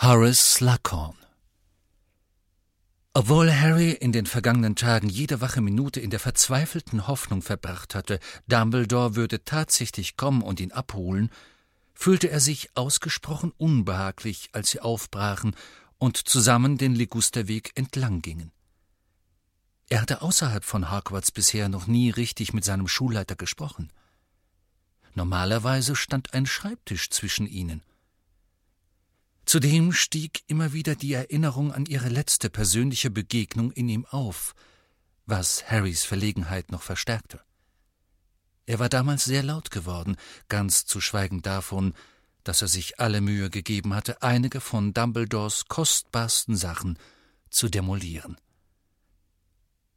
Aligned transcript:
Horace 0.00 0.54
Slughorn 0.54 1.16
Obwohl 3.14 3.50
Harry 3.52 3.90
in 3.90 4.12
den 4.12 4.26
vergangenen 4.26 4.76
Tagen 4.76 5.08
jede 5.08 5.40
wache 5.40 5.60
Minute 5.60 5.98
in 5.98 6.10
der 6.10 6.20
verzweifelten 6.20 7.08
Hoffnung 7.08 7.42
verbracht 7.42 7.96
hatte, 7.96 8.20
Dumbledore 8.46 9.16
würde 9.16 9.44
tatsächlich 9.44 10.16
kommen 10.16 10.42
und 10.42 10.60
ihn 10.60 10.70
abholen, 10.70 11.30
fühlte 11.94 12.30
er 12.30 12.38
sich 12.38 12.70
ausgesprochen 12.76 13.52
unbehaglich, 13.58 14.50
als 14.52 14.70
sie 14.70 14.78
aufbrachen 14.78 15.56
und 15.98 16.16
zusammen 16.16 16.78
den 16.78 16.94
Ligusterweg 16.94 17.72
entlang 17.74 18.22
gingen. 18.22 18.52
Er 19.88 20.00
hatte 20.00 20.22
außerhalb 20.22 20.64
von 20.64 20.92
Hogwarts 20.92 21.32
bisher 21.32 21.68
noch 21.68 21.88
nie 21.88 22.10
richtig 22.10 22.52
mit 22.52 22.64
seinem 22.64 22.86
Schulleiter 22.86 23.34
gesprochen. 23.34 23.92
Normalerweise 25.16 25.96
stand 25.96 26.34
ein 26.34 26.46
Schreibtisch 26.46 27.10
zwischen 27.10 27.48
ihnen. 27.48 27.82
Zudem 29.48 29.92
stieg 29.92 30.42
immer 30.46 30.74
wieder 30.74 30.94
die 30.94 31.14
Erinnerung 31.14 31.72
an 31.72 31.86
ihre 31.86 32.10
letzte 32.10 32.50
persönliche 32.50 33.08
Begegnung 33.08 33.72
in 33.72 33.88
ihm 33.88 34.04
auf, 34.04 34.54
was 35.24 35.70
Harrys 35.70 36.04
Verlegenheit 36.04 36.70
noch 36.70 36.82
verstärkte. 36.82 37.40
Er 38.66 38.78
war 38.78 38.90
damals 38.90 39.24
sehr 39.24 39.42
laut 39.42 39.70
geworden, 39.70 40.18
ganz 40.48 40.84
zu 40.84 41.00
schweigen 41.00 41.40
davon, 41.40 41.94
dass 42.44 42.60
er 42.60 42.68
sich 42.68 43.00
alle 43.00 43.22
Mühe 43.22 43.48
gegeben 43.48 43.94
hatte, 43.94 44.20
einige 44.20 44.60
von 44.60 44.92
Dumbledores 44.92 45.64
kostbarsten 45.68 46.54
Sachen 46.54 46.98
zu 47.48 47.70
demolieren. 47.70 48.36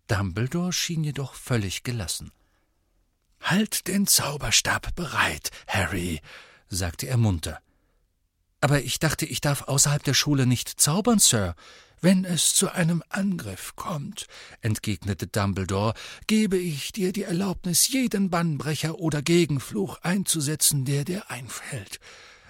Dumbledore 0.07 0.71
schien 0.71 1.03
jedoch 1.03 1.33
völlig 1.33 1.83
gelassen. 1.83 2.31
Halt 3.41 3.89
den 3.89 4.07
Zauberstab 4.07 4.95
bereit, 4.95 5.51
Harry, 5.67 6.21
sagte 6.69 7.07
er 7.07 7.17
munter. 7.17 7.61
Aber 8.61 8.81
ich 8.83 8.99
dachte, 8.99 9.25
ich 9.25 9.41
darf 9.41 9.63
außerhalb 9.63 10.03
der 10.03 10.13
Schule 10.13 10.45
nicht 10.45 10.79
zaubern, 10.79 11.19
Sir. 11.19 11.55
Wenn 11.99 12.25
es 12.25 12.55
zu 12.55 12.71
einem 12.71 13.03
Angriff 13.09 13.75
kommt, 13.75 14.25
entgegnete 14.61 15.27
Dumbledore, 15.27 15.93
gebe 16.25 16.57
ich 16.57 16.91
dir 16.91 17.11
die 17.11 17.23
Erlaubnis, 17.23 17.89
jeden 17.89 18.31
Bannbrecher 18.31 18.97
oder 18.97 19.21
Gegenfluch 19.21 19.97
einzusetzen, 20.01 20.85
der 20.85 21.05
dir 21.05 21.29
einfällt. 21.29 21.99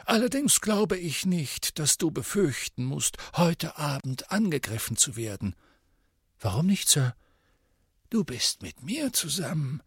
Allerdings 0.05 0.61
glaube 0.61 0.97
ich 0.97 1.25
nicht, 1.25 1.79
dass 1.79 1.97
du 1.97 2.11
befürchten 2.11 2.85
musst, 2.85 3.17
heute 3.35 3.77
Abend 3.77 4.31
angegriffen 4.31 4.95
zu 4.95 5.15
werden. 5.15 5.55
Warum 6.39 6.67
nicht, 6.67 6.89
Sir? 6.89 7.15
Du 8.09 8.23
bist 8.23 8.61
mit 8.61 8.83
mir 8.83 9.13
zusammen. 9.13 9.81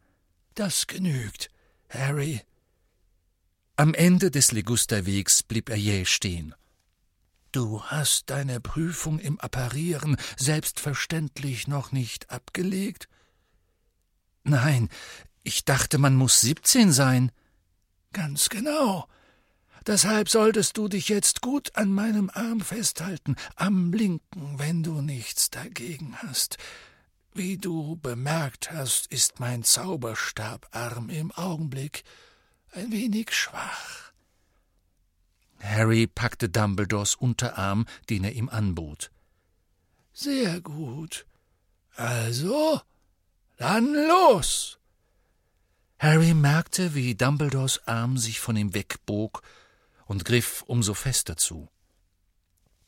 Das 0.55 0.87
genügt, 0.87 1.51
Harry. 1.89 2.43
Am 3.77 3.93
Ende 3.93 4.31
des 4.31 4.53
Ligusterwegs 4.53 5.43
blieb 5.43 5.69
er 5.69 5.77
jäh 5.77 6.05
stehen. 6.05 6.55
Du 7.51 7.83
hast 7.83 8.31
deine 8.31 8.61
Prüfung 8.61 9.19
im 9.19 9.41
Apparieren 9.41 10.17
selbstverständlich 10.37 11.67
noch 11.67 11.91
nicht 11.91 12.31
abgelegt? 12.31 13.09
Nein, 14.45 14.89
ich 15.43 15.65
dachte, 15.65 15.99
man 15.99 16.15
muss 16.15 16.41
siebzehn 16.41 16.93
sein. 16.93 17.33
Ganz 18.13 18.49
genau. 18.49 19.09
Deshalb 19.87 20.29
solltest 20.29 20.77
du 20.77 20.87
dich 20.87 21.09
jetzt 21.09 21.41
gut 21.41 21.75
an 21.77 21.93
meinem 21.93 22.31
Arm 22.33 22.61
festhalten, 22.61 23.35
am 23.57 23.93
linken, 23.93 24.59
wenn 24.59 24.85
du 24.85 25.03
nichts 25.03 25.51
dagegen 25.51 26.17
hast. 26.19 26.59
Wie 27.33 27.59
du 27.59 27.97
bemerkt 27.97 28.71
hast, 28.71 29.09
ist 29.09 29.41
mein 29.41 29.65
Zauberstabarm 29.65 31.11
im 31.11 31.33
Augenblick 31.33 32.05
ein 32.75 32.93
wenig 32.93 33.33
schwach. 33.33 34.13
Harry 35.61 36.07
packte 36.07 36.49
Dumbledores 36.49 37.15
Unterarm, 37.15 37.87
den 38.11 38.25
er 38.25 38.33
ihm 38.33 38.49
anbot. 38.49 39.11
Sehr 40.13 40.61
gut. 40.61 41.27
Also, 41.97 42.81
dann 43.57 43.95
los! 43.95 44.79
Harry 45.99 46.35
merkte, 46.35 46.95
wie 46.95 47.15
Dumbledores 47.15 47.87
Arm 47.87 48.19
sich 48.19 48.41
von 48.41 48.57
ihm 48.57 48.75
wegbog 48.75 49.43
und 50.07 50.25
griff 50.25 50.63
umso 50.67 50.93
fester 50.95 51.37
zu. 51.37 51.69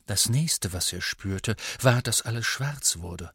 Das 0.05 0.29
nächste, 0.29 0.71
was 0.71 0.93
er 0.93 1.01
spürte, 1.01 1.55
war, 1.81 2.01
dass 2.01 2.21
alles 2.21 2.45
schwarz 2.45 2.99
wurde. 2.99 3.33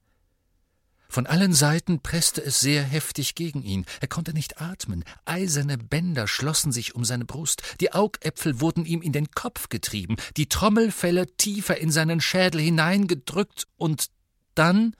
Von 1.12 1.26
allen 1.26 1.52
Seiten 1.52 2.00
presste 2.00 2.42
es 2.42 2.60
sehr 2.60 2.82
heftig 2.82 3.34
gegen 3.34 3.62
ihn. 3.62 3.84
Er 4.00 4.08
konnte 4.08 4.32
nicht 4.32 4.62
atmen. 4.62 5.04
Eiserne 5.26 5.76
Bänder 5.76 6.26
schlossen 6.26 6.72
sich 6.72 6.94
um 6.94 7.04
seine 7.04 7.26
Brust. 7.26 7.60
Die 7.82 7.92
Augäpfel 7.92 8.62
wurden 8.62 8.86
ihm 8.86 9.02
in 9.02 9.12
den 9.12 9.30
Kopf 9.30 9.68
getrieben, 9.68 10.16
die 10.38 10.48
Trommelfelle 10.48 11.26
tiefer 11.36 11.76
in 11.76 11.90
seinen 11.90 12.22
Schädel 12.22 12.62
hineingedrückt 12.62 13.66
und 13.76 14.06
dann 14.54 14.96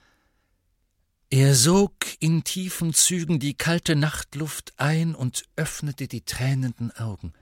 er 1.31 1.55
sog 1.55 1.95
in 2.19 2.43
tiefen 2.43 2.93
Zügen 2.93 3.39
die 3.39 3.55
kalte 3.55 3.95
Nachtluft 3.95 4.73
ein 4.77 5.15
und 5.15 5.45
öffnete 5.55 6.07
die 6.07 6.21
tränenden 6.21 6.91
Augen. 6.91 7.33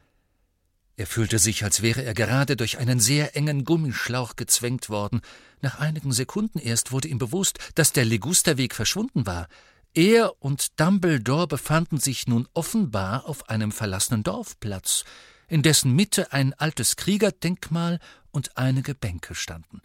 Er 0.98 1.08
fühlte 1.08 1.40
sich, 1.40 1.64
als 1.64 1.82
wäre 1.82 2.04
er 2.04 2.14
gerade 2.14 2.56
durch 2.56 2.78
einen 2.78 3.00
sehr 3.00 3.36
engen 3.36 3.66
Gummischlauch 3.66 4.36
gezwängt 4.36 4.90
worden. 4.90 5.22
Nach 5.62 5.80
einigen 5.80 6.12
Sekunden 6.12 6.60
erst 6.60 6.92
wurde 6.92 7.08
ihm 7.08 7.18
bewusst, 7.18 7.60
dass 7.76 7.94
der 7.94 8.06
Ligusterweg 8.06 8.76
verschwunden 8.76 9.26
war. 9.26 9.48
Er 9.94 10.42
und 10.42 10.80
Dumbledore 10.80 11.48
befanden 11.48 12.00
sich 12.00 12.28
nun 12.28 12.48
offenbar 12.54 13.28
auf 13.28 13.50
einem 13.50 13.72
verlassenen 13.72 14.24
Dorfplatz, 14.24 15.04
in 15.48 15.64
dessen 15.64 15.94
Mitte 15.94 16.32
ein 16.32 16.54
altes 16.54 16.96
Kriegerdenkmal 16.96 18.00
und 18.32 18.58
einige 18.58 18.96
Bänke 18.96 19.36
standen. 19.36 19.82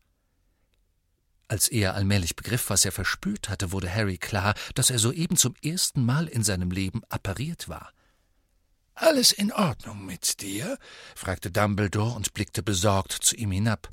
Als 1.49 1.69
er 1.69 1.95
allmählich 1.95 2.35
begriff, 2.35 2.71
was 2.71 2.85
er 2.85 2.93
verspürt 2.93 3.49
hatte, 3.49 3.71
wurde 3.71 3.93
Harry 3.93 4.19
klar, 4.19 4.55
dass 4.75 4.91
er 4.91 4.99
soeben 4.99 5.37
zum 5.37 5.55
ersten 5.63 6.05
Mal 6.05 6.27
in 6.27 6.43
seinem 6.43 6.71
Leben 6.71 7.03
appariert 7.09 7.69
war. 7.69 7.93
Alles 8.97 9.31
in 9.31 9.53
Ordnung 9.53 10.07
mit 10.07 10.41
dir? 10.41 10.79
fragte 11.15 11.51
Dumbledore 11.51 12.15
und 12.15 12.33
blickte 12.33 12.63
besorgt 12.63 13.13
zu 13.13 13.37
ihm 13.37 13.51
hinab. 13.51 13.93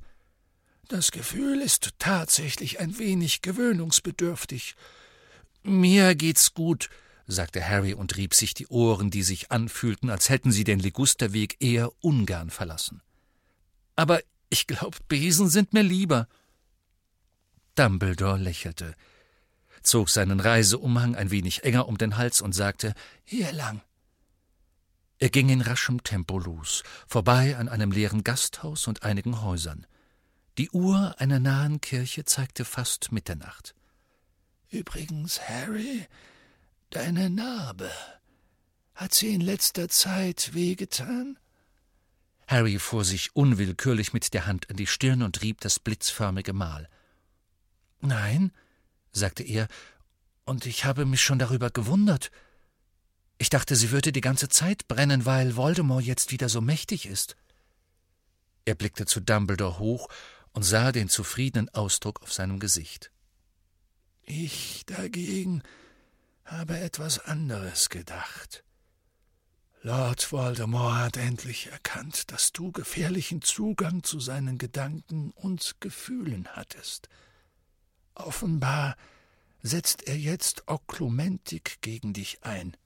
Das 0.88 1.12
Gefühl 1.12 1.62
ist 1.62 2.00
tatsächlich 2.00 2.80
ein 2.80 2.98
wenig 2.98 3.42
gewöhnungsbedürftig. 3.42 4.76
Mir 5.62 6.16
geht's 6.16 6.54
gut, 6.54 6.90
sagte 7.28 7.68
Harry 7.68 7.94
und 7.94 8.16
rieb 8.16 8.34
sich 8.34 8.54
die 8.54 8.68
Ohren, 8.68 9.12
die 9.12 9.24
sich 9.24 9.52
anfühlten, 9.52 10.10
als 10.10 10.30
hätten 10.30 10.54
sie 10.54 10.64
den 10.64 10.80
Ligusterweg 10.80 11.58
eher 11.60 11.92
ungern 12.02 12.50
verlassen. 12.50 13.02
Aber 13.98 14.22
ich 14.50 14.68
glaub, 14.68 15.06
Besen 15.10 15.50
sind 15.50 15.74
mir 15.74 15.84
lieber. 15.84 16.30
Dumbledore 17.76 18.38
lächelte, 18.38 18.96
zog 19.82 20.10
seinen 20.10 20.40
Reiseumhang 20.40 21.16
ein 21.16 21.30
wenig 21.30 21.64
enger 21.66 21.90
um 21.90 21.98
den 21.98 22.16
Hals 22.16 22.40
und 22.40 22.54
sagte 22.54 22.94
Hier 23.26 23.52
lang. 23.52 23.82
Er 25.24 25.30
ging 25.30 25.48
in 25.48 25.62
raschem 25.62 26.04
Tempo 26.04 26.38
los, 26.38 26.84
vorbei 27.08 27.56
an 27.56 27.70
einem 27.70 27.92
leeren 27.94 28.26
Gasthaus 28.26 28.88
und 28.88 29.04
einigen 29.04 29.42
Häusern. 29.42 29.88
Die 30.58 30.70
Uhr 30.72 31.16
einer 31.18 31.40
nahen 31.40 31.80
Kirche 31.80 32.26
zeigte 32.26 32.66
fast 32.66 33.14
Mitternacht. 33.14 33.74
Übrigens, 34.70 35.40
Harry, 35.48 36.06
deine 36.90 37.30
Narbe. 37.30 37.90
Hat 38.96 39.14
sie 39.14 39.34
in 39.34 39.40
letzter 39.40 39.88
Zeit 39.88 40.54
wehgetan? 40.56 41.40
Harry 42.46 42.78
fuhr 42.78 43.06
sich 43.06 43.34
unwillkürlich 43.34 44.12
mit 44.12 44.34
der 44.34 44.46
Hand 44.46 44.70
an 44.70 44.76
die 44.76 44.88
Stirn 44.88 45.24
und 45.24 45.42
rieb 45.42 45.62
das 45.62 45.80
blitzförmige 45.80 46.52
Mal. 46.52 46.90
Nein, 48.02 48.52
sagte 49.14 49.44
er, 49.44 49.70
und 50.44 50.66
ich 50.66 50.84
habe 50.84 51.06
mich 51.06 51.24
schon 51.24 51.40
darüber 51.40 51.70
gewundert. 51.70 52.30
Ich 53.44 53.50
dachte, 53.50 53.76
sie 53.76 53.92
würde 53.92 54.14
die 54.14 54.22
ganze 54.22 54.48
Zeit 54.48 54.88
brennen, 54.88 55.26
weil 55.26 55.58
Voldemort 55.58 56.06
jetzt 56.06 56.32
wieder 56.32 56.48
so 56.48 56.62
mächtig 56.62 57.06
ist. 57.06 57.36
Er 58.64 58.74
blickte 58.74 59.06
zu 59.06 59.20
Dumbledore 59.20 59.80
hoch 59.80 60.08
und 60.54 60.64
sah 60.64 60.94
den 60.94 61.10
zufriedenen 61.10 61.68
Ausdruck 61.68 62.22
auf 62.22 62.32
seinem 62.32 62.62
Gesicht. 62.62 63.12
Ich 64.22 64.86
dagegen 64.86 65.62
habe 66.46 66.80
etwas 66.80 67.20
anderes 67.20 67.90
gedacht. 67.90 68.64
Lord 69.82 70.32
Voldemort 70.32 70.96
hat 70.96 71.18
endlich 71.18 71.68
erkannt, 71.68 72.32
dass 72.32 72.54
du 72.54 72.72
gefährlichen 72.72 73.42
Zugang 73.42 74.04
zu 74.04 74.22
seinen 74.22 74.58
Gedanken 74.58 75.32
und 75.32 75.82
Gefühlen 75.82 76.48
hattest. 76.54 77.10
Offenbar 78.16 78.96
setzt 79.62 80.08
er 80.08 80.18
jetzt 80.18 80.70
Oklumentik 80.70 81.82
gegen 81.82 82.14
dich 82.14 82.42
ein. 82.46 82.78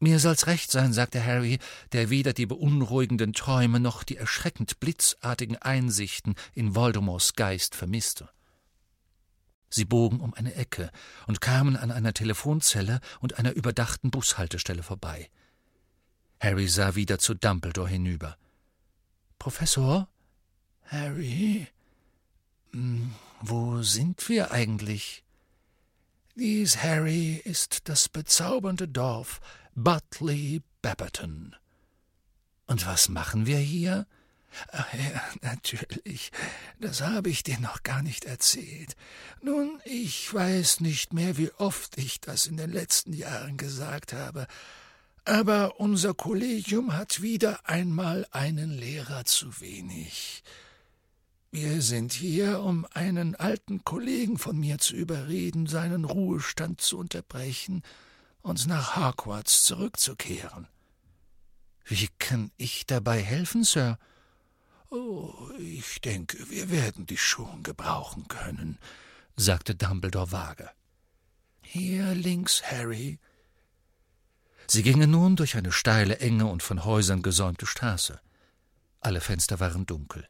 Mir 0.00 0.18
soll's 0.18 0.46
recht 0.46 0.70
sein, 0.70 0.92
sagte 0.92 1.24
Harry, 1.24 1.58
der 1.92 2.10
weder 2.10 2.32
die 2.32 2.46
beunruhigenden 2.46 3.32
Träume 3.32 3.80
noch 3.80 4.02
die 4.02 4.16
erschreckend 4.16 4.80
blitzartigen 4.80 5.56
Einsichten 5.56 6.34
in 6.52 6.74
Voldemorts 6.74 7.34
Geist 7.34 7.74
vermisste. 7.74 8.28
Sie 9.70 9.84
bogen 9.84 10.20
um 10.20 10.34
eine 10.34 10.54
Ecke 10.54 10.90
und 11.26 11.40
kamen 11.40 11.76
an 11.76 11.90
einer 11.90 12.12
Telefonzelle 12.12 13.00
und 13.20 13.38
einer 13.38 13.52
überdachten 13.52 14.10
Bushaltestelle 14.10 14.82
vorbei. 14.82 15.30
Harry 16.40 16.68
sah 16.68 16.94
wieder 16.94 17.18
zu 17.18 17.34
Dumbledore 17.34 17.88
hinüber. 17.88 18.36
Professor? 19.38 20.08
Harry? 20.84 21.66
Hm, 22.72 23.14
wo 23.40 23.82
sind 23.82 24.28
wir 24.28 24.50
eigentlich? 24.52 25.24
Dies, 26.36 26.82
Harry, 26.82 27.40
ist 27.44 27.88
das 27.88 28.08
bezaubernde 28.08 28.88
Dorf 28.88 29.40
Butley 29.76 30.62
Bapperton. 30.82 31.56
Und 32.66 32.86
was 32.86 33.08
machen 33.08 33.46
wir 33.46 33.58
hier? 33.58 34.06
Ach 34.70 34.86
ja, 34.94 35.22
natürlich. 35.42 36.30
Das 36.78 37.00
habe 37.00 37.28
ich 37.28 37.42
dir 37.42 37.58
noch 37.58 37.82
gar 37.82 38.02
nicht 38.02 38.24
erzählt. 38.24 38.94
Nun, 39.42 39.80
ich 39.84 40.32
weiß 40.32 40.80
nicht 40.80 41.12
mehr, 41.12 41.36
wie 41.38 41.50
oft 41.58 41.98
ich 41.98 42.20
das 42.20 42.46
in 42.46 42.56
den 42.56 42.70
letzten 42.70 43.12
Jahren 43.12 43.56
gesagt 43.56 44.12
habe, 44.12 44.46
aber 45.24 45.80
unser 45.80 46.14
Kollegium 46.14 46.96
hat 46.96 47.20
wieder 47.20 47.68
einmal 47.68 48.26
einen 48.30 48.70
Lehrer 48.70 49.24
zu 49.24 49.60
wenig. 49.60 50.44
Wir 51.50 51.82
sind 51.82 52.12
hier, 52.12 52.60
um 52.60 52.86
einen 52.92 53.34
alten 53.34 53.84
Kollegen 53.84 54.38
von 54.38 54.58
mir 54.58 54.78
zu 54.78 54.94
überreden, 54.94 55.66
seinen 55.66 56.04
Ruhestand 56.04 56.80
zu 56.80 56.98
unterbrechen 56.98 57.82
und 58.44 58.66
nach 58.66 58.96
Hogwarts 58.96 59.64
zurückzukehren. 59.64 60.68
Wie 61.86 62.08
kann 62.18 62.52
ich 62.58 62.86
dabei 62.86 63.20
helfen, 63.20 63.64
Sir? 63.64 63.98
Oh, 64.90 65.50
ich 65.58 66.00
denke, 66.02 66.50
wir 66.50 66.70
werden 66.70 67.06
dich 67.06 67.22
schon 67.22 67.62
gebrauchen 67.62 68.28
können, 68.28 68.78
sagte 69.34 69.74
Dumbledore 69.74 70.30
vage. 70.30 70.70
Hier 71.62 72.14
links, 72.14 72.62
Harry. 72.64 73.18
Sie 74.66 74.82
gingen 74.82 75.10
nun 75.10 75.36
durch 75.36 75.56
eine 75.56 75.72
steile, 75.72 76.18
enge 76.18 76.46
und 76.46 76.62
von 76.62 76.84
Häusern 76.84 77.22
gesäumte 77.22 77.66
Straße. 77.66 78.20
Alle 79.00 79.22
Fenster 79.22 79.58
waren 79.58 79.86
dunkel. 79.86 80.28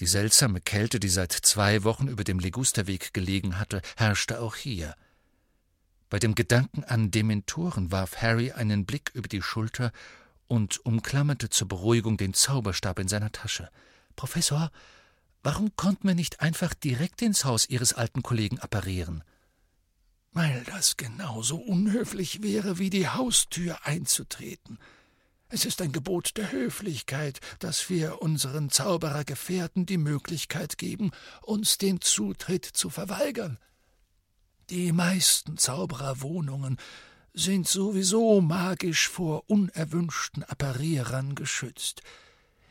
Die 0.00 0.06
seltsame 0.06 0.60
Kälte, 0.60 0.98
die 0.98 1.08
seit 1.08 1.32
zwei 1.32 1.84
Wochen 1.84 2.08
über 2.08 2.24
dem 2.24 2.40
Legusterweg 2.40 3.14
gelegen 3.14 3.58
hatte, 3.58 3.82
herrschte 3.96 4.40
auch 4.40 4.56
hier. 4.56 4.96
Bei 6.10 6.18
dem 6.18 6.34
Gedanken 6.34 6.84
an 6.84 7.10
Dementoren 7.10 7.92
warf 7.92 8.22
Harry 8.22 8.52
einen 8.52 8.86
Blick 8.86 9.10
über 9.14 9.28
die 9.28 9.42
Schulter 9.42 9.92
und 10.46 10.84
umklammerte 10.84 11.50
zur 11.50 11.68
Beruhigung 11.68 12.16
den 12.16 12.32
Zauberstab 12.32 12.98
in 12.98 13.08
seiner 13.08 13.30
Tasche. 13.30 13.68
Professor, 14.16 14.70
warum 15.42 15.76
konnten 15.76 16.08
wir 16.08 16.14
nicht 16.14 16.40
einfach 16.40 16.72
direkt 16.72 17.20
ins 17.20 17.44
Haus 17.44 17.68
Ihres 17.68 17.92
alten 17.92 18.22
Kollegen 18.22 18.58
apparieren? 18.58 19.22
Weil 20.32 20.64
das 20.64 20.96
genauso 20.96 21.56
unhöflich 21.56 22.42
wäre, 22.42 22.78
wie 22.78 22.90
die 22.90 23.08
Haustür 23.08 23.78
einzutreten. 23.84 24.78
Es 25.50 25.64
ist 25.64 25.80
ein 25.80 25.92
Gebot 25.92 26.36
der 26.36 26.52
Höflichkeit, 26.52 27.40
dass 27.58 27.88
wir 27.88 28.20
unseren 28.20 28.70
Zauberergefährten 28.70 29.86
die 29.86 29.96
Möglichkeit 29.96 30.78
geben, 30.78 31.10
uns 31.42 31.78
den 31.78 32.00
Zutritt 32.00 32.64
zu 32.64 32.90
verweigern. 32.90 33.58
Die 34.70 34.92
meisten 34.92 35.56
Zaubererwohnungen 35.56 36.76
sind 37.32 37.66
sowieso 37.66 38.42
magisch 38.42 39.08
vor 39.08 39.44
unerwünschten 39.48 40.44
Apparierern 40.44 41.34
geschützt. 41.34 42.02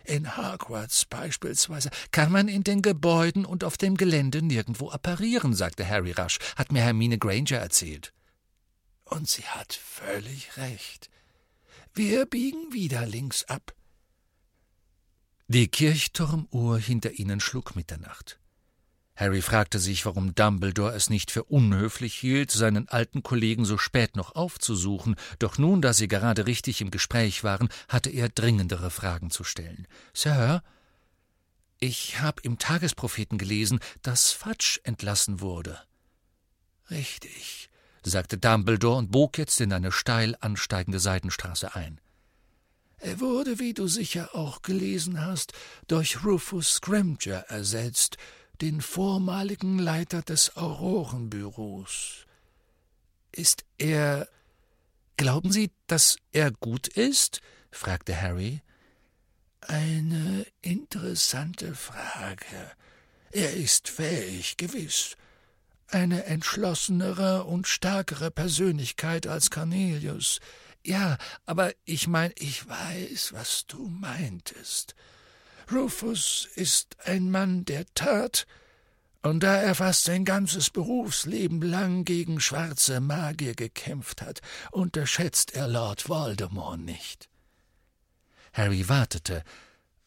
In 0.03 0.37
Hogwarts 0.37 1.05
beispielsweise 1.05 1.89
kann 2.11 2.31
man 2.31 2.47
in 2.47 2.63
den 2.63 2.83
Gebäuden 2.83 3.45
und 3.45 3.63
auf 3.63 3.77
dem 3.77 3.97
Gelände 3.97 4.43
nirgendwo 4.43 4.91
apparieren, 4.91 5.55
sagte 5.55 5.87
Harry 5.87 6.11
rasch, 6.11 6.37
hat 6.55 6.71
mir 6.71 6.81
Hermine 6.81 7.17
Granger 7.17 7.57
erzählt. 7.57 8.13
Und 9.03 9.27
sie 9.27 9.43
hat 9.43 9.73
völlig 9.73 10.55
recht. 10.57 11.09
Wir 11.93 12.27
biegen 12.27 12.73
wieder 12.73 13.07
links 13.07 13.43
ab. 13.45 13.73
Die 15.47 15.67
Kirchturmuhr 15.67 16.77
hinter 16.77 17.13
ihnen 17.13 17.39
schlug 17.39 17.75
Mitternacht. 17.75 18.39
Harry 19.17 19.41
fragte 19.41 19.79
sich, 19.79 20.05
warum 20.05 20.35
Dumbledore 20.35 20.93
es 20.93 21.09
nicht 21.09 21.31
für 21.31 21.43
unhöflich 21.43 22.13
hielt, 22.13 22.51
seinen 22.51 22.87
alten 22.87 23.23
Kollegen 23.23 23.65
so 23.65 23.79
spät 23.79 24.15
noch 24.15 24.35
aufzusuchen, 24.35 25.15
doch 25.39 25.57
nun, 25.57 25.81
da 25.81 25.91
sie 25.91 26.07
gerade 26.07 26.45
richtig 26.45 26.81
im 26.81 26.91
Gespräch 26.91 27.43
waren, 27.43 27.67
hatte 27.89 28.11
er 28.11 28.29
dringendere 28.29 28.91
Fragen 28.91 29.31
zu 29.31 29.43
stellen. 29.43 29.87
Sir, 30.13 30.61
ich 31.79 32.19
habe 32.19 32.43
im 32.43 32.59
Tagespropheten 32.59 33.39
gelesen, 33.39 33.79
dass 34.03 34.31
Fudge 34.31 34.79
entlassen 34.83 35.41
wurde. 35.41 35.79
Richtig, 36.91 37.69
sagte 38.03 38.37
Dumbledore 38.37 38.97
und 38.97 39.11
bog 39.11 39.39
jetzt 39.39 39.59
in 39.61 39.73
eine 39.73 39.91
steil 39.91 40.37
ansteigende 40.41 40.99
Seitenstraße 40.99 41.73
ein. 41.73 41.99
Er 42.99 43.19
wurde, 43.19 43.59
wie 43.59 43.73
du 43.73 43.87
sicher 43.87 44.35
auch 44.35 44.61
gelesen 44.61 45.23
hast, 45.23 45.53
durch 45.87 46.23
Rufus 46.23 46.75
Scrimger 46.75 47.45
ersetzt, 47.47 48.17
den 48.61 48.81
vormaligen 48.81 49.79
Leiter 49.79 50.21
des 50.21 50.57
Aurorenbüros. 50.57 52.25
Ist 53.31 53.63
er. 53.77 54.27
Glauben 55.17 55.51
Sie, 55.51 55.71
dass 55.87 56.17
er 56.31 56.51
gut 56.51 56.87
ist? 56.87 57.41
fragte 57.71 58.19
Harry. 58.19 58.61
Eine 59.61 60.45
interessante 60.61 61.73
Frage. 61.73 62.71
Er 63.31 63.53
ist 63.53 63.89
fähig, 63.89 64.57
gewiss. 64.57 65.17
Eine 65.87 66.25
entschlossenere 66.25 67.45
und 67.45 67.67
stärkere 67.67 68.31
Persönlichkeit 68.31 69.27
als 69.27 69.49
Cornelius. 69.49 70.39
Ja, 70.85 71.17
aber 71.45 71.73
ich 71.85 72.07
mein, 72.07 72.31
ich 72.37 72.67
weiß, 72.67 73.33
was 73.33 73.65
du 73.67 73.87
meintest. 73.87 74.95
Rufus 75.71 76.47
ist 76.55 76.95
ein 77.05 77.29
Mann 77.29 77.65
der 77.65 77.85
Tat, 77.93 78.47
und 79.21 79.41
da 79.41 79.57
er 79.57 79.75
fast 79.75 80.05
sein 80.05 80.23
ganzes 80.23 80.69
Berufsleben 80.69 81.61
lang 81.61 82.05
gegen 82.05 82.39
schwarze 82.39 83.01
Magier 83.01 83.55
gekämpft 83.55 84.21
hat, 84.21 84.41
unterschätzt 84.71 85.53
er 85.53 85.67
Lord 85.67 86.07
Voldemort 86.07 86.79
nicht. 86.79 87.27
Harry 88.53 88.87
wartete, 88.87 89.43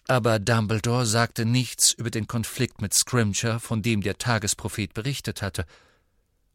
aber 0.09 0.39
Dumbledore 0.39 1.07
sagte 1.07 1.45
nichts 1.45 1.93
über 1.93 2.11
den 2.11 2.27
Konflikt 2.27 2.81
mit 2.81 2.95
Scrimcher, 2.95 3.61
von 3.61 3.83
dem 3.83 4.01
der 4.01 4.19
Tagesprophet 4.19 4.95
berichtet 4.95 5.43
hatte, 5.43 5.67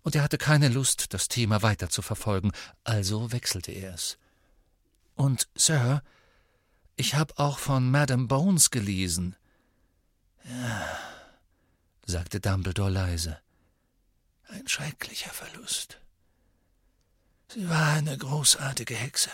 und 0.01 0.15
er 0.15 0.23
hatte 0.23 0.37
keine 0.37 0.69
Lust, 0.69 1.13
das 1.13 1.27
Thema 1.29 1.61
weiter 1.61 1.89
zu 1.89 2.01
verfolgen, 2.01 2.51
also 2.83 3.31
wechselte 3.31 3.71
er 3.71 3.93
es. 3.95 4.17
Und, 5.15 5.47
Sir, 5.55 6.03
ich 6.95 7.15
habe 7.15 7.38
auch 7.38 7.59
von 7.59 7.89
Madame 7.92 8.27
Bones 8.27 8.71
gelesen. 8.71 9.36
Ja, 10.44 11.00
sagte 12.06 12.39
Dumbledore 12.39 12.91
leise. 12.91 13.39
Ein 14.48 14.67
schrecklicher 14.67 15.31
Verlust. 15.31 16.00
Sie 17.51 17.69
war 17.69 17.93
eine 17.93 18.17
großartige 18.17 18.96
Hexe. 18.96 19.29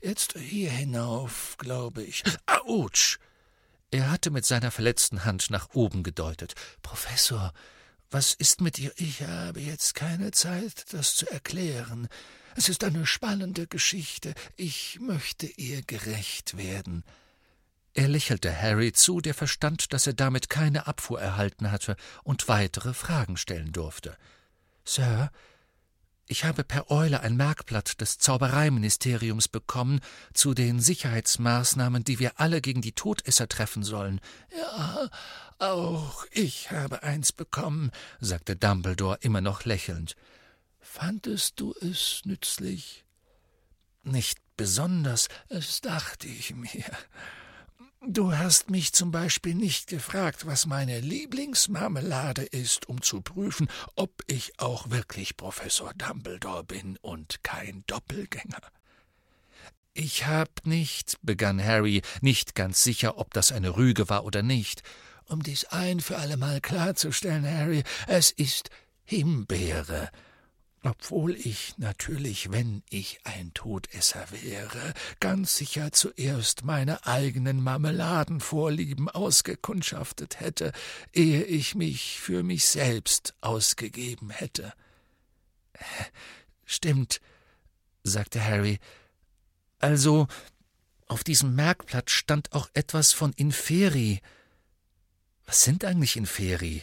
Jetzt 0.00 0.34
hier 0.38 0.70
hinauf, 0.70 1.56
glaube 1.58 2.02
ich. 2.02 2.22
Autsch! 2.46 3.18
Er 3.90 4.10
hatte 4.10 4.30
mit 4.30 4.44
seiner 4.44 4.70
verletzten 4.70 5.24
Hand 5.24 5.50
nach 5.50 5.70
oben 5.72 6.02
gedeutet. 6.02 6.54
Professor, 6.82 7.52
was 8.10 8.34
ist 8.34 8.60
mit 8.60 8.78
ihr? 8.78 8.92
Ich 8.96 9.22
habe 9.22 9.60
jetzt 9.60 9.94
keine 9.94 10.30
Zeit, 10.32 10.92
das 10.92 11.14
zu 11.14 11.30
erklären. 11.30 12.08
Es 12.56 12.68
ist 12.68 12.84
eine 12.84 13.06
spannende 13.06 13.66
Geschichte. 13.66 14.34
Ich 14.56 14.98
möchte 15.00 15.46
ihr 15.46 15.82
gerecht 15.82 16.56
werden. 16.56 17.04
Er 17.94 18.08
lächelte 18.08 18.54
Harry 18.60 18.92
zu, 18.92 19.20
der 19.20 19.34
verstand, 19.34 19.92
dass 19.92 20.06
er 20.06 20.14
damit 20.14 20.50
keine 20.50 20.86
Abfuhr 20.86 21.20
erhalten 21.20 21.70
hatte 21.70 21.96
und 22.24 22.48
weitere 22.48 22.92
Fragen 22.92 23.36
stellen 23.36 23.72
durfte. 23.72 24.16
Sir, 24.84 25.30
ich 26.26 26.44
habe 26.44 26.64
per 26.64 26.90
Eule 26.90 27.20
ein 27.20 27.36
Merkblatt 27.36 28.00
des 28.00 28.18
Zaubereiministeriums 28.18 29.46
bekommen 29.46 30.00
zu 30.32 30.54
den 30.54 30.80
Sicherheitsmaßnahmen, 30.80 32.02
die 32.02 32.18
wir 32.18 32.40
alle 32.40 32.60
gegen 32.60 32.80
die 32.80 32.92
Todesser 32.92 33.46
treffen 33.46 33.82
sollen. 33.82 34.20
Ja, 34.56 35.10
auch 35.58 36.24
ich 36.32 36.70
habe 36.70 37.02
eins 37.02 37.32
bekommen, 37.32 37.90
sagte 38.20 38.56
Dumbledore 38.56 39.18
immer 39.20 39.40
noch 39.40 39.64
lächelnd. 39.64 40.16
Fandest 40.96 41.58
du 41.58 41.74
es 41.80 42.20
nützlich? 42.24 43.04
Nicht 44.04 44.38
besonders, 44.56 45.26
es 45.48 45.80
dachte 45.80 46.28
ich 46.28 46.54
mir. 46.54 46.84
Du 48.06 48.36
hast 48.36 48.70
mich 48.70 48.92
zum 48.92 49.10
Beispiel 49.10 49.56
nicht 49.56 49.88
gefragt, 49.88 50.46
was 50.46 50.66
meine 50.66 51.00
Lieblingsmarmelade 51.00 52.44
ist, 52.44 52.88
um 52.88 53.02
zu 53.02 53.22
prüfen, 53.22 53.68
ob 53.96 54.22
ich 54.28 54.60
auch 54.60 54.90
wirklich 54.90 55.36
Professor 55.36 55.92
Dumbledore 55.94 56.62
bin 56.62 56.96
und 56.98 57.42
kein 57.42 57.82
Doppelgänger. 57.88 58.62
Ich 59.94 60.26
hab 60.28 60.64
nicht, 60.64 61.18
begann 61.22 61.60
Harry, 61.60 62.02
nicht 62.20 62.54
ganz 62.54 62.84
sicher, 62.84 63.18
ob 63.18 63.34
das 63.34 63.50
eine 63.50 63.76
Rüge 63.76 64.08
war 64.08 64.24
oder 64.24 64.44
nicht. 64.44 64.84
Um 65.24 65.42
dies 65.42 65.64
ein 65.64 65.98
für 65.98 66.18
allemal 66.18 66.60
klarzustellen, 66.60 67.44
Harry, 67.44 67.82
es 68.06 68.30
ist 68.30 68.70
Himbeere. 69.02 70.12
Obwohl 70.84 71.34
ich 71.34 71.74
natürlich, 71.78 72.52
wenn 72.52 72.82
ich 72.90 73.20
ein 73.24 73.52
Todesser 73.54 74.26
wäre, 74.30 74.92
ganz 75.18 75.56
sicher 75.56 75.92
zuerst 75.92 76.64
meine 76.64 77.06
eigenen 77.06 77.62
Marmeladenvorlieben 77.62 79.08
ausgekundschaftet 79.08 80.40
hätte, 80.40 80.72
ehe 81.14 81.42
ich 81.42 81.74
mich 81.74 82.20
für 82.20 82.42
mich 82.42 82.66
selbst 82.66 83.34
ausgegeben 83.40 84.28
hätte. 84.28 84.74
Stimmt, 86.66 87.20
sagte 88.02 88.44
Harry. 88.44 88.78
Also, 89.78 90.28
auf 91.06 91.24
diesem 91.24 91.54
Merkblatt 91.54 92.10
stand 92.10 92.52
auch 92.52 92.68
etwas 92.74 93.12
von 93.12 93.32
Inferi. 93.32 94.20
Was 95.46 95.64
sind 95.64 95.84
eigentlich 95.84 96.16
Inferi? 96.18 96.82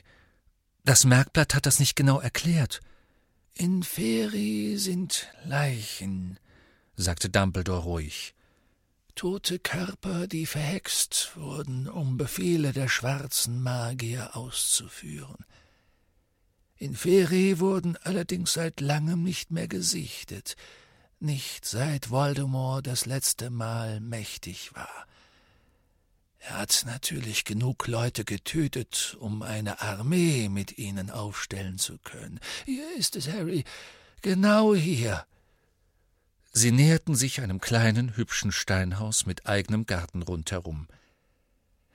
Das 0.83 1.05
Merkblatt 1.05 1.53
hat 1.53 1.67
das 1.67 1.79
nicht 1.79 1.95
genau 1.95 2.19
erklärt. 2.19 2.81
Inferi 3.61 4.75
sind 4.77 5.27
Leichen, 5.45 6.39
sagte 6.95 7.29
Dumbledore 7.29 7.83
ruhig. 7.83 8.33
Tote 9.13 9.59
Körper, 9.59 10.25
die 10.25 10.47
verhext 10.47 11.33
wurden, 11.35 11.87
um 11.87 12.17
Befehle 12.17 12.71
der 12.73 12.87
schwarzen 12.87 13.61
Magier 13.61 14.35
auszuführen. 14.35 15.45
Inferi 16.77 17.59
wurden 17.59 17.97
allerdings 17.97 18.53
seit 18.53 18.81
langem 18.81 19.21
nicht 19.21 19.51
mehr 19.51 19.67
gesichtet, 19.67 20.55
nicht 21.19 21.63
seit 21.63 22.09
Voldemort 22.09 22.87
das 22.87 23.05
letzte 23.05 23.51
Mal 23.51 23.99
mächtig 23.99 24.73
war. 24.73 25.05
Er 26.43 26.57
hat 26.57 26.83
natürlich 26.87 27.45
genug 27.45 27.87
Leute 27.87 28.25
getötet, 28.25 29.15
um 29.19 29.43
eine 29.43 29.81
Armee 29.81 30.49
mit 30.49 30.79
ihnen 30.79 31.11
aufstellen 31.11 31.77
zu 31.77 31.99
können. 31.99 32.39
Hier 32.65 32.97
ist 32.97 33.15
es, 33.15 33.27
Harry, 33.27 33.63
genau 34.23 34.73
hier. 34.73 35.25
Sie 36.51 36.71
näherten 36.71 37.15
sich 37.15 37.41
einem 37.41 37.61
kleinen, 37.61 38.17
hübschen 38.17 38.51
Steinhaus 38.51 39.27
mit 39.27 39.45
eigenem 39.45 39.85
Garten 39.85 40.23
rundherum. 40.23 40.87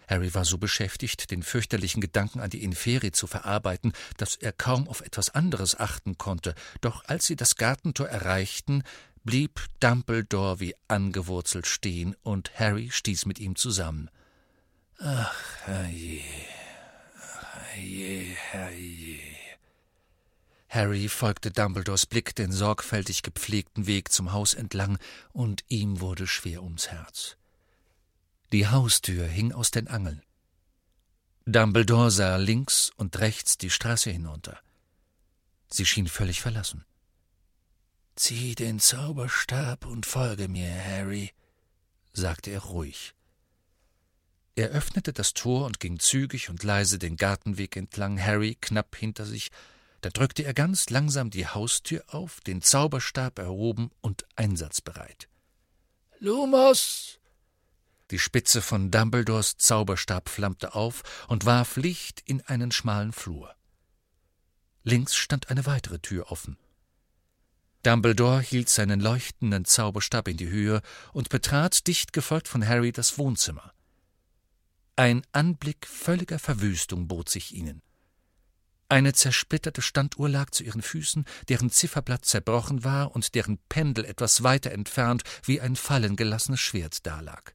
Harry 0.06 0.32
war 0.32 0.44
so 0.44 0.58
beschäftigt, 0.58 1.32
den 1.32 1.42
fürchterlichen 1.42 2.00
Gedanken 2.00 2.38
an 2.38 2.48
die 2.48 2.62
Inferi 2.62 3.10
zu 3.10 3.26
verarbeiten, 3.26 3.92
dass 4.16 4.36
er 4.36 4.52
kaum 4.52 4.88
auf 4.88 5.00
etwas 5.00 5.30
anderes 5.30 5.78
achten 5.78 6.18
konnte, 6.18 6.54
doch 6.80 7.04
als 7.06 7.26
sie 7.26 7.34
das 7.34 7.56
Gartentor 7.56 8.08
erreichten, 8.08 8.84
blieb 9.24 9.60
Dumbledore 9.80 10.60
wie 10.60 10.76
angewurzelt 10.86 11.66
stehen, 11.66 12.14
und 12.22 12.56
Harry 12.60 12.90
stieß 12.92 13.26
mit 13.26 13.40
ihm 13.40 13.56
zusammen. 13.56 14.08
Ach, 14.98 15.34
herrje, 15.64 16.22
herrje, 17.14 18.36
herrje. 18.50 19.20
Harry 20.68 21.08
folgte 21.08 21.50
Dumbledores 21.50 22.06
Blick 22.06 22.34
den 22.34 22.50
sorgfältig 22.50 23.22
gepflegten 23.22 23.86
Weg 23.86 24.10
zum 24.10 24.32
Haus 24.32 24.54
entlang, 24.54 24.98
und 25.32 25.64
ihm 25.68 26.00
wurde 26.00 26.26
schwer 26.26 26.62
ums 26.62 26.88
Herz. 26.88 27.36
Die 28.52 28.68
Haustür 28.68 29.26
hing 29.26 29.52
aus 29.52 29.70
den 29.70 29.88
Angeln. 29.88 30.22
Dumbledore 31.44 32.10
sah 32.10 32.36
links 32.36 32.90
und 32.96 33.18
rechts 33.18 33.58
die 33.58 33.70
Straße 33.70 34.10
hinunter. 34.10 34.58
Sie 35.68 35.84
schien 35.84 36.08
völlig 36.08 36.40
verlassen. 36.40 36.84
Zieh 38.14 38.54
den 38.54 38.80
Zauberstab 38.80 39.84
und 39.84 40.06
folge 40.06 40.48
mir, 40.48 40.72
Harry, 40.72 41.32
sagte 42.12 42.50
er 42.50 42.60
ruhig. 42.60 43.15
Er 44.56 44.70
öffnete 44.70 45.12
das 45.12 45.34
Tor 45.34 45.66
und 45.66 45.80
ging 45.80 45.98
zügig 45.98 46.48
und 46.48 46.62
leise 46.62 46.98
den 46.98 47.16
Gartenweg 47.16 47.76
entlang, 47.76 48.18
Harry 48.18 48.56
knapp 48.58 48.96
hinter 48.96 49.26
sich. 49.26 49.50
Da 50.00 50.08
drückte 50.08 50.44
er 50.44 50.54
ganz 50.54 50.88
langsam 50.88 51.28
die 51.28 51.46
Haustür 51.46 52.02
auf, 52.08 52.40
den 52.40 52.62
Zauberstab 52.62 53.38
erhoben 53.38 53.90
und 54.00 54.24
einsatzbereit. 54.34 55.28
Lumos! 56.20 57.18
Die 58.10 58.18
Spitze 58.18 58.62
von 58.62 58.90
Dumbledores 58.90 59.58
Zauberstab 59.58 60.30
flammte 60.30 60.74
auf 60.74 61.02
und 61.28 61.44
warf 61.44 61.76
Licht 61.76 62.22
in 62.24 62.40
einen 62.40 62.72
schmalen 62.72 63.12
Flur. 63.12 63.54
Links 64.84 65.16
stand 65.16 65.50
eine 65.50 65.66
weitere 65.66 65.98
Tür 65.98 66.30
offen. 66.30 66.56
Dumbledore 67.82 68.40
hielt 68.40 68.70
seinen 68.70 69.00
leuchtenden 69.00 69.66
Zauberstab 69.66 70.28
in 70.28 70.38
die 70.38 70.48
Höhe 70.48 70.80
und 71.12 71.28
betrat, 71.28 71.86
dicht 71.86 72.14
gefolgt 72.14 72.48
von 72.48 72.66
Harry, 72.66 72.92
das 72.92 73.18
Wohnzimmer. 73.18 73.72
Ein 74.98 75.22
Anblick 75.32 75.86
völliger 75.86 76.38
Verwüstung 76.38 77.06
bot 77.06 77.28
sich 77.28 77.54
ihnen. 77.54 77.82
Eine 78.88 79.12
zersplitterte 79.12 79.82
Standuhr 79.82 80.26
lag 80.30 80.50
zu 80.50 80.64
ihren 80.64 80.80
Füßen, 80.80 81.26
deren 81.50 81.70
Zifferblatt 81.70 82.24
zerbrochen 82.24 82.82
war 82.82 83.14
und 83.14 83.34
deren 83.34 83.58
Pendel 83.68 84.06
etwas 84.06 84.42
weiter 84.42 84.70
entfernt 84.70 85.22
wie 85.44 85.60
ein 85.60 85.76
fallengelassenes 85.76 86.60
Schwert 86.60 87.04
dalag. 87.04 87.54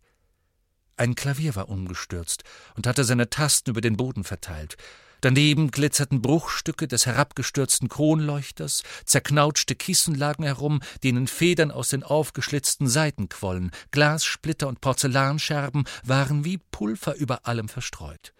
Ein 0.97 1.15
Klavier 1.15 1.55
war 1.55 1.69
umgestürzt 1.69 2.43
und 2.75 2.85
hatte 2.85 3.03
seine 3.05 3.31
Tasten 3.31 3.71
über 3.71 3.81
den 3.81 3.97
Boden 3.97 4.23
verteilt. 4.23 4.77
Daneben 5.21 5.69
glitzerten 5.69 6.21
Bruchstücke 6.21 6.87
des 6.87 7.05
herabgestürzten 7.05 7.89
Kronleuchters, 7.89 8.81
zerknautschte 9.05 9.75
Kissen 9.75 10.15
lagen 10.15 10.43
herum, 10.43 10.81
denen 11.03 11.27
Federn 11.27 11.69
aus 11.69 11.89
den 11.89 12.03
aufgeschlitzten 12.03 12.87
Seiten 12.87 13.29
quollen, 13.29 13.71
Glassplitter 13.91 14.67
und 14.67 14.81
Porzellanscherben 14.81 15.85
waren 16.03 16.43
wie 16.43 16.57
Pulver 16.57 17.15
über 17.15 17.45
allem 17.45 17.69
verstreut. 17.69 18.33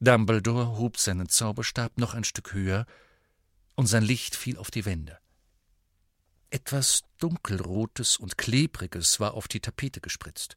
Dumbledore 0.00 0.78
hob 0.78 0.96
seinen 0.96 1.28
Zauberstab 1.28 1.98
noch 1.98 2.14
ein 2.14 2.24
Stück 2.24 2.54
höher, 2.54 2.86
und 3.74 3.86
sein 3.86 4.02
Licht 4.02 4.34
fiel 4.34 4.56
auf 4.56 4.70
die 4.70 4.86
Wände. 4.86 5.18
Etwas 6.50 7.02
Dunkelrotes 7.18 8.16
und 8.16 8.38
Klebriges 8.38 9.20
war 9.20 9.34
auf 9.34 9.46
die 9.46 9.60
Tapete 9.60 10.00
gespritzt. 10.00 10.56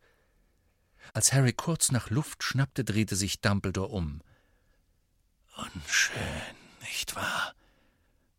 Als 1.14 1.34
Harry 1.34 1.52
kurz 1.52 1.92
nach 1.92 2.10
Luft 2.10 2.42
schnappte, 2.44 2.86
drehte 2.86 3.18
sich 3.18 3.42
Dumbledore 3.42 3.90
um. 3.90 4.22
Unschön, 5.56 6.56
nicht 6.82 7.16
wahr? 7.16 7.54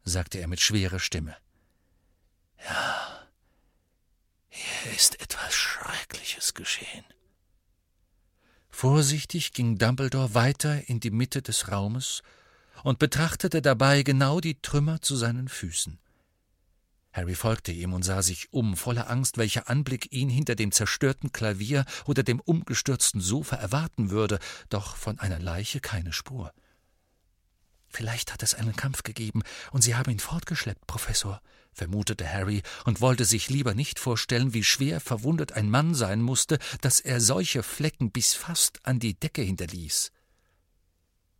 sagte 0.04 0.38
er 0.38 0.49
mit 0.49 0.61
schwerer 0.61 0.99
Stimme. 0.99 1.37
Ja, 2.64 3.28
hier 4.49 4.92
ist 4.92 5.21
etwas 5.21 5.54
Schreckliches 5.54 6.54
geschehen. 6.54 7.04
Vorsichtig 8.69 9.52
ging 9.52 9.78
Dumbledore 9.78 10.35
weiter 10.35 10.88
in 10.88 10.99
die 10.99 11.11
Mitte 11.11 11.42
des 11.42 11.71
Raumes 11.71 12.23
und 12.83 12.99
betrachtete 12.99 13.62
dabei 13.62 14.02
genau 14.02 14.40
die 14.40 14.61
Trümmer 14.61 15.00
zu 15.00 15.14
seinen 15.16 15.49
Füßen. 15.49 15.99
Harry 17.12 17.35
folgte 17.35 17.73
ihm 17.73 17.92
und 17.92 18.02
sah 18.02 18.23
sich 18.23 18.52
um, 18.52 18.76
voller 18.76 19.11
Angst, 19.11 19.37
welcher 19.37 19.69
Anblick 19.69 20.12
ihn 20.12 20.31
hinter 20.31 20.54
dem 20.54 20.73
zerstörten 20.73 21.31
Klavier 21.31 21.85
oder 22.07 22.23
dem 22.23 22.40
umgestürzten 22.40 23.21
Sofa 23.21 23.57
erwarten 23.57 24.11
würde, 24.11 24.38
doch 24.71 24.97
von 24.97 25.19
einer 25.19 25.38
Leiche 25.38 25.81
keine 25.81 26.12
Spur. 26.12 26.52
Vielleicht 27.92 28.32
hat 28.32 28.42
es 28.42 28.54
einen 28.54 28.75
Kampf 28.75 29.02
gegeben, 29.02 29.42
und 29.70 29.82
Sie 29.82 29.94
haben 29.94 30.11
ihn 30.11 30.18
fortgeschleppt, 30.18 30.87
Professor, 30.87 31.42
vermutete 31.72 32.26
Harry 32.26 32.62
und 32.84 33.00
wollte 33.00 33.25
sich 33.25 33.50
lieber 33.50 33.75
nicht 33.75 33.99
vorstellen, 33.99 34.54
wie 34.54 34.64
schwer 34.64 35.00
verwundet 35.00 35.52
ein 35.52 35.68
Mann 35.68 35.94
sein 35.94 36.22
musste, 36.22 36.58
dass 36.80 37.00
er 37.00 37.20
solche 37.20 37.62
Flecken 37.62 38.11
bis 38.11 38.34
fast 38.34 38.84
an 38.87 38.99
die 38.99 39.14
Decke 39.14 39.42
hinterließ. 39.42 40.11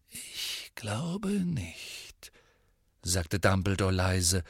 Ich 0.09 0.73
glaube 0.75 1.31
nicht, 1.31 2.33
sagte 3.03 3.41
Dumbledore 3.41 3.93
leise 3.93 4.45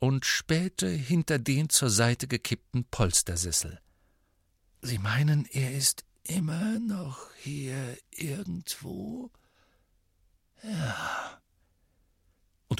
und 0.00 0.26
spähte 0.26 0.88
hinter 0.88 1.38
den 1.38 1.68
zur 1.68 1.90
Seite 1.90 2.26
gekippten 2.26 2.84
Polstersessel. 2.84 3.80
Sie 4.80 4.98
meinen, 4.98 5.46
er 5.46 5.72
ist 5.72 6.04
immer 6.24 6.80
noch 6.80 7.32
hier 7.36 7.96
irgendwo? 8.10 9.30
Ja. 10.62 11.40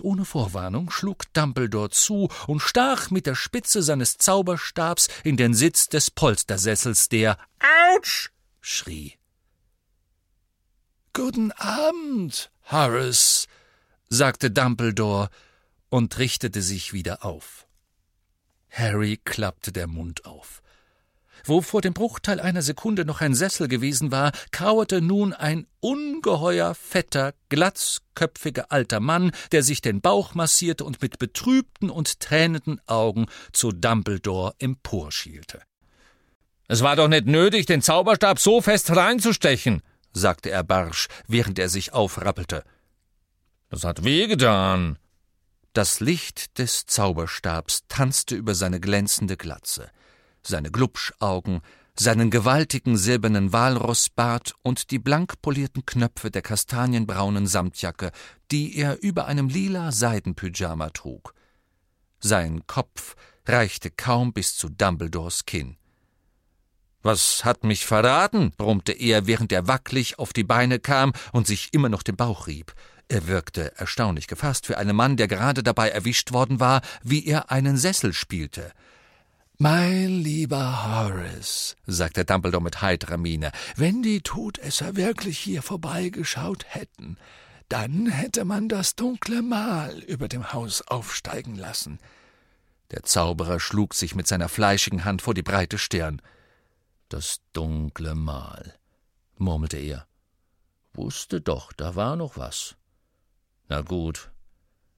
Und 0.03 0.09
ohne 0.09 0.25
Vorwarnung 0.25 0.91
schlug 0.91 1.33
Dumbledore 1.33 1.91
zu 1.91 2.29
und 2.49 2.61
stach 2.61 3.11
mit 3.11 3.27
der 3.27 3.37
Spitze 3.37 3.83
seines 3.83 4.19
Zauberstabs 4.19 5.09
in 5.23 5.37
den 5.37 5.55
Sitz 5.55 5.89
des 5.89 6.11
Polstersessels, 6.11 7.09
der 7.09 7.39
Autsch! 7.95 8.31
schrie. 8.61 9.15
Guten 11.13 11.53
Abend, 11.53 12.51
Harris, 12.63 13.47
sagte 14.09 14.51
Dumbledore 14.51 15.31
und 15.89 16.19
richtete 16.19 16.63
sich 16.63 16.93
wieder 16.93 17.25
auf. 17.25 17.69
Harry 18.71 19.21
klappte 19.23 19.71
der 19.71 19.87
Mund 19.87 20.25
auf. 20.25 20.62
Wo 21.45 21.61
vor 21.61 21.81
dem 21.81 21.93
Bruchteil 21.93 22.41
einer 22.41 22.63
Sekunde 22.63 23.05
noch 23.05 23.21
ein 23.21 23.35
Sessel 23.35 23.69
gewesen 23.69 24.13
war, 24.13 24.33
kauerte 24.51 25.01
nun 25.01 25.33
ein 25.33 25.67
ungeheuer 25.81 26.75
fetter, 26.75 27.35
glatzköpfiger 27.49 28.71
alter 28.71 29.01
Mann, 29.01 29.33
der 29.51 29.63
sich 29.63 29.81
den 29.81 30.01
Bauch 30.01 30.35
massierte 30.35 30.85
und 30.85 31.03
mit 31.03 31.19
betrübten 31.19 31.91
und 31.91 32.21
tränenden 32.21 32.81
Augen 32.87 33.27
zu 33.53 33.73
Dumbledore 33.73 34.55
emporschielte. 34.59 35.63
Es 36.69 36.83
war 36.83 36.97
doch 36.97 37.09
nicht 37.09 37.27
nötig, 37.27 37.67
den 37.67 37.83
Zauberstab 37.83 38.39
so 38.39 38.63
fest 38.63 38.95
reinzustechen, 38.95 39.83
sagte 40.13 40.51
er 40.51 40.63
barsch, 40.63 41.09
während 41.27 41.59
er 41.59 41.69
sich 41.69 41.93
aufrappelte. 41.93 42.65
Das 43.69 43.85
hat 43.85 44.05
wehgetan. 44.05 44.99
Das 45.73 46.01
Licht 46.01 46.59
des 46.59 46.85
Zauberstabs 46.87 47.85
tanzte 47.89 48.35
über 48.35 48.55
seine 48.55 48.79
glänzende 48.79 49.39
Glatze, 49.39 49.91
seine 50.47 50.71
Glubschaugen, 50.71 51.61
seinen 51.99 52.31
gewaltigen 52.31 52.97
silbernen 52.97 53.53
Walrossbart 53.53 54.55
und 54.63 54.91
die 54.91 54.99
blank 54.99 55.43
polierten 55.43 55.85
Knöpfe 55.85 56.31
der 56.31 56.43
kastanienbraunen 56.43 57.47
Samtjacke, 57.47 58.13
die 58.51 58.77
er 58.77 59.03
über 59.03 59.27
einem 59.27 59.49
lila 59.49 59.93
Seidenpyjama 59.93 60.91
trug. 60.91 61.35
Sein 62.19 62.67
Kopf 62.67 63.15
reichte 63.47 63.91
kaum 63.91 64.33
bis 64.33 64.57
zu 64.57 64.69
Dumbledores 64.69 65.45
Kinn. 65.45 65.77
Was 67.03 67.45
hat 67.45 67.65
mich 67.65 67.85
verraten? 67.85 68.53
brummte 68.57 68.93
er, 68.93 69.27
während 69.27 69.51
er 69.53 69.67
wackelig 69.67 70.21
auf 70.21 70.33
die 70.33 70.45
Beine 70.45 70.79
kam 70.79 71.13
und 71.33 71.49
sich 71.49 71.75
immer 71.75 71.89
noch 71.89 72.05
den 72.05 72.17
Bauch 72.17 72.47
rieb. 72.47 72.75
Er 73.09 73.27
wirkte 73.27 73.77
erstaunlich 73.77 74.29
gefasst 74.29 74.67
für 74.67 74.79
einen 74.79 74.95
Mann, 74.95 75.17
der 75.17 75.27
gerade 75.27 75.65
dabei 75.65 75.91
erwischt 75.91 76.33
worden 76.33 76.61
war, 76.61 76.81
wie 77.03 77.27
er 77.27 77.51
einen 77.51 77.77
Sessel 77.77 78.13
spielte. 78.13 78.73
Mein 79.63 80.23
lieber 80.25 80.89
Horace, 80.89 81.77
sagte 81.87 82.25
Dumbledore 82.25 82.65
mit 82.65 82.83
heiterer 82.83 83.17
Miene, 83.17 83.53
wenn 83.77 84.03
die 84.03 84.21
Todesser 84.21 84.97
wirklich 84.97 85.39
hier 85.39 85.63
vorbeigeschaut 85.63 86.65
hätten, 86.67 87.17
dann 87.69 88.09
hätte 88.09 88.45
man 88.45 88.69
das 88.69 88.97
dunkle 88.97 89.41
Mal 89.41 90.01
über 90.01 90.27
dem 90.27 90.53
Haus 90.53 90.83
aufsteigen 90.83 91.55
lassen. 91.55 92.01
Der 92.91 93.05
Zauberer 93.05 93.61
schlug 93.61 93.95
sich 93.95 94.17
mit 94.17 94.27
seiner 94.27 94.49
fleischigen 94.49 95.05
Hand 95.05 95.23
vor 95.23 95.33
die 95.33 95.45
breite 95.45 95.79
Stirn. 95.79 96.21
Das 97.09 97.41
dunkle 97.53 98.17
Mal, 98.17 98.75
murmelte 99.37 99.77
er. 99.77 100.09
Wusste 100.93 101.41
doch, 101.41 101.73
da 101.73 101.95
war 101.95 102.17
noch 102.17 102.37
was. 102.37 102.75
Na 103.69 103.83
gut, 103.83 104.33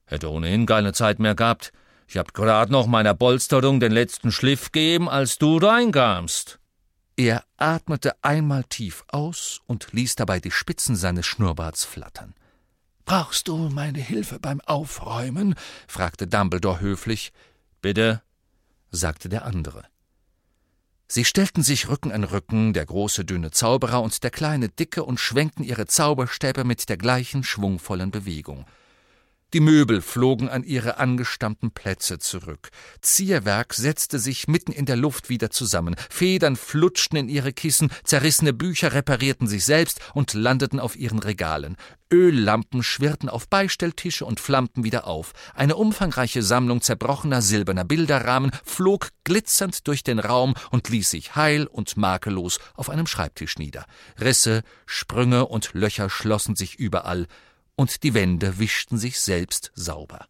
hätte 0.05 0.31
ohnehin 0.31 0.65
keine 0.65 0.93
Zeit 0.93 1.19
mehr 1.19 1.35
gehabt. 1.35 1.71
Ich 2.07 2.17
hab 2.17 2.33
grad 2.33 2.69
noch 2.69 2.87
meiner 2.87 3.13
Bolsterung 3.13 3.79
den 3.79 3.91
letzten 3.91 4.31
Schliff 4.31 4.71
gegeben, 4.71 5.09
als 5.09 5.37
du 5.37 5.57
reinkamst. 5.57 6.59
Er 7.17 7.43
atmete 7.57 8.15
einmal 8.23 8.63
tief 8.65 9.03
aus 9.07 9.61
und 9.67 9.93
ließ 9.93 10.15
dabei 10.15 10.39
die 10.39 10.51
Spitzen 10.51 10.95
seines 10.95 11.25
Schnurrbarts 11.25 11.85
flattern. 11.85 12.33
Brauchst 13.05 13.47
du 13.47 13.69
meine 13.69 13.99
Hilfe 13.99 14.39
beim 14.39 14.59
Aufräumen? 14.61 15.55
fragte 15.87 16.27
Dumbledore 16.27 16.79
höflich. 16.79 17.31
Bitte, 17.81 18.21
sagte 18.91 19.29
der 19.29 19.45
andere. 19.45 19.83
Sie 21.07 21.23
stellten 21.23 21.61
sich 21.61 21.87
Rücken 21.87 22.11
an 22.11 22.23
Rücken, 22.23 22.73
der 22.73 22.85
große 22.85 23.25
dünne 23.25 23.51
Zauberer 23.51 24.01
und 24.01 24.23
der 24.23 24.31
kleine 24.31 24.69
Dicke, 24.69 25.03
und 25.03 25.19
schwenkten 25.19 25.63
ihre 25.63 25.85
Zauberstäbe 25.85 26.63
mit 26.63 26.89
der 26.89 26.97
gleichen 26.97 27.43
schwungvollen 27.43 28.09
Bewegung. 28.09 28.65
Die 29.53 29.59
Möbel 29.61 30.01
flogen 30.01 30.49
an 30.49 30.63
ihre 30.63 30.97
angestammten 30.97 31.71
Plätze 31.71 32.19
zurück. 32.19 32.71
Zierwerk 33.01 33.73
setzte 33.73 34.19
sich 34.19 34.47
mitten 34.47 34.71
in 34.73 34.85
der 34.85 34.97
Luft 34.97 35.29
wieder 35.29 35.49
zusammen. 35.49 35.95
Federn 36.09 36.55
flutschten 36.55 37.17
in 37.17 37.29
ihre 37.29 37.53
Kissen, 37.53 37.89
zerrissene 38.03 38.51
Bücher 38.53 38.93
reparierten 38.93 39.47
sich 39.47 39.63
selbst 39.63 40.01
und 40.13 40.33
landeten 40.33 40.79
auf 40.79 40.97
ihren 40.97 41.19
Regalen. 41.19 41.77
Öllampen 42.11 42.83
schwirrten 42.83 43.29
auf 43.29 43.47
Beistelltische 43.47 44.25
und 44.25 44.39
flammten 44.39 44.83
wieder 44.83 45.07
auf. 45.07 45.31
Eine 45.53 45.75
umfangreiche 45.75 46.41
Sammlung 46.41 46.81
zerbrochener 46.81 47.41
silberner 47.41 47.85
Bilderrahmen 47.85 48.51
flog 48.63 49.09
glitzernd 49.23 49.87
durch 49.87 50.03
den 50.03 50.19
Raum 50.19 50.55
und 50.71 50.89
ließ 50.89 51.09
sich 51.09 51.35
heil 51.35 51.67
und 51.67 51.97
makellos 51.97 52.59
auf 52.73 52.89
einem 52.89 53.07
Schreibtisch 53.07 53.57
nieder. 53.57 53.85
Risse, 54.19 54.63
Sprünge 54.85 55.45
und 55.45 55.73
Löcher 55.73 56.09
schlossen 56.09 56.55
sich 56.55 56.75
überall 56.75 57.27
und 57.75 58.03
die 58.03 58.13
Wände 58.13 58.59
wischten 58.59 58.97
sich 58.97 59.19
selbst 59.19 59.71
sauber. 59.75 60.27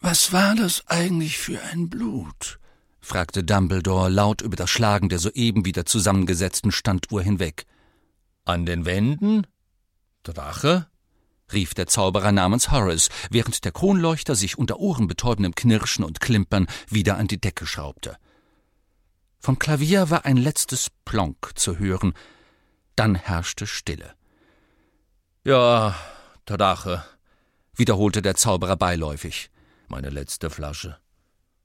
Was 0.00 0.32
war 0.32 0.54
das 0.54 0.86
eigentlich 0.86 1.38
für 1.38 1.60
ein 1.62 1.90
Blut? 1.90 2.58
fragte 3.00 3.44
Dumbledore 3.44 4.08
laut 4.08 4.40
über 4.42 4.56
das 4.56 4.70
Schlagen 4.70 5.08
der 5.08 5.18
soeben 5.18 5.64
wieder 5.64 5.84
zusammengesetzten 5.84 6.72
Standuhr 6.72 7.22
hinweg. 7.22 7.66
An 8.44 8.66
den 8.66 8.84
Wänden? 8.84 9.46
Drache? 10.22 10.86
rief 11.52 11.74
der 11.74 11.86
Zauberer 11.86 12.32
namens 12.32 12.70
Horace, 12.70 13.08
während 13.30 13.64
der 13.64 13.72
Kronleuchter 13.72 14.36
sich 14.36 14.56
unter 14.56 14.78
ohrenbetäubendem 14.78 15.54
Knirschen 15.54 16.04
und 16.04 16.20
Klimpern 16.20 16.66
wieder 16.88 17.16
an 17.16 17.26
die 17.26 17.40
Decke 17.40 17.66
schraubte. 17.66 18.16
Vom 19.40 19.58
Klavier 19.58 20.10
war 20.10 20.24
ein 20.24 20.36
letztes 20.36 20.90
Plonk 21.04 21.52
zu 21.56 21.78
hören, 21.78 22.14
dann 22.94 23.14
herrschte 23.14 23.66
Stille. 23.66 24.14
Ja, 25.44 25.96
Drache, 26.44 27.04
wiederholte 27.74 28.22
der 28.22 28.34
Zauberer 28.34 28.76
beiläufig. 28.76 29.50
Meine 29.88 30.10
letzte 30.10 30.50
Flasche. 30.50 30.98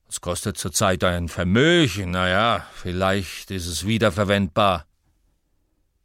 Es 0.07 0.21
kostet 0.21 0.57
zurzeit 0.57 1.03
ein 1.03 1.29
Vermögen, 1.29 2.11
na 2.11 2.29
ja, 2.29 2.67
vielleicht 2.73 3.51
ist 3.51 3.67
es 3.67 3.85
wiederverwendbar. 3.85 4.85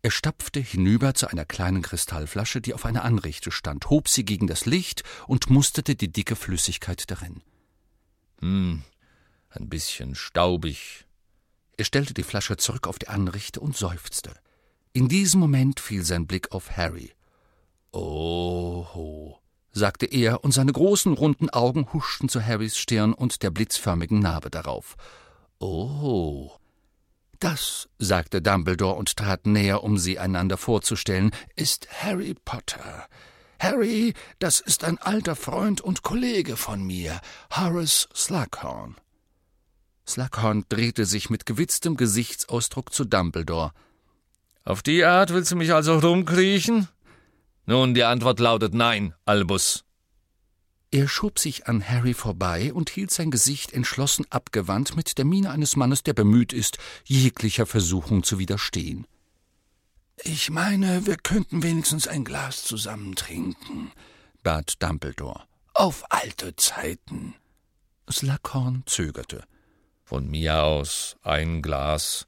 Er 0.02 0.10
stapfte 0.10 0.60
hinüber 0.60 1.14
zu 1.14 1.28
einer 1.28 1.44
kleinen 1.44 1.82
Kristallflasche, 1.82 2.62
die 2.62 2.72
auf 2.72 2.86
einer 2.86 3.04
Anrichte 3.04 3.50
stand, 3.50 3.90
hob 3.90 4.08
sie 4.08 4.24
gegen 4.24 4.46
das 4.46 4.64
Licht 4.64 5.02
und 5.26 5.50
musterte 5.50 5.94
die 5.94 6.10
dicke 6.10 6.36
Flüssigkeit 6.36 7.10
darin. 7.10 7.42
Hm, 8.40 8.82
ein 9.50 9.68
bisschen 9.68 10.14
staubig. 10.14 11.04
Er 11.76 11.84
stellte 11.84 12.14
die 12.14 12.22
Flasche 12.22 12.56
zurück 12.56 12.86
auf 12.86 12.98
die 12.98 13.08
Anrichte 13.08 13.60
und 13.60 13.76
seufzte. 13.76 14.32
In 14.92 15.08
diesem 15.08 15.40
Moment 15.40 15.80
fiel 15.80 16.04
sein 16.04 16.26
Blick 16.26 16.52
auf 16.52 16.76
Harry. 16.76 17.12
Oho, 17.92 19.40
sagte 19.72 20.06
er, 20.06 20.44
und 20.44 20.52
seine 20.52 20.72
großen 20.72 21.12
runden 21.12 21.50
Augen 21.50 21.92
huschten 21.92 22.28
zu 22.28 22.44
Harrys 22.44 22.76
Stirn 22.76 23.12
und 23.12 23.42
der 23.42 23.50
blitzförmigen 23.50 24.20
Narbe 24.20 24.50
darauf. 24.50 24.96
Oh. 25.58 26.52
Das, 27.40 27.88
sagte 27.98 28.42
Dumbledore 28.42 28.96
und 28.96 29.16
trat 29.16 29.46
näher, 29.46 29.82
um 29.82 29.96
sie 29.96 30.18
einander 30.18 30.56
vorzustellen, 30.56 31.30
ist 31.56 31.88
Harry 32.02 32.34
Potter. 32.44 33.06
Harry, 33.58 34.14
das 34.38 34.60
ist 34.60 34.84
ein 34.84 34.98
alter 34.98 35.36
Freund 35.36 35.80
und 35.80 36.02
Kollege 36.02 36.56
von 36.56 36.82
mir, 36.82 37.20
Horace 37.54 38.08
Slughorn. 38.14 38.96
Slughorn 40.06 40.64
drehte 40.68 41.06
sich 41.06 41.30
mit 41.30 41.46
gewitztem 41.46 41.96
Gesichtsausdruck 41.96 42.92
zu 42.92 43.04
Dumbledore. 43.04 43.72
Auf 44.64 44.82
die 44.82 45.04
Art 45.04 45.32
willst 45.32 45.52
du 45.52 45.56
mich 45.56 45.72
also 45.72 45.98
rumkriechen? 45.98 46.88
Nun, 47.70 47.94
die 47.94 48.02
Antwort 48.02 48.40
lautet 48.40 48.74
nein, 48.74 49.14
Albus. 49.26 49.84
Er 50.90 51.06
schob 51.06 51.38
sich 51.38 51.68
an 51.68 51.88
Harry 51.88 52.14
vorbei 52.14 52.72
und 52.72 52.90
hielt 52.90 53.12
sein 53.12 53.30
Gesicht 53.30 53.72
entschlossen 53.72 54.26
abgewandt 54.28 54.96
mit 54.96 55.18
der 55.18 55.24
Miene 55.24 55.52
eines 55.52 55.76
Mannes, 55.76 56.02
der 56.02 56.12
bemüht 56.12 56.52
ist, 56.52 56.78
jeglicher 57.04 57.66
Versuchung 57.66 58.24
zu 58.24 58.40
widerstehen. 58.40 59.06
Ich 60.24 60.50
meine, 60.50 61.06
wir 61.06 61.16
könnten 61.16 61.62
wenigstens 61.62 62.08
ein 62.08 62.24
Glas 62.24 62.64
zusammen 62.64 63.14
trinken, 63.14 63.92
bat 64.42 64.82
Dumbledore. 64.82 65.44
Auf 65.72 66.02
alte 66.08 66.56
Zeiten. 66.56 67.36
Slughorn 68.10 68.82
zögerte. 68.86 69.44
Von 70.02 70.28
mir 70.28 70.64
aus 70.64 71.14
ein 71.22 71.62
Glas, 71.62 72.26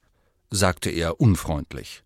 sagte 0.50 0.90
er 0.90 1.20
unfreundlich. 1.20 2.04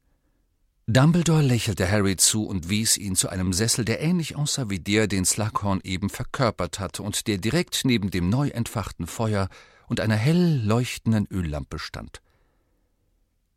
Dumbledore 0.88 1.42
lächelte 1.42 1.90
Harry 1.90 2.16
zu 2.16 2.46
und 2.46 2.68
wies 2.68 2.96
ihn 2.96 3.16
zu 3.16 3.28
einem 3.28 3.52
Sessel, 3.52 3.84
der 3.84 4.00
ähnlich 4.00 4.36
aussah 4.36 4.70
wie 4.70 4.78
der, 4.78 5.08
den 5.08 5.24
Slughorn 5.24 5.80
eben 5.82 6.08
verkörpert 6.08 6.78
hatte 6.78 7.02
und 7.02 7.26
der 7.26 7.38
direkt 7.38 7.80
neben 7.84 8.12
dem 8.12 8.28
neu 8.28 8.50
entfachten 8.50 9.08
Feuer 9.08 9.48
und 9.88 9.98
einer 9.98 10.14
hell 10.14 10.62
leuchtenden 10.64 11.26
Öllampe 11.28 11.80
stand. 11.80 12.22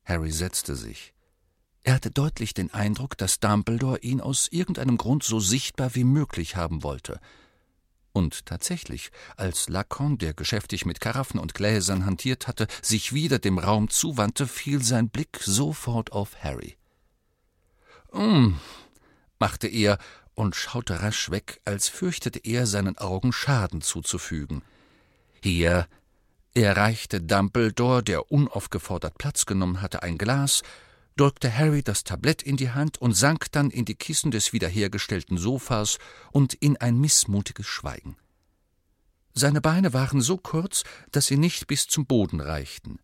Harry 0.06 0.32
setzte 0.32 0.76
sich. 0.76 1.14
Er 1.84 1.94
hatte 1.94 2.10
deutlich 2.10 2.56
den 2.56 2.74
Eindruck, 2.74 3.16
dass 3.16 3.40
Dumbledore 3.40 4.00
ihn 4.00 4.22
aus 4.22 4.48
irgendeinem 4.50 4.98
Grund 4.98 5.24
so 5.24 5.40
sichtbar 5.40 5.94
wie 5.94 6.06
möglich 6.06 6.56
haben 6.56 6.82
wollte. 6.82 7.20
Und 8.12 8.48
tatsächlich, 8.48 9.12
als 9.38 9.70
Lacon, 9.70 10.18
der 10.18 10.34
geschäftig 10.34 10.88
mit 10.88 11.00
Karaffen 11.00 11.40
und 11.40 11.54
Gläsern 11.54 12.08
hantiert 12.08 12.48
hatte, 12.48 12.66
sich 12.82 13.14
wieder 13.14 13.38
dem 13.38 13.60
Raum 13.60 13.88
zuwandte, 13.88 14.48
fiel 14.48 14.82
sein 14.82 15.10
Blick 15.10 15.40
sofort 15.44 16.12
auf 16.12 16.44
Harry. 16.44 16.79
Hm, 18.12 18.60
machte 19.40 19.68
er 19.68 19.98
und 20.34 20.56
schaute 20.56 21.02
rasch 21.02 21.32
weg, 21.32 21.60
als 21.66 21.90
fürchtete 21.90 22.40
er, 22.40 22.66
seinen 22.66 22.98
Augen 22.98 23.34
Schaden 23.34 23.82
zuzufügen. 23.82 24.62
Hier, 25.42 25.88
er 26.54 26.78
reichte 26.78 27.22
Dumbledore, 27.22 28.04
der 28.04 28.32
unaufgefordert 28.32 29.18
Platz 29.18 29.46
genommen 29.46 29.82
hatte, 29.82 30.02
ein 30.02 30.18
Glas, 30.18 30.62
drückte 31.16 31.56
Harry 31.56 31.84
das 31.84 32.04
Tablett 32.06 32.42
in 32.42 32.58
die 32.58 32.72
Hand 32.72 32.98
und 32.98 33.14
sank 33.14 33.52
dann 33.52 33.70
in 33.70 33.86
die 33.86 33.96
Kissen 33.96 34.32
des 34.32 34.54
wiederhergestellten 34.54 35.38
Sofas 35.38 35.98
und 36.32 36.54
in 36.54 36.78
ein 36.78 36.98
missmutiges 36.98 37.68
Schweigen. 37.68 38.16
Seine 39.34 39.62
Beine 39.62 39.94
waren 39.94 40.22
so 40.22 40.38
kurz, 40.38 40.84
dass 41.12 41.28
sie 41.28 41.38
nicht 41.38 41.68
bis 41.68 41.88
zum 41.88 42.06
Boden 42.06 42.40
reichten. 42.40 43.00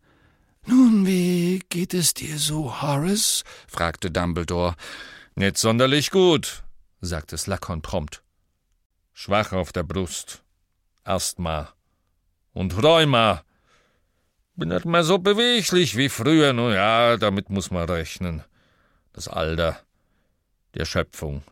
Nun, 0.67 1.06
wie 1.06 1.60
geht 1.69 1.93
es 1.93 2.13
dir 2.13 2.39
so, 2.39 2.82
Horace? 2.82 3.43
fragte 3.67 4.10
Dumbledore. 4.10 4.75
Nicht 5.36 5.58
sonderlich 5.58 6.10
gut, 6.12 6.63
sagte 7.01 7.38
Slughorn 7.38 7.82
prompt. 7.82 8.23
Schwach 9.13 9.54
auf 9.54 9.71
der 9.71 9.84
Brust, 9.84 10.43
Asthma 11.04 11.73
und 12.54 12.82
Rheuma. 12.82 13.43
Bin 14.56 14.69
nicht 14.69 14.86
mehr 14.86 15.04
so 15.04 15.19
beweglich 15.19 15.97
wie 15.97 16.10
früher, 16.10 16.54
nun 16.54 16.73
ja, 16.73 17.17
damit 17.17 17.49
muss 17.49 17.69
man 17.69 17.88
rechnen. 17.88 18.43
Das 19.13 19.28
Alter 19.28 19.80
der 20.73 20.86
Schöpfung. 20.86 21.43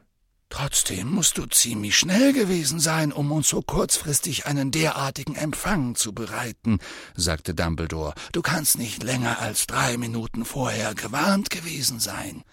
Trotzdem 0.53 1.09
musst 1.09 1.39
du 1.39 1.47
ziemlich 1.47 1.97
schnell 1.97 2.31
gewesen 2.31 2.79
sein, 2.79 3.11
um 3.11 3.31
uns 3.31 3.49
so 3.49 3.63
kurzfristig 3.63 4.45
einen 4.45 4.69
derartigen 4.69 5.35
Empfang 5.35 5.95
zu 5.95 6.13
bereiten, 6.13 6.77
sagte 7.15 7.55
Dumbledore. 7.55 8.13
Du 8.33 8.43
kannst 8.43 8.77
nicht 8.77 9.01
länger 9.01 9.39
als 9.39 9.65
drei 9.65 9.97
Minuten 9.97 10.45
vorher 10.45 10.93
gewarnt 10.93 11.49
gewesen 11.49 11.99
sein. 11.99 12.43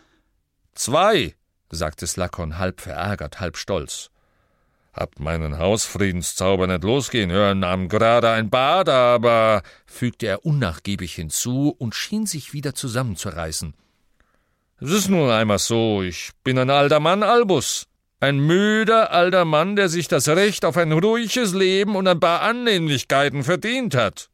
Zwei, 0.74 1.34
sagte 1.68 2.06
Slakon 2.06 2.56
halb 2.56 2.80
verärgert, 2.80 3.38
halb 3.38 3.58
stolz. 3.58 4.08
Habt 4.94 5.20
meinen 5.20 5.58
Hausfriedenszauber 5.58 6.68
nicht 6.68 6.84
losgehen 6.84 7.30
hören, 7.30 7.58
nahm 7.58 7.90
gerade 7.90 8.30
ein 8.30 8.48
Bad, 8.48 8.88
aber, 8.88 9.62
fügte 9.84 10.26
er 10.26 10.46
unnachgiebig 10.46 11.14
hinzu 11.14 11.76
und 11.78 11.94
schien 11.94 12.24
sich 12.24 12.54
wieder 12.54 12.74
zusammenzureißen. 12.74 13.74
Es 14.80 14.90
ist 14.90 15.10
nun 15.10 15.28
einmal 15.28 15.58
so, 15.58 16.00
ich 16.00 16.30
bin 16.42 16.56
ein 16.56 16.70
alter 16.70 17.00
Mann, 17.00 17.22
Albus. 17.22 17.89
Ein 18.22 18.38
müder 18.38 19.12
alter 19.12 19.46
Mann, 19.46 19.76
der 19.76 19.88
sich 19.88 20.06
das 20.06 20.28
Recht 20.28 20.66
auf 20.66 20.76
ein 20.76 20.92
ruhiges 20.92 21.54
Leben 21.54 21.96
und 21.96 22.06
ein 22.06 22.20
paar 22.20 22.42
Annehmlichkeiten 22.42 23.44
verdient 23.44 23.94
hat. 23.94 24.28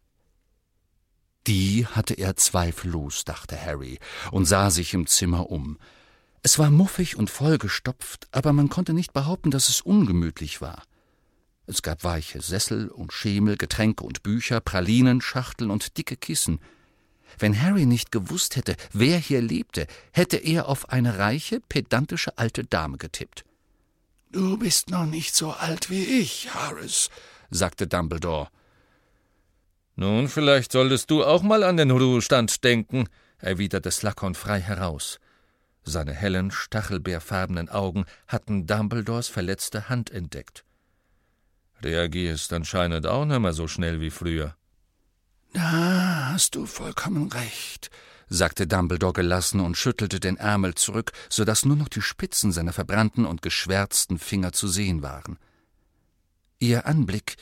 Die 1.47 1.87
hatte 1.87 2.15
er 2.15 2.35
zweifellos, 2.35 3.25
dachte 3.25 3.57
Harry 3.61 4.01
und 4.33 4.45
sah 4.45 4.71
sich 4.71 4.93
im 4.93 5.07
Zimmer 5.07 5.51
um. 5.51 5.79
Es 6.43 6.59
war 6.59 6.71
muffig 6.71 7.17
und 7.17 7.31
vollgestopft, 7.31 8.27
aber 8.33 8.53
man 8.53 8.69
konnte 8.69 8.93
nicht 8.93 9.13
behaupten, 9.13 9.53
dass 9.53 9.69
es 9.69 9.83
ungemütlich 9.83 10.61
war. 10.61 10.83
Es 11.69 11.81
gab 11.83 12.03
weiche 12.03 12.43
Sessel 12.43 12.89
und 12.89 13.13
Schemel, 13.13 13.57
Getränke 13.57 14.03
und 14.03 14.25
Bücher, 14.25 14.61
Pralinen, 14.61 15.21
Schachteln 15.21 15.71
und 15.71 15.97
dicke 15.97 16.17
Kissen. 16.17 16.59
Wenn 17.39 17.61
Harry 17.63 17.87
nicht 17.87 18.11
gewusst 18.11 18.57
hätte, 18.57 18.75
wer 18.93 19.19
hier 19.19 19.43
lebte, 19.43 19.87
hätte 20.11 20.39
er 20.39 20.69
auf 20.69 20.89
eine 20.89 21.19
reiche, 21.19 21.61
pedantische 21.69 22.37
alte 22.37 22.65
Dame 22.65 22.99
getippt. 22.99 23.45
Du 24.31 24.59
bist 24.59 24.91
noch 24.91 25.07
nicht 25.07 25.35
so 25.35 25.53
alt 25.53 25.91
wie 25.91 26.05
ich, 26.05 26.55
Harris, 26.55 27.11
sagte 27.51 27.87
Dumbledore. 27.87 28.49
Nun, 29.95 30.29
vielleicht 30.29 30.73
solltest 30.73 31.11
du 31.11 31.25
auch 31.25 31.43
mal 31.43 31.63
an 31.63 31.79
den 31.79 31.91
Ruhestand 31.91 32.65
denken, 32.65 33.09
erwiderte 33.39 33.91
Slughorn 33.91 34.35
frei 34.35 34.61
heraus. 34.61 35.19
Seine 35.85 36.13
hellen, 36.13 36.51
stachelbeerfarbenen 36.51 37.69
Augen 37.69 38.05
hatten 38.27 38.67
Dumbledores 38.67 39.29
verletzte 39.29 39.89
Hand 39.89 40.11
entdeckt. 40.11 40.65
Reagierst 41.83 42.53
anscheinend 42.53 43.07
auch 43.07 43.25
nicht 43.25 43.39
mehr 43.39 43.53
so 43.53 43.69
schnell 43.69 44.01
wie 44.01 44.11
früher. 44.11 44.57
Da 45.53 46.33
hast 46.33 46.57
du 46.57 46.67
vollkommen 46.67 47.29
recht, 47.29 47.91
sagte 48.29 48.67
Dumbledore 48.67 49.13
gelassen 49.13 49.61
und 49.61 49.77
schüttelte 49.77 50.21
den 50.21 50.37
Ärmel 50.37 50.75
zurück, 50.75 51.13
so 51.29 51.45
dass 51.45 51.65
nur 51.65 51.77
noch 51.77 51.89
die 51.89 52.03
Spitzen 52.03 52.53
seiner 52.53 52.73
verbrannten 52.73 53.25
und 53.25 53.43
geschwärzten 53.43 54.19
Finger 54.19 54.53
zu 54.53 54.69
sehen 54.69 55.03
waren. 55.03 55.39
Ihr 56.59 56.87
Anblick 56.87 57.37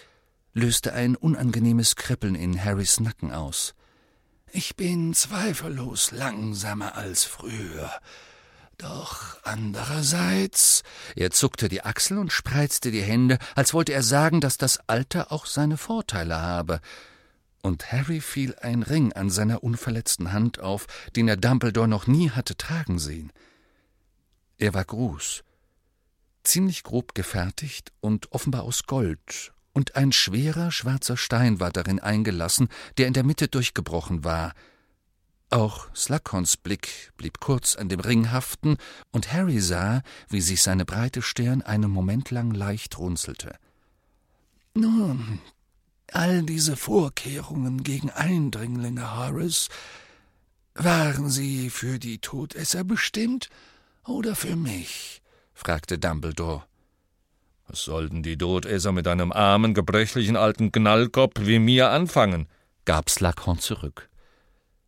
löste 0.53 0.93
ein 0.93 1.17
unangenehmes 1.17 1.97
Kribbeln 1.97 2.35
in 2.35 2.63
Harrys 2.63 3.01
Nacken 3.01 3.33
aus. 3.33 3.75
Ich 4.53 4.77
bin 4.77 5.15
zweifellos 5.15 6.13
langsamer 6.13 6.95
als 6.97 7.25
früher. 7.25 7.91
Doch 8.79 9.39
andererseits. 9.45 10.83
Er 11.17 11.31
zuckte 11.31 11.69
die 11.69 11.83
Achsel 11.83 12.19
und 12.19 12.33
spreizte 12.33 12.91
die 12.91 13.03
Hände, 13.03 13.39
als 13.55 13.73
wollte 13.73 13.93
er 13.93 14.03
sagen, 14.03 14.41
dass 14.41 14.59
das 14.59 14.81
Alter 14.89 15.33
auch 15.33 15.47
seine 15.47 15.77
Vorteile 15.77 16.41
habe 16.41 16.81
und 17.65 17.91
Harry 17.93 18.21
fiel 18.21 18.55
ein 18.61 18.83
Ring 18.83 19.15
an 19.15 19.31
seiner 19.31 19.65
unverletzten 19.65 20.33
Hand 20.33 20.61
auf, 20.61 20.87
den 21.17 21.29
er 21.29 21.39
Dumbledore 21.39 21.89
noch 21.89 22.07
nie 22.07 22.31
hatte 22.31 22.57
tragen 22.57 22.99
sehen. 22.99 23.33
Er 24.59 24.75
war 24.75 24.85
groß, 24.85 25.43
ziemlich 26.45 26.83
grob 26.83 27.15
gefertigt 27.15 27.91
und 28.01 28.31
offenbar 28.33 28.65
aus 28.65 28.83
Gold, 28.85 29.55
und 29.73 29.97
ein 29.97 30.13
schwerer 30.13 30.71
schwarzer 30.71 31.17
Stein 31.17 31.59
war 31.59 31.73
darin 31.73 32.01
eingelassen, 32.01 32.69
der 32.99 33.07
in 33.07 33.15
der 33.15 33.25
Mitte 33.25 33.49
durchgebrochen 33.49 34.25
war. 34.25 34.53
Auch 35.49 35.89
Slughorns 35.97 36.59
Blick 36.59 37.13
blieb 37.17 37.41
kurz 37.41 37.77
an 37.77 37.89
dem 37.89 38.01
Ring 38.01 38.31
haften, 38.31 38.77
und 39.11 39.33
Harry 39.33 39.61
sah, 39.61 40.03
wie 40.29 40.43
sich 40.43 40.63
seine 40.63 40.85
breite 40.85 41.23
Stirn 41.23 41.63
einen 41.63 41.91
Moment 41.91 42.31
lang 42.31 42.51
leicht 42.51 42.99
runzelte. 42.99 43.57
Nun, 44.75 45.41
all 46.13 46.43
diese 46.43 46.77
Vorkehrungen 46.77 47.83
gegen 47.83 48.11
Eindringlinge, 48.11 49.17
Horace, 49.17 49.69
waren 50.75 51.31
sie 51.31 51.71
für 51.71 51.99
die 51.99 52.19
Todesser 52.19 52.85
bestimmt 52.85 53.49
oder 54.07 54.35
für 54.35 54.57
mich? 54.57 55.23
fragte 55.55 55.99
Dumbledore. 55.99 56.65
Was 57.67 57.83
sollten 57.83 58.23
die 58.23 58.37
Todesser 58.37 58.93
mit 58.93 59.09
einem 59.09 59.33
armen, 59.33 59.73
gebrechlichen 59.73 60.37
alten 60.37 60.73
Knallkopf 60.73 61.41
wie 61.41 61.59
mir 61.59 61.91
anfangen? 61.91 62.49
gab 62.85 63.09
Slughorn 63.09 63.59
zurück. 63.59 64.11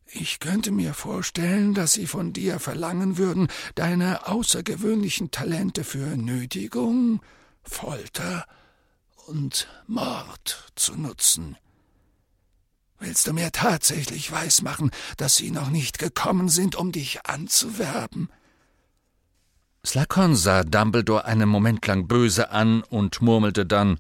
Ich 0.09 0.39
könnte 0.39 0.71
mir 0.71 0.95
vorstellen, 0.95 1.75
dass 1.75 1.95
sie 1.95 2.07
von 2.07 2.33
dir 2.33 2.61
verlangen 2.61 3.19
würden, 3.19 3.49
deine 3.75 4.29
außergewöhnlichen 4.29 5.31
Talente 5.31 5.83
für 5.83 6.17
Nötigung, 6.17 7.21
Folter 7.63 8.47
und 9.27 9.69
Mord 9.87 10.71
zu 10.75 10.95
nutzen. 10.97 11.57
Willst 12.99 13.27
du 13.27 13.33
mir 13.33 13.53
tatsächlich 13.53 14.33
weismachen, 14.33 14.91
dass 15.17 15.37
sie 15.37 15.51
noch 15.51 15.69
nicht 15.69 15.99
gekommen 15.99 16.49
sind, 16.49 16.77
um 16.77 16.93
dich 16.93 17.27
anzuwerben? 17.27 18.31
Slughorn 19.85 20.35
sah 20.35 20.65
Dumbledore 20.65 21.25
einen 21.25 21.49
Moment 21.49 21.87
lang 21.87 22.09
böse 22.09 22.51
an 22.51 22.83
und 22.83 23.21
murmelte 23.21 23.67
dann 23.67 23.99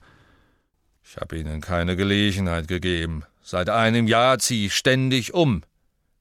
Ich 1.04 1.16
habe 1.16 1.38
Ihnen 1.38 1.60
keine 1.60 1.94
Gelegenheit 1.94 2.66
gegeben. 2.66 3.22
Seit 3.42 3.68
einem 3.68 4.08
Jahr 4.08 4.38
zieh 4.38 4.66
ich 4.66 4.74
ständig 4.74 5.34
um. 5.34 5.62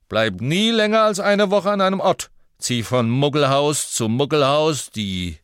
Bleib 0.10 0.42
nie 0.42 0.70
länger 0.70 1.02
als 1.02 1.20
eine 1.20 1.50
Woche 1.50 1.72
an 1.72 1.82
einem 1.82 2.00
Ort. 2.00 2.30
Zieh 2.60 2.84
von 2.84 3.10
Muggelhaus 3.10 3.92
zu 3.94 4.08
Muggelhaus. 4.08 4.92
Die 4.92 5.38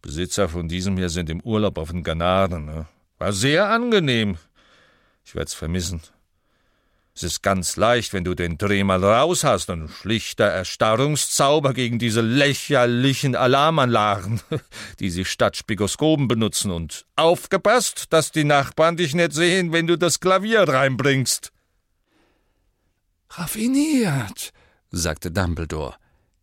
Besitzer 0.00 0.48
von 0.48 0.68
diesem 0.68 0.96
hier 0.96 1.10
sind 1.10 1.28
im 1.28 1.40
Urlaub 1.40 1.78
auf 1.78 1.90
den 1.90 2.04
Kanaren. 2.04 2.66
Ne? 2.66 2.86
War 3.24 3.32
sehr 3.32 3.70
angenehm. 3.70 4.36
Ich 5.24 5.34
werd's 5.34 5.54
vermissen. 5.54 6.02
Es 7.14 7.22
ist 7.22 7.42
ganz 7.42 7.76
leicht, 7.76 8.12
wenn 8.12 8.22
du 8.22 8.34
den 8.34 8.58
Dreh 8.58 8.84
mal 8.84 9.02
raus 9.02 9.44
hast, 9.44 9.70
ein 9.70 9.88
schlichter 9.88 10.44
Erstarrungszauber 10.44 11.72
gegen 11.72 11.98
diese 11.98 12.20
lächerlichen 12.20 13.34
Alarmanlagen, 13.34 14.42
die 15.00 15.08
sie 15.08 15.24
statt 15.24 15.56
Spigoskopen 15.56 16.28
benutzen 16.28 16.70
und 16.70 17.06
aufgepasst, 17.16 18.12
dass 18.12 18.30
die 18.30 18.44
Nachbarn 18.44 18.98
dich 18.98 19.14
nicht 19.14 19.32
sehen, 19.32 19.72
wenn 19.72 19.86
du 19.86 19.96
das 19.96 20.20
Klavier 20.20 20.68
reinbringst. 20.68 21.50
Raffiniert, 23.30 24.52
sagte 24.90 25.30
Dumbledore. 25.30 25.94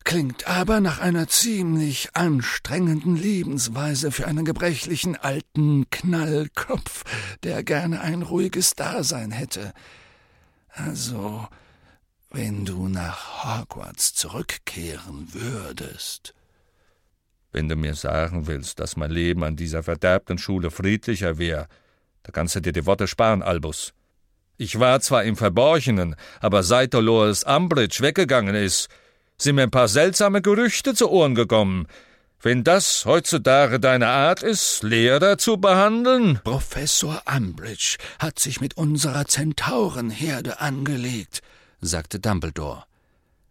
Klingt 0.03 0.47
aber 0.47 0.79
nach 0.81 0.99
einer 0.99 1.27
ziemlich 1.27 2.09
anstrengenden 2.15 3.15
Lebensweise 3.15 4.11
für 4.11 4.27
einen 4.27 4.45
gebrechlichen 4.45 5.15
alten 5.15 5.89
Knallkopf, 5.89 7.03
der 7.43 7.63
gerne 7.63 8.01
ein 8.01 8.23
ruhiges 8.23 8.75
Dasein 8.75 9.31
hätte. 9.31 9.73
Also, 10.69 11.47
wenn 12.31 12.65
du 12.65 12.87
nach 12.87 13.43
Hogwarts 13.43 14.13
zurückkehren 14.13 15.33
würdest. 15.33 16.33
Wenn 17.51 17.67
du 17.67 17.75
mir 17.75 17.95
sagen 17.95 18.47
willst, 18.47 18.79
dass 18.79 18.95
mein 18.95 19.11
Leben 19.11 19.43
an 19.43 19.57
dieser 19.57 19.83
verderbten 19.83 20.37
Schule 20.37 20.71
friedlicher 20.71 21.37
wäre, 21.37 21.67
da 22.23 22.31
kannst 22.31 22.55
du 22.55 22.61
dir 22.61 22.71
die 22.71 22.85
Worte 22.85 23.07
sparen, 23.07 23.43
Albus. 23.43 23.93
Ich 24.57 24.79
war 24.79 25.01
zwar 25.01 25.23
im 25.23 25.35
Verborgenen, 25.35 26.15
aber 26.39 26.63
seit 26.63 26.93
Dolores 26.93 27.43
Umbridge 27.43 28.01
weggegangen 28.01 28.55
ist, 28.55 28.89
sind 29.41 29.55
mir 29.55 29.63
ein 29.63 29.71
paar 29.71 29.87
seltsame 29.87 30.41
Gerüchte 30.41 30.93
zu 30.93 31.09
Ohren 31.09 31.35
gekommen. 31.35 31.87
Wenn 32.43 32.63
das 32.63 33.05
heutzutage 33.05 33.79
deine 33.79 34.07
Art 34.07 34.41
ist, 34.41 34.81
Lehrer 34.81 35.37
zu 35.37 35.57
behandeln? 35.57 36.39
Professor 36.43 37.21
Umbridge 37.25 37.97
hat 38.19 38.39
sich 38.39 38.61
mit 38.61 38.77
unserer 38.77 39.25
Zentaurenherde 39.25 40.59
angelegt, 40.59 41.41
sagte 41.81 42.19
Dumbledore. 42.19 42.83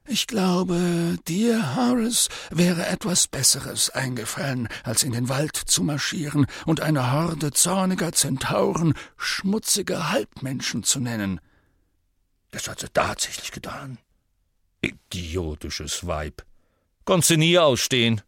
Ich 0.07 0.27
glaube, 0.27 1.19
dir, 1.29 1.77
Horace, 1.77 2.29
wäre 2.51 2.87
etwas 2.87 3.29
Besseres 3.29 3.91
eingefallen, 3.91 4.69
als 4.83 5.05
in 5.05 5.13
den 5.13 5.29
Wald 5.29 5.55
zu 5.55 5.85
marschieren 5.85 6.47
und 6.67 6.81
eine 6.81 7.13
Horde 7.13 7.53
zorniger 7.53 8.11
Zentauren 8.11 8.95
schmutzige 9.17 10.11
Halbmenschen 10.11 10.83
zu 10.83 10.99
nennen. 10.99 11.41
Das 12.51 12.67
hat 12.67 12.81
sie 12.81 12.89
tatsächlich 12.93 13.53
getan. 13.53 13.99
Idiotisches 14.83 16.07
Weib. 16.07 16.45
Konntest 17.05 17.31
du 17.31 17.37
nie 17.37 17.59
ausstehen? 17.59 18.23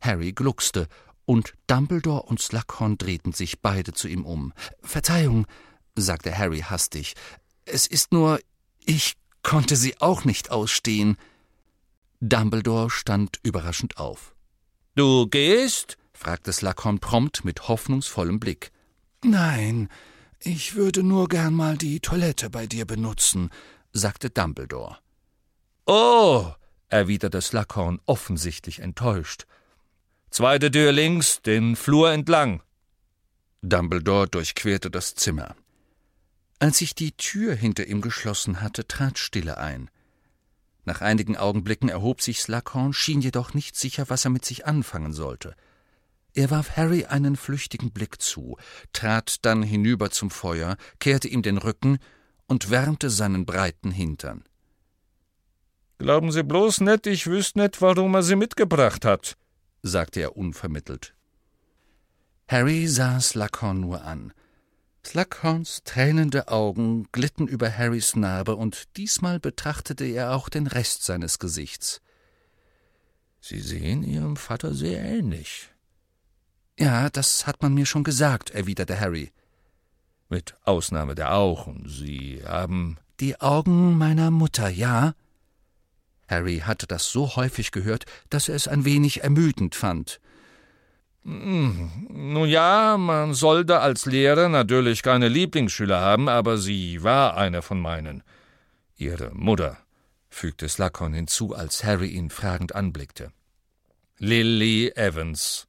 Harry 0.00 0.32
gluckste 0.32 0.88
und 1.24 1.54
Dumbledore 1.66 2.22
und 2.22 2.40
Slughorn 2.40 2.96
drehten 2.96 3.32
sich 3.32 3.60
beide 3.60 3.92
zu 3.92 4.08
ihm 4.08 4.24
um. 4.24 4.52
Verzeihung, 4.80 5.46
sagte 5.94 6.36
Harry 6.36 6.60
hastig. 6.60 7.14
Es 7.64 7.86
ist 7.86 8.12
nur, 8.12 8.40
ich 8.84 9.14
konnte 9.42 9.76
sie 9.76 10.00
auch 10.00 10.24
nicht 10.24 10.50
ausstehen. 10.50 11.16
Dumbledore 12.20 12.90
stand 12.90 13.38
überraschend 13.42 13.98
auf. 13.98 14.34
Du 14.94 15.26
gehst? 15.28 15.96
fragte 16.12 16.52
Slughorn 16.52 16.98
prompt 16.98 17.44
mit 17.44 17.68
hoffnungsvollem 17.68 18.40
Blick. 18.40 18.72
Nein, 19.22 19.88
ich 20.40 20.74
würde 20.74 21.02
nur 21.02 21.28
gern 21.28 21.54
mal 21.54 21.76
die 21.76 22.00
Toilette 22.00 22.50
bei 22.50 22.66
dir 22.66 22.86
benutzen, 22.86 23.50
sagte 23.92 24.30
Dumbledore. 24.30 24.98
Oh, 25.90 26.52
erwiderte 26.90 27.40
Slughorn 27.40 27.98
offensichtlich 28.04 28.80
enttäuscht. 28.80 29.46
Zweite 30.28 30.70
Tür 30.70 30.92
links, 30.92 31.40
den 31.40 31.76
Flur 31.76 32.12
entlang. 32.12 32.62
Dumbledore 33.62 34.28
durchquerte 34.28 34.90
das 34.90 35.14
Zimmer. 35.14 35.56
Als 36.58 36.76
sich 36.76 36.94
die 36.94 37.12
Tür 37.12 37.54
hinter 37.54 37.86
ihm 37.86 38.02
geschlossen 38.02 38.60
hatte, 38.60 38.86
trat 38.86 39.18
Stille 39.18 39.56
ein. 39.56 39.88
Nach 40.84 41.00
einigen 41.00 41.38
Augenblicken 41.38 41.88
erhob 41.88 42.20
sich 42.20 42.42
Slughorn, 42.42 42.92
schien 42.92 43.22
jedoch 43.22 43.54
nicht 43.54 43.74
sicher, 43.74 44.10
was 44.10 44.26
er 44.26 44.30
mit 44.30 44.44
sich 44.44 44.66
anfangen 44.66 45.14
sollte. 45.14 45.54
Er 46.34 46.50
warf 46.50 46.76
Harry 46.76 47.06
einen 47.06 47.34
flüchtigen 47.34 47.92
Blick 47.92 48.20
zu, 48.20 48.58
trat 48.92 49.42
dann 49.46 49.62
hinüber 49.62 50.10
zum 50.10 50.30
Feuer, 50.30 50.76
kehrte 50.98 51.28
ihm 51.28 51.40
den 51.40 51.56
Rücken 51.56 51.98
und 52.46 52.68
wärmte 52.68 53.08
seinen 53.08 53.46
breiten 53.46 53.90
Hintern. 53.90 54.44
Glauben 55.98 56.30
Sie 56.30 56.44
bloß 56.44 56.80
nicht, 56.82 57.06
ich 57.06 57.26
wüsste 57.26 57.58
nicht, 57.60 57.82
warum 57.82 58.14
er 58.14 58.22
sie 58.22 58.36
mitgebracht 58.36 59.04
hat, 59.04 59.36
sagte 59.82 60.20
er 60.20 60.36
unvermittelt. 60.36 61.14
Harry 62.46 62.86
sah 62.86 63.20
Slughorn 63.20 63.80
nur 63.80 64.02
an. 64.04 64.32
Slughorns 65.04 65.82
tränende 65.84 66.48
Augen 66.48 67.08
glitten 67.10 67.48
über 67.48 67.70
Harrys 67.70 68.14
Narbe, 68.14 68.54
und 68.54 68.96
diesmal 68.96 69.40
betrachtete 69.40 70.04
er 70.04 70.34
auch 70.34 70.48
den 70.48 70.66
Rest 70.66 71.04
seines 71.04 71.38
Gesichts. 71.38 72.00
Sie 73.40 73.60
sehen 73.60 74.02
Ihrem 74.02 74.36
Vater 74.36 74.74
sehr 74.74 75.02
ähnlich. 75.02 75.68
Ja, 76.78 77.10
das 77.10 77.46
hat 77.46 77.60
man 77.60 77.74
mir 77.74 77.86
schon 77.86 78.04
gesagt, 78.04 78.50
erwiderte 78.50 79.00
Harry. 79.00 79.32
Mit 80.28 80.54
Ausnahme 80.64 81.14
der 81.14 81.34
Augen. 81.34 81.88
Sie 81.88 82.42
haben. 82.44 82.98
Die 83.18 83.40
Augen 83.40 83.98
meiner 83.98 84.30
Mutter, 84.30 84.68
ja? 84.68 85.14
Harry 86.28 86.60
hatte 86.60 86.86
das 86.86 87.10
so 87.10 87.36
häufig 87.36 87.70
gehört, 87.70 88.04
dass 88.30 88.48
er 88.48 88.54
es 88.54 88.68
ein 88.68 88.84
wenig 88.84 89.22
ermüdend 89.24 89.74
fand. 89.74 90.20
Hm, 91.24 91.90
nun 92.08 92.48
ja, 92.48 92.96
man 92.98 93.34
sollte 93.34 93.80
als 93.80 94.06
Lehrer 94.06 94.48
natürlich 94.48 95.02
keine 95.02 95.28
Lieblingsschüler 95.28 96.00
haben, 96.00 96.28
aber 96.28 96.58
sie 96.58 97.02
war 97.02 97.36
eine 97.36 97.62
von 97.62 97.80
meinen. 97.80 98.22
Ihre 98.96 99.30
Mutter, 99.34 99.78
fügte 100.28 100.68
Slughorn 100.68 101.14
hinzu, 101.14 101.54
als 101.54 101.84
Harry 101.84 102.08
ihn 102.08 102.30
fragend 102.30 102.74
anblickte. 102.74 103.32
Lily 104.18 104.92
Evans. 104.94 105.66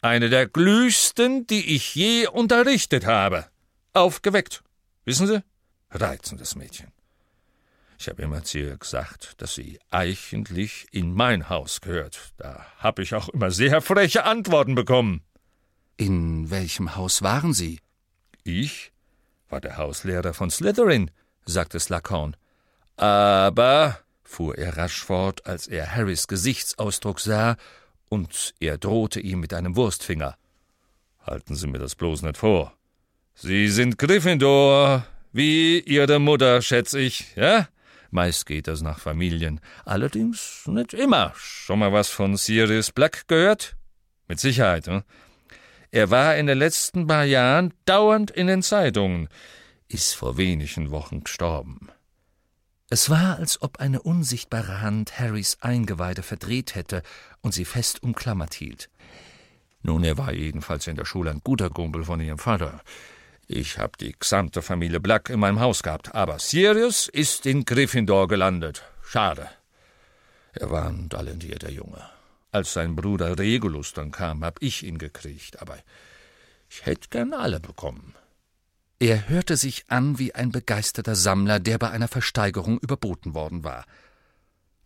Eine 0.00 0.28
der 0.28 0.46
glühsten, 0.46 1.46
die 1.46 1.74
ich 1.74 1.94
je 1.94 2.26
unterrichtet 2.28 3.06
habe. 3.06 3.46
Aufgeweckt. 3.92 4.62
Wissen 5.04 5.26
Sie? 5.26 5.42
Reizendes 5.90 6.54
Mädchen. 6.54 6.92
Ich 8.00 8.08
habe 8.08 8.22
immer 8.22 8.44
zu 8.44 8.58
ihr 8.58 8.76
gesagt, 8.76 9.34
dass 9.38 9.56
sie 9.56 9.80
eigentlich 9.90 10.86
in 10.92 11.12
mein 11.12 11.48
Haus 11.48 11.80
gehört. 11.80 12.32
Da 12.36 12.64
habe 12.78 13.02
ich 13.02 13.14
auch 13.14 13.28
immer 13.28 13.50
sehr 13.50 13.80
freche 13.80 14.24
Antworten 14.24 14.76
bekommen. 14.76 15.22
In 15.96 16.48
welchem 16.48 16.94
Haus 16.94 17.22
waren 17.22 17.52
Sie? 17.52 17.80
Ich 18.44 18.92
war 19.48 19.60
der 19.60 19.78
Hauslehrer 19.78 20.32
von 20.32 20.48
Slytherin, 20.48 21.10
sagte 21.44 21.80
Slughorn. 21.80 22.36
Aber, 22.96 23.98
fuhr 24.22 24.56
er 24.56 24.76
rasch 24.76 25.02
fort, 25.02 25.44
als 25.46 25.66
er 25.66 25.96
Harrys 25.96 26.28
Gesichtsausdruck 26.28 27.18
sah, 27.18 27.56
und 28.08 28.54
er 28.60 28.78
drohte 28.78 29.18
ihm 29.18 29.40
mit 29.40 29.52
einem 29.52 29.74
Wurstfinger. 29.74 30.36
Halten 31.26 31.56
Sie 31.56 31.66
mir 31.66 31.78
das 31.78 31.96
bloß 31.96 32.22
nicht 32.22 32.36
vor. 32.36 32.72
Sie 33.34 33.68
sind 33.68 33.98
Gryffindor, 33.98 35.04
wie 35.32 35.80
Ihre 35.80 36.20
Mutter, 36.20 36.62
schätze 36.62 37.00
ich, 37.00 37.34
ja? 37.34 37.68
Meist 38.10 38.46
geht 38.46 38.68
das 38.68 38.80
nach 38.82 38.98
Familien. 38.98 39.60
Allerdings 39.84 40.62
nicht 40.66 40.94
immer. 40.94 41.32
Schon 41.36 41.80
mal 41.80 41.92
was 41.92 42.08
von 42.08 42.36
Sirius 42.36 42.90
Black 42.90 43.28
gehört? 43.28 43.76
Mit 44.26 44.40
Sicherheit, 44.40 44.86
hm? 44.86 45.02
Er 45.90 46.10
war 46.10 46.36
in 46.36 46.46
den 46.46 46.58
letzten 46.58 47.06
paar 47.06 47.24
Jahren 47.24 47.72
dauernd 47.86 48.30
in 48.30 48.46
den 48.46 48.62
Zeitungen, 48.62 49.28
ist 49.88 50.14
vor 50.14 50.36
wenigen 50.36 50.90
Wochen 50.90 51.24
gestorben. 51.24 51.88
Es 52.90 53.10
war, 53.10 53.36
als 53.36 53.60
ob 53.62 53.80
eine 53.80 54.02
unsichtbare 54.02 54.80
Hand 54.80 55.18
Harrys 55.18 55.58
Eingeweide 55.60 56.22
verdreht 56.22 56.74
hätte 56.74 57.02
und 57.40 57.52
sie 57.52 57.64
fest 57.64 58.02
umklammert 58.02 58.54
hielt. 58.54 58.90
Nun, 59.82 60.04
er 60.04 60.18
war 60.18 60.32
jedenfalls 60.32 60.86
in 60.86 60.96
der 60.96 61.04
Schule 61.04 61.30
ein 61.30 61.40
guter 61.42 61.70
Kumpel 61.70 62.04
von 62.04 62.20
ihrem 62.20 62.38
Vater. 62.38 62.82
Ich 63.50 63.78
hab 63.78 63.96
die 63.96 64.12
gesamte 64.12 64.60
Familie 64.60 65.00
Black 65.00 65.30
in 65.30 65.40
meinem 65.40 65.58
Haus 65.58 65.82
gehabt, 65.82 66.14
aber 66.14 66.38
Sirius 66.38 67.08
ist 67.08 67.46
in 67.46 67.64
Gryffindor 67.64 68.28
gelandet. 68.28 68.82
Schade. 69.02 69.48
Er 70.52 70.70
war 70.70 70.88
ein 70.88 71.08
talentierter 71.08 71.70
Junge. 71.70 72.02
Als 72.52 72.74
sein 72.74 72.94
Bruder 72.94 73.38
Regulus 73.38 73.94
dann 73.94 74.10
kam, 74.10 74.44
hab 74.44 74.60
ich 74.60 74.82
ihn 74.82 74.98
gekriegt, 74.98 75.62
aber 75.62 75.78
ich 76.68 76.84
hätte 76.84 77.08
gern 77.08 77.32
alle 77.32 77.58
bekommen. 77.58 78.14
Er 78.98 79.30
hörte 79.30 79.56
sich 79.56 79.86
an 79.88 80.18
wie 80.18 80.34
ein 80.34 80.52
begeisterter 80.52 81.14
Sammler, 81.14 81.58
der 81.58 81.78
bei 81.78 81.88
einer 81.88 82.08
Versteigerung 82.08 82.78
überboten 82.80 83.32
worden 83.32 83.64
war. 83.64 83.86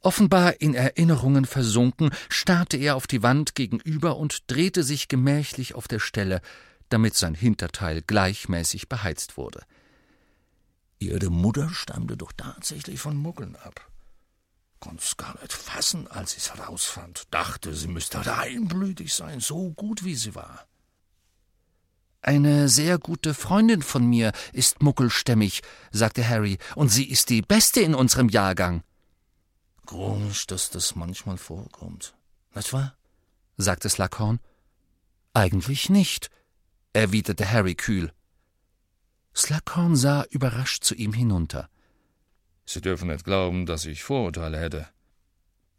Offenbar 0.02 0.60
in 0.60 0.74
Erinnerungen 0.74 1.46
versunken, 1.46 2.10
starrte 2.28 2.76
er 2.76 2.94
auf 2.94 3.08
die 3.08 3.24
Wand 3.24 3.56
gegenüber 3.56 4.18
und 4.18 4.50
drehte 4.50 4.84
sich 4.84 5.08
gemächlich 5.08 5.74
auf 5.74 5.88
der 5.88 6.00
Stelle, 6.00 6.42
damit 6.92 7.14
sein 7.14 7.34
Hinterteil 7.34 8.02
gleichmäßig 8.02 8.88
beheizt 8.88 9.36
wurde. 9.36 9.62
Ihre 10.98 11.30
Mutter 11.30 11.68
stammte 11.70 12.16
doch 12.16 12.32
tatsächlich 12.36 13.00
von 13.00 13.16
Muggeln 13.16 13.56
ab. 13.56 13.90
Konnt's 14.78 15.16
gar 15.16 15.40
nicht 15.40 15.52
fassen, 15.52 16.08
als 16.08 16.36
ich's 16.36 16.54
herausfand. 16.54 17.24
Dachte, 17.30 17.74
sie 17.74 17.88
müsste 17.88 18.26
reinblütig 18.26 19.14
sein, 19.14 19.40
so 19.40 19.70
gut 19.70 20.04
wie 20.04 20.16
sie 20.16 20.34
war. 20.34 20.66
Eine 22.20 22.68
sehr 22.68 22.98
gute 22.98 23.34
Freundin 23.34 23.82
von 23.82 24.04
mir 24.06 24.32
ist 24.52 24.80
muggelstämmig, 24.80 25.62
sagte 25.90 26.28
Harry, 26.28 26.58
und 26.76 26.88
sie 26.88 27.08
ist 27.08 27.30
die 27.30 27.42
beste 27.42 27.80
in 27.80 27.96
unserem 27.96 28.28
Jahrgang. 28.28 28.84
Komisch, 29.86 30.46
dass 30.46 30.70
das 30.70 30.94
manchmal 30.94 31.36
vorkommt. 31.36 32.14
Nicht 32.54 32.72
wahr? 32.72 32.96
sagte 33.56 33.88
Slughorn. 33.88 34.38
Eigentlich 35.34 35.90
nicht, 35.90 36.30
erwiderte 36.92 37.50
Harry 37.50 37.74
kühl. 37.74 38.12
Slughorn 39.34 39.96
sah 39.96 40.24
überrascht 40.30 40.84
zu 40.84 40.94
ihm 40.94 41.12
hinunter. 41.12 41.68
Sie 42.64 42.80
dürfen 42.80 43.08
nicht 43.08 43.24
glauben, 43.24 43.66
dass 43.66 43.86
ich 43.86 44.02
Vorurteile 44.02 44.58
hätte. 44.58 44.86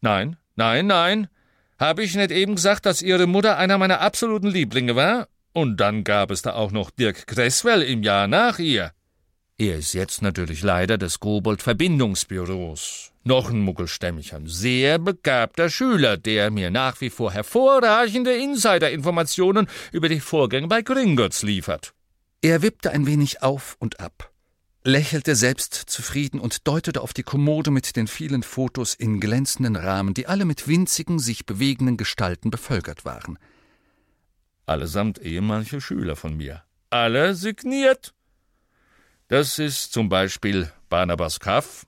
Nein, 0.01 0.37
nein, 0.55 0.87
nein. 0.87 1.27
Habe 1.79 2.03
ich 2.03 2.15
nicht 2.15 2.31
eben 2.31 2.55
gesagt, 2.55 2.85
dass 2.85 3.01
Ihre 3.01 3.27
Mutter 3.27 3.57
einer 3.57 3.77
meiner 3.77 4.01
absoluten 4.01 4.47
Lieblinge 4.47 4.95
war? 4.95 5.27
Und 5.53 5.77
dann 5.77 6.03
gab 6.03 6.31
es 6.31 6.41
da 6.41 6.53
auch 6.53 6.71
noch 6.71 6.89
Dirk 6.89 7.27
Cresswell 7.27 7.83
im 7.83 8.03
Jahr 8.03 8.27
nach 8.27 8.59
ihr. 8.59 8.91
Er 9.57 9.77
ist 9.77 9.93
jetzt 9.93 10.21
natürlich 10.21 10.63
Leiter 10.63 10.97
des 10.97 11.19
Kobold-Verbindungsbüros. 11.19 13.12
Noch 13.25 13.49
ein 13.49 13.61
Muggelstämmig, 13.61 14.35
ein 14.35 14.47
sehr 14.47 14.99
begabter 14.99 15.69
Schüler, 15.69 16.17
der 16.17 16.51
mir 16.51 16.69
nach 16.71 16.99
wie 16.99 17.09
vor 17.09 17.31
hervorragende 17.31 18.35
Insider-Informationen 18.35 19.67
über 19.93 20.09
die 20.09 20.19
Vorgänge 20.19 20.67
bei 20.67 20.81
Gringotts 20.81 21.41
liefert. 21.41 21.93
Er 22.41 22.61
wippte 22.61 22.91
ein 22.91 23.05
wenig 23.05 23.41
auf 23.41 23.77
und 23.79 24.01
ab, 24.01 24.29
lächelte 24.83 25.35
selbst 25.35 25.73
zufrieden 25.73 26.41
und 26.41 26.67
deutete 26.67 26.99
auf 26.99 27.13
die 27.13 27.23
Kommode 27.23 27.71
mit 27.71 27.95
den 27.95 28.07
vielen 28.07 28.43
Fotos 28.43 28.93
in 28.93 29.21
glänzenden 29.21 29.77
Rahmen, 29.77 30.13
die 30.13 30.27
alle 30.27 30.43
mit 30.43 30.67
winzigen, 30.67 31.19
sich 31.19 31.45
bewegenden 31.45 31.95
Gestalten 31.95 32.51
bevölkert 32.51 33.05
waren. 33.05 33.39
Allesamt 34.65 35.19
ehemalige 35.19 35.79
Schüler 35.79 36.17
von 36.17 36.35
mir. 36.35 36.63
Alle 36.89 37.35
signiert. 37.35 38.13
Das 39.29 39.59
ist 39.59 39.93
zum 39.93 40.09
Beispiel 40.09 40.69
Barnabas 40.89 41.39
Kaff, 41.39 41.85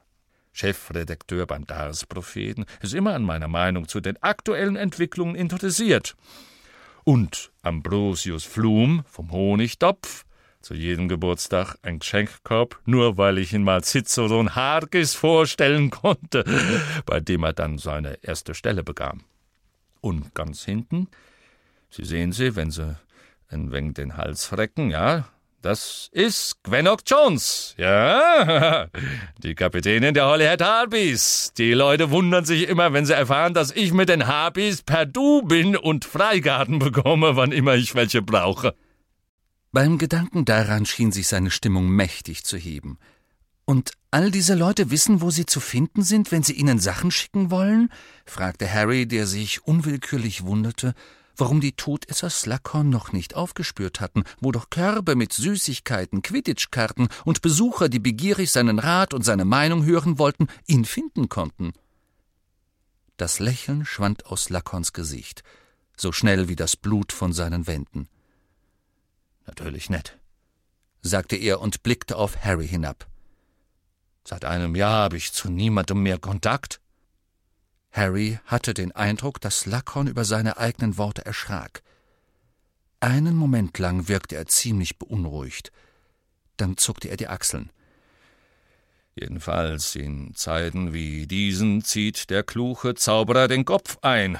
Chefredakteur 0.55 1.45
beim 1.45 1.67
Tagespropheten, 1.67 2.65
ist 2.81 2.93
immer 2.93 3.13
an 3.13 3.23
meiner 3.23 3.47
Meinung 3.47 3.87
zu 3.87 3.99
den 3.99 4.21
aktuellen 4.23 4.75
Entwicklungen 4.75 5.35
interessiert. 5.35 6.15
Und 7.03 7.51
Ambrosius 7.61 8.43
Flum 8.43 9.03
vom 9.07 9.31
Honigtopf, 9.31 10.25
zu 10.61 10.73
jedem 10.73 11.07
Geburtstag 11.07 11.75
ein 11.83 11.99
Geschenkkorb, 11.99 12.81
nur 12.85 13.17
weil 13.17 13.37
ich 13.37 13.53
ihn 13.53 13.63
mal 13.63 13.83
Ciceron 13.83 14.55
Hargis 14.55 15.13
vorstellen 15.13 15.91
konnte, 15.91 16.43
bei 17.05 17.19
dem 17.19 17.43
er 17.43 17.53
dann 17.53 17.77
seine 17.77 18.17
erste 18.23 18.55
Stelle 18.55 18.83
bekam. 18.83 19.21
Und 20.01 20.33
ganz 20.33 20.65
hinten 20.65 21.07
Sie 21.95 22.03
sehen 22.03 22.33
sie, 22.33 22.57
wenn 22.57 22.71
sie 22.71 22.97
ein 23.47 23.71
wenig 23.71 23.93
den 23.93 24.17
Hals 24.17 24.45
frecken, 24.45 24.89
ja? 24.91 25.29
Das 25.65 26.09
ist 26.11 26.61
Gwennock 26.61 26.99
Jones, 27.07 27.73
ja? 27.79 28.85
Die 29.43 29.55
Kapitänin 29.55 30.13
der 30.13 30.27
Holyhead 30.27 30.61
Harpies. 30.61 31.53
Die 31.57 31.73
Leute 31.73 32.11
wundern 32.11 32.45
sich 32.45 32.69
immer, 32.69 32.93
wenn 32.93 33.07
sie 33.07 33.15
erfahren, 33.15 33.55
dass 33.55 33.71
ich 33.71 33.91
mit 33.91 34.09
den 34.09 34.27
Harpies 34.27 34.83
per 34.83 35.07
Du 35.07 35.41
bin 35.41 35.75
und 35.75 36.05
Freigarten 36.05 36.77
bekomme, 36.77 37.35
wann 37.35 37.51
immer 37.51 37.73
ich 37.73 37.95
welche 37.95 38.21
brauche. 38.21 38.75
Beim 39.71 39.97
Gedanken 39.97 40.45
daran 40.45 40.85
schien 40.85 41.11
sich 41.11 41.27
seine 41.27 41.49
Stimmung 41.49 41.89
mächtig 41.89 42.43
zu 42.43 42.57
heben. 42.57 42.99
Und 43.65 43.89
all 44.11 44.29
diese 44.29 44.53
Leute 44.53 44.91
wissen, 44.91 45.19
wo 45.19 45.31
sie 45.31 45.47
zu 45.47 45.59
finden 45.59 46.03
sind, 46.03 46.31
wenn 46.31 46.43
sie 46.43 46.53
ihnen 46.53 46.77
Sachen 46.77 47.09
schicken 47.09 47.49
wollen? 47.49 47.91
fragte 48.27 48.71
Harry, 48.71 49.07
der 49.07 49.25
sich 49.25 49.65
unwillkürlich 49.65 50.45
wunderte, 50.45 50.93
warum 51.37 51.61
die 51.61 51.73
Todesser 51.73 52.29
Slughorn 52.29 52.89
noch 52.89 53.11
nicht 53.11 53.35
aufgespürt 53.35 53.99
hatten, 54.01 54.23
wo 54.39 54.51
doch 54.51 54.69
Körbe 54.69 55.15
mit 55.15 55.33
Süßigkeiten, 55.33 56.21
Quidditch-Karten 56.21 57.09
und 57.23 57.41
Besucher, 57.41 57.89
die 57.89 57.99
begierig 57.99 58.51
seinen 58.51 58.79
Rat 58.79 59.13
und 59.13 59.23
seine 59.23 59.45
Meinung 59.45 59.85
hören 59.85 60.19
wollten, 60.19 60.47
ihn 60.67 60.85
finden 60.85 61.29
konnten. 61.29 61.73
Das 63.17 63.39
Lächeln 63.39 63.85
schwand 63.85 64.25
aus 64.25 64.45
Slughorns 64.45 64.91
Gesicht, 64.91 65.43
so 65.95 66.11
schnell 66.11 66.49
wie 66.49 66.55
das 66.55 66.75
Blut 66.75 67.11
von 67.11 67.31
seinen 67.31 67.67
Wänden. 67.67 68.09
Natürlich 69.47 69.89
nett, 69.89 70.17
sagte 71.01 71.35
er 71.35 71.61
und 71.61 71.83
blickte 71.83 72.17
auf 72.17 72.43
Harry 72.43 72.67
hinab. 72.67 73.07
Seit 74.27 74.43
einem 74.43 74.75
Jahr 74.75 75.03
habe 75.03 75.17
ich 75.17 75.31
zu 75.31 75.49
niemandem 75.49 76.01
mehr 76.01 76.17
Kontakt. 76.17 76.81
Harry 77.95 78.39
hatte 78.45 78.73
den 78.73 78.91
Eindruck, 78.91 79.39
dass 79.39 79.61
Slughorn 79.61 80.07
über 80.07 80.25
seine 80.25 80.57
eigenen 80.57 80.97
Worte 80.97 81.25
erschrak. 81.25 81.81
Einen 82.99 83.35
Moment 83.35 83.79
lang 83.79 84.09
wirkte 84.09 84.35
er 84.35 84.47
ziemlich 84.47 84.97
beunruhigt. 84.97 85.71
Dann 86.57 86.75
zuckte 86.75 87.07
er 87.07 87.17
die 87.17 87.29
Achseln. 87.29 87.69
Jedenfalls 89.15 89.95
in 89.95 90.35
Zeiten 90.35 90.91
wie 90.91 91.25
diesen 91.25 91.83
zieht 91.83 92.29
der 92.29 92.43
kluge 92.43 92.95
Zauberer 92.95 93.47
den 93.47 93.63
Kopf 93.63 93.97
ein. 94.01 94.39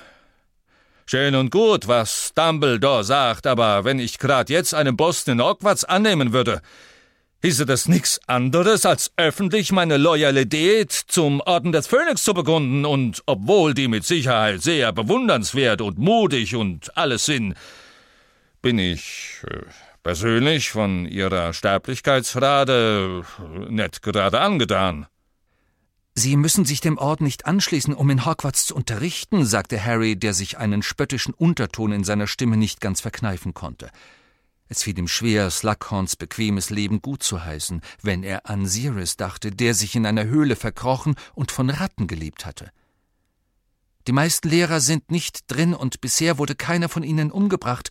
Schön 1.05 1.35
und 1.35 1.49
gut, 1.49 1.87
was 1.87 2.33
Dumbledore 2.35 3.05
sagt, 3.05 3.47
aber 3.47 3.85
wenn 3.85 3.99
ich 3.99 4.19
grad 4.19 4.49
jetzt 4.49 4.73
einen 4.73 4.97
Posten 4.97 5.31
in 5.31 5.41
Hogwarts 5.41 5.85
annehmen 5.85 6.33
würde, 6.33 6.61
hieße 7.45 7.67
das 7.67 7.87
nichts 7.87 8.19
anderes, 8.25 8.87
als 8.87 9.11
öffentlich 9.17 9.71
meine 9.71 9.97
Loyalität 9.97 10.91
zum 10.91 11.41
Orden 11.41 11.71
des 11.71 11.85
Phönix 11.85 12.23
zu 12.23 12.33
bekunden, 12.33 12.85
und 12.85 13.21
obwohl 13.27 13.75
die 13.75 13.87
mit 13.87 14.03
Sicherheit 14.03 14.63
sehr 14.63 14.91
bewundernswert 14.91 15.81
und 15.81 15.99
mutig 15.99 16.55
und 16.55 16.97
alles 16.97 17.25
sind, 17.25 17.53
bin 18.63 18.79
ich 18.79 19.43
äh, 19.47 19.59
persönlich 20.01 20.71
von 20.71 21.05
ihrer 21.05 21.53
Sterblichkeitsrate 21.53 23.23
äh, 23.37 23.71
nicht 23.71 24.01
gerade 24.01 24.39
angetan. 24.39 25.05
Sie 26.15 26.37
müssen 26.37 26.65
sich 26.65 26.81
dem 26.81 26.97
Orden 26.97 27.25
nicht 27.25 27.45
anschließen, 27.45 27.93
um 27.93 28.09
in 28.09 28.25
Hogwarts 28.25 28.65
zu 28.65 28.75
unterrichten, 28.75 29.45
sagte 29.45 29.83
Harry, 29.85 30.15
der 30.15 30.33
sich 30.33 30.57
einen 30.57 30.81
spöttischen 30.81 31.35
Unterton 31.35 31.91
in 31.91 32.03
seiner 32.03 32.25
Stimme 32.25 32.57
nicht 32.57 32.81
ganz 32.81 33.01
verkneifen 33.01 33.53
konnte. 33.53 33.91
Es 34.67 34.81
fiel 34.83 34.97
ihm 34.97 35.07
schwer, 35.07 35.51
Slughorns 35.51 36.15
bequemes 36.15 36.69
Leben 36.71 37.01
gut 37.01 37.21
zu 37.21 37.43
heißen, 37.43 37.81
wenn 38.01 38.23
er 38.23 38.49
an 38.49 38.65
Sirius 38.65 39.15
dachte, 39.15 39.51
der 39.51 39.73
sich 39.75 39.95
in 39.95 40.05
einer 40.05 40.25
Höhle 40.25 40.55
verkrochen 40.55 41.15
und 41.35 41.51
von 41.51 41.69
Ratten 41.69 42.07
gelebt 42.07 42.45
hatte. 42.45 42.71
Die 44.07 44.11
meisten 44.11 44.49
Lehrer 44.49 44.79
sind 44.81 45.11
nicht 45.11 45.51
drin 45.51 45.73
und 45.73 46.01
bisher 46.01 46.37
wurde 46.37 46.55
keiner 46.55 46.89
von 46.89 47.03
ihnen 47.03 47.31
umgebracht. 47.31 47.89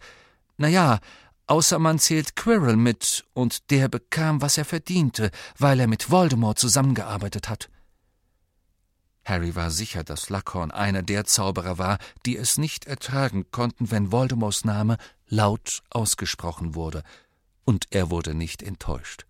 Na 0.57 0.69
ja, 0.69 1.01
außer 1.47 1.79
man 1.79 1.99
zählt 1.99 2.37
Quirrell 2.37 2.77
mit, 2.77 3.25
und 3.35 3.71
der 3.71 3.89
bekam, 3.89 4.41
was 4.41 4.59
er 4.59 4.65
verdiente, 4.65 5.31
weil 5.59 5.81
er 5.81 5.87
mit 5.89 6.11
Voldemort 6.11 6.59
zusammengearbeitet 6.59 7.49
hat. 7.49 7.69
Harry 9.25 9.55
war 9.55 9.71
sicher, 9.71 10.05
dass 10.05 10.23
Slughorn 10.23 10.71
einer 10.71 11.03
der 11.03 11.25
Zauberer 11.25 11.79
war, 11.79 11.99
die 12.27 12.37
es 12.37 12.59
nicht 12.59 12.85
ertragen 12.85 13.47
konnten, 13.51 13.91
wenn 13.91 14.13
Voldemorts 14.13 14.65
Name 14.65 14.99
laut 15.29 15.83
ausgesprochen 15.91 16.75
wurde, 16.75 17.03
und 17.65 17.87
er 17.91 18.11
wurde 18.11 18.35
nicht 18.35 18.63
enttäuscht. 18.63 19.27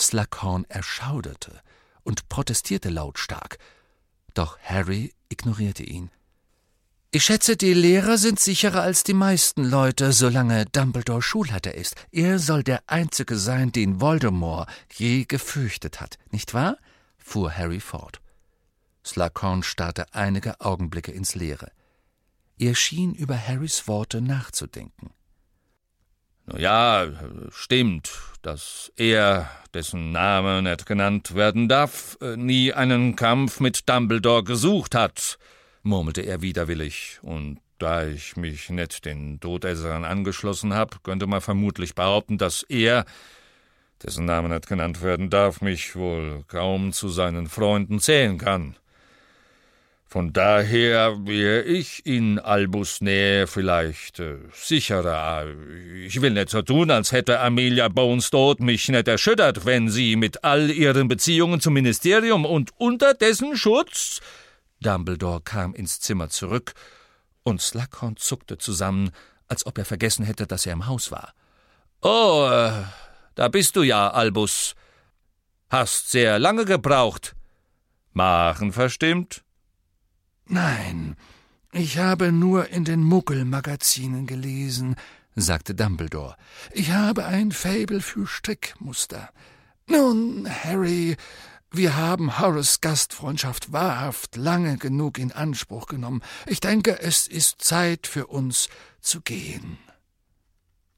Slughorn 0.00 0.64
erschauderte 0.68 1.60
und 2.02 2.28
protestierte 2.28 2.88
lautstark, 2.88 3.58
doch 4.34 4.58
Harry 4.60 5.12
ignorierte 5.28 5.82
ihn. 5.82 6.10
Ich 7.10 7.24
schätze, 7.24 7.56
die 7.56 7.72
Lehrer 7.72 8.18
sind 8.18 8.38
sicherer 8.38 8.82
als 8.82 9.02
die 9.02 9.14
meisten 9.14 9.64
Leute, 9.64 10.12
solange 10.12 10.66
Dumbledore 10.66 11.22
Schulleiter 11.22 11.74
ist. 11.74 11.94
Er 12.12 12.38
soll 12.38 12.62
der 12.62 12.82
Einzige 12.86 13.36
sein, 13.38 13.72
den 13.72 14.00
Voldemort 14.00 14.68
je 14.92 15.24
gefürchtet 15.24 16.00
hat, 16.00 16.18
nicht 16.30 16.52
wahr? 16.52 16.76
fuhr 17.16 17.50
Harry 17.56 17.80
fort. 17.80 18.20
Slughorn 19.04 19.62
starrte 19.62 20.12
einige 20.12 20.60
Augenblicke 20.60 21.10
ins 21.10 21.34
Leere. 21.34 21.72
Er 22.58 22.74
schien 22.74 23.14
über 23.14 23.38
Harrys 23.38 23.88
Worte 23.88 24.20
nachzudenken. 24.20 25.10
Ja, 26.56 27.06
stimmt, 27.50 28.10
dass 28.42 28.92
er, 28.96 29.50
dessen 29.74 30.12
Name 30.12 30.62
nicht 30.62 30.86
genannt 30.86 31.34
werden 31.34 31.68
darf, 31.68 32.16
nie 32.36 32.72
einen 32.72 33.16
Kampf 33.16 33.60
mit 33.60 33.88
Dumbledore 33.88 34.44
gesucht 34.44 34.94
hat, 34.94 35.38
murmelte 35.82 36.22
er 36.22 36.40
widerwillig, 36.40 37.18
und 37.22 37.60
da 37.78 38.06
ich 38.06 38.36
mich 38.36 38.70
nicht 38.70 39.04
den 39.04 39.38
Todessern 39.40 40.04
angeschlossen 40.04 40.74
habe, 40.74 40.96
könnte 41.02 41.26
man 41.26 41.40
vermutlich 41.40 41.94
behaupten, 41.94 42.38
dass 42.38 42.62
er, 42.64 43.04
dessen 44.02 44.24
Name 44.24 44.48
nicht 44.48 44.66
genannt 44.66 45.02
werden 45.02 45.30
darf, 45.30 45.60
mich 45.60 45.94
wohl 45.94 46.44
kaum 46.48 46.92
zu 46.92 47.08
seinen 47.08 47.48
Freunden 47.48 48.00
zählen 48.00 48.38
kann. 48.38 48.74
Von 50.10 50.32
daher 50.32 51.26
wäre 51.26 51.64
ich 51.64 52.06
in 52.06 52.38
Albus 52.38 53.02
Nähe 53.02 53.46
vielleicht 53.46 54.20
äh, 54.20 54.38
sicherer. 54.54 55.44
Ich 56.06 56.22
will 56.22 56.30
nicht 56.30 56.48
so 56.48 56.62
tun, 56.62 56.90
als 56.90 57.12
hätte 57.12 57.40
Amelia 57.40 57.88
Bones 57.88 58.30
Tod 58.30 58.60
mich 58.60 58.88
nicht 58.88 59.06
erschüttert, 59.06 59.66
wenn 59.66 59.90
sie 59.90 60.16
mit 60.16 60.44
all 60.44 60.70
ihren 60.70 61.08
Beziehungen 61.08 61.60
zum 61.60 61.74
Ministerium 61.74 62.46
und 62.46 62.70
unter 62.78 63.12
dessen 63.12 63.54
Schutz. 63.54 64.20
Dumbledore 64.80 65.42
kam 65.42 65.74
ins 65.74 66.00
Zimmer 66.00 66.30
zurück, 66.30 66.72
und 67.42 67.60
Slughorn 67.60 68.16
zuckte 68.16 68.56
zusammen, 68.56 69.10
als 69.46 69.66
ob 69.66 69.76
er 69.76 69.84
vergessen 69.84 70.24
hätte, 70.24 70.46
dass 70.46 70.64
er 70.64 70.72
im 70.72 70.86
Haus 70.86 71.10
war. 71.10 71.34
Oh, 72.00 72.48
äh, 72.50 72.84
da 73.34 73.48
bist 73.48 73.76
du 73.76 73.82
ja, 73.82 74.10
Albus. 74.10 74.74
Hast 75.68 76.10
sehr 76.10 76.38
lange 76.38 76.64
gebraucht. 76.64 77.36
Machen 78.14 78.72
verstimmt? 78.72 79.42
Nein, 80.48 81.16
ich 81.72 81.98
habe 81.98 82.32
nur 82.32 82.68
in 82.70 82.84
den 82.84 83.02
Muggelmagazinen 83.04 84.26
gelesen, 84.26 84.96
sagte 85.36 85.74
Dumbledore. 85.74 86.36
Ich 86.72 86.92
habe 86.92 87.26
ein 87.26 87.52
Fabel 87.52 88.00
für 88.00 88.26
Strickmuster. 88.26 89.28
Nun, 89.86 90.48
Harry, 90.48 91.16
wir 91.70 91.96
haben 91.96 92.38
Horace 92.38 92.80
Gastfreundschaft 92.80 93.72
wahrhaft 93.72 94.36
lange 94.36 94.78
genug 94.78 95.18
in 95.18 95.32
Anspruch 95.32 95.86
genommen. 95.86 96.22
Ich 96.46 96.60
denke, 96.60 96.98
es 97.00 97.26
ist 97.26 97.60
Zeit 97.60 98.06
für 98.06 98.26
uns 98.26 98.70
zu 99.02 99.20
gehen. 99.20 99.76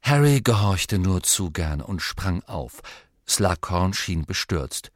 Harry 0.01 0.39
gehorchte 0.41 0.97
nur 0.97 1.23
zu 1.23 1.51
gern 1.51 1.81
und 1.81 2.01
sprang 2.01 2.41
auf. 2.43 2.81
Slughorn 3.27 3.93
schien 3.93 4.25
bestürzt. 4.25 4.91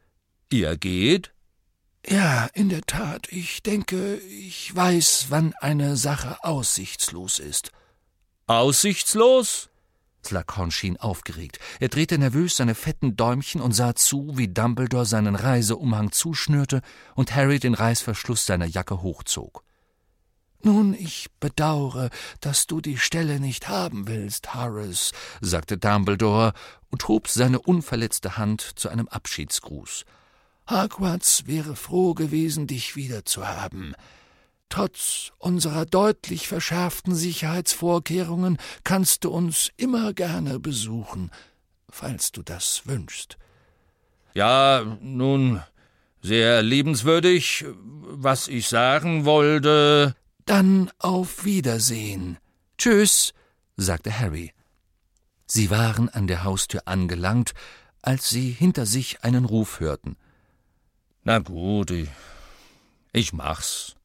Ihr 0.50 0.76
geht? 0.78 1.32
Ja, 2.08 2.48
in 2.54 2.68
der 2.68 2.82
Tat. 2.82 3.26
Ich 3.32 3.62
denke, 3.62 4.16
ich 4.18 4.74
weiß, 4.74 5.26
wann 5.30 5.54
eine 5.60 5.96
Sache 5.96 6.42
aussichtslos 6.44 7.40
ist. 7.40 7.72
Aussichtslos? 8.46 9.70
Slughorn 10.24 10.70
schien 10.70 10.96
aufgeregt. 10.98 11.58
Er 11.80 11.88
drehte 11.88 12.18
nervös 12.18 12.56
seine 12.56 12.76
fetten 12.76 13.16
Däumchen 13.16 13.60
und 13.60 13.72
sah 13.72 13.94
zu, 13.94 14.36
wie 14.36 14.48
Dumbledore 14.48 15.06
seinen 15.06 15.34
Reiseumhang 15.34 16.12
zuschnürte 16.12 16.80
und 17.14 17.34
Harry 17.34 17.58
den 17.58 17.74
Reißverschluss 17.74 18.46
seiner 18.46 18.66
Jacke 18.66 19.02
hochzog. 19.02 19.64
Nun, 20.62 20.94
ich 20.94 21.28
bedaure, 21.38 22.10
dass 22.40 22.66
du 22.66 22.80
die 22.80 22.98
Stelle 22.98 23.40
nicht 23.40 23.68
haben 23.68 24.08
willst, 24.08 24.54
Horace, 24.54 25.12
sagte 25.40 25.76
Dumbledore 25.76 26.54
und 26.90 27.06
hob 27.08 27.28
seine 27.28 27.60
unverletzte 27.60 28.36
Hand 28.36 28.62
zu 28.76 28.88
einem 28.88 29.08
Abschiedsgruß. 29.08 30.04
Hogwarts 30.68 31.46
wäre 31.46 31.76
froh 31.76 32.14
gewesen, 32.14 32.66
dich 32.66 32.96
wiederzuhaben. 32.96 33.94
Trotz 34.68 35.32
unserer 35.38 35.86
deutlich 35.86 36.48
verschärften 36.48 37.14
Sicherheitsvorkehrungen 37.14 38.58
kannst 38.82 39.24
du 39.24 39.30
uns 39.30 39.70
immer 39.76 40.12
gerne 40.12 40.58
besuchen, 40.58 41.30
falls 41.88 42.32
du 42.32 42.42
das 42.42 42.82
wünschst. 42.86 43.38
Ja, 44.34 44.98
nun, 45.00 45.62
sehr 46.20 46.62
liebenswürdig. 46.62 47.64
Was 48.18 48.48
ich 48.48 48.68
sagen 48.68 49.24
wollte. 49.24 50.14
Dann 50.44 50.90
auf 50.98 51.44
Wiedersehen. 51.44 52.38
Tschüss, 52.76 53.32
sagte 53.76 54.18
Harry. 54.18 54.52
Sie 55.46 55.70
waren 55.70 56.08
an 56.08 56.26
der 56.26 56.44
Haustür 56.44 56.82
angelangt, 56.86 57.52
als 58.02 58.28
sie 58.28 58.50
hinter 58.50 58.86
sich 58.86 59.22
einen 59.22 59.44
Ruf 59.44 59.80
hörten. 59.80 60.16
Na 61.26 61.40
gut, 61.40 61.90
ich, 61.90 62.08
ich 63.12 63.32
mach's. 63.32 63.96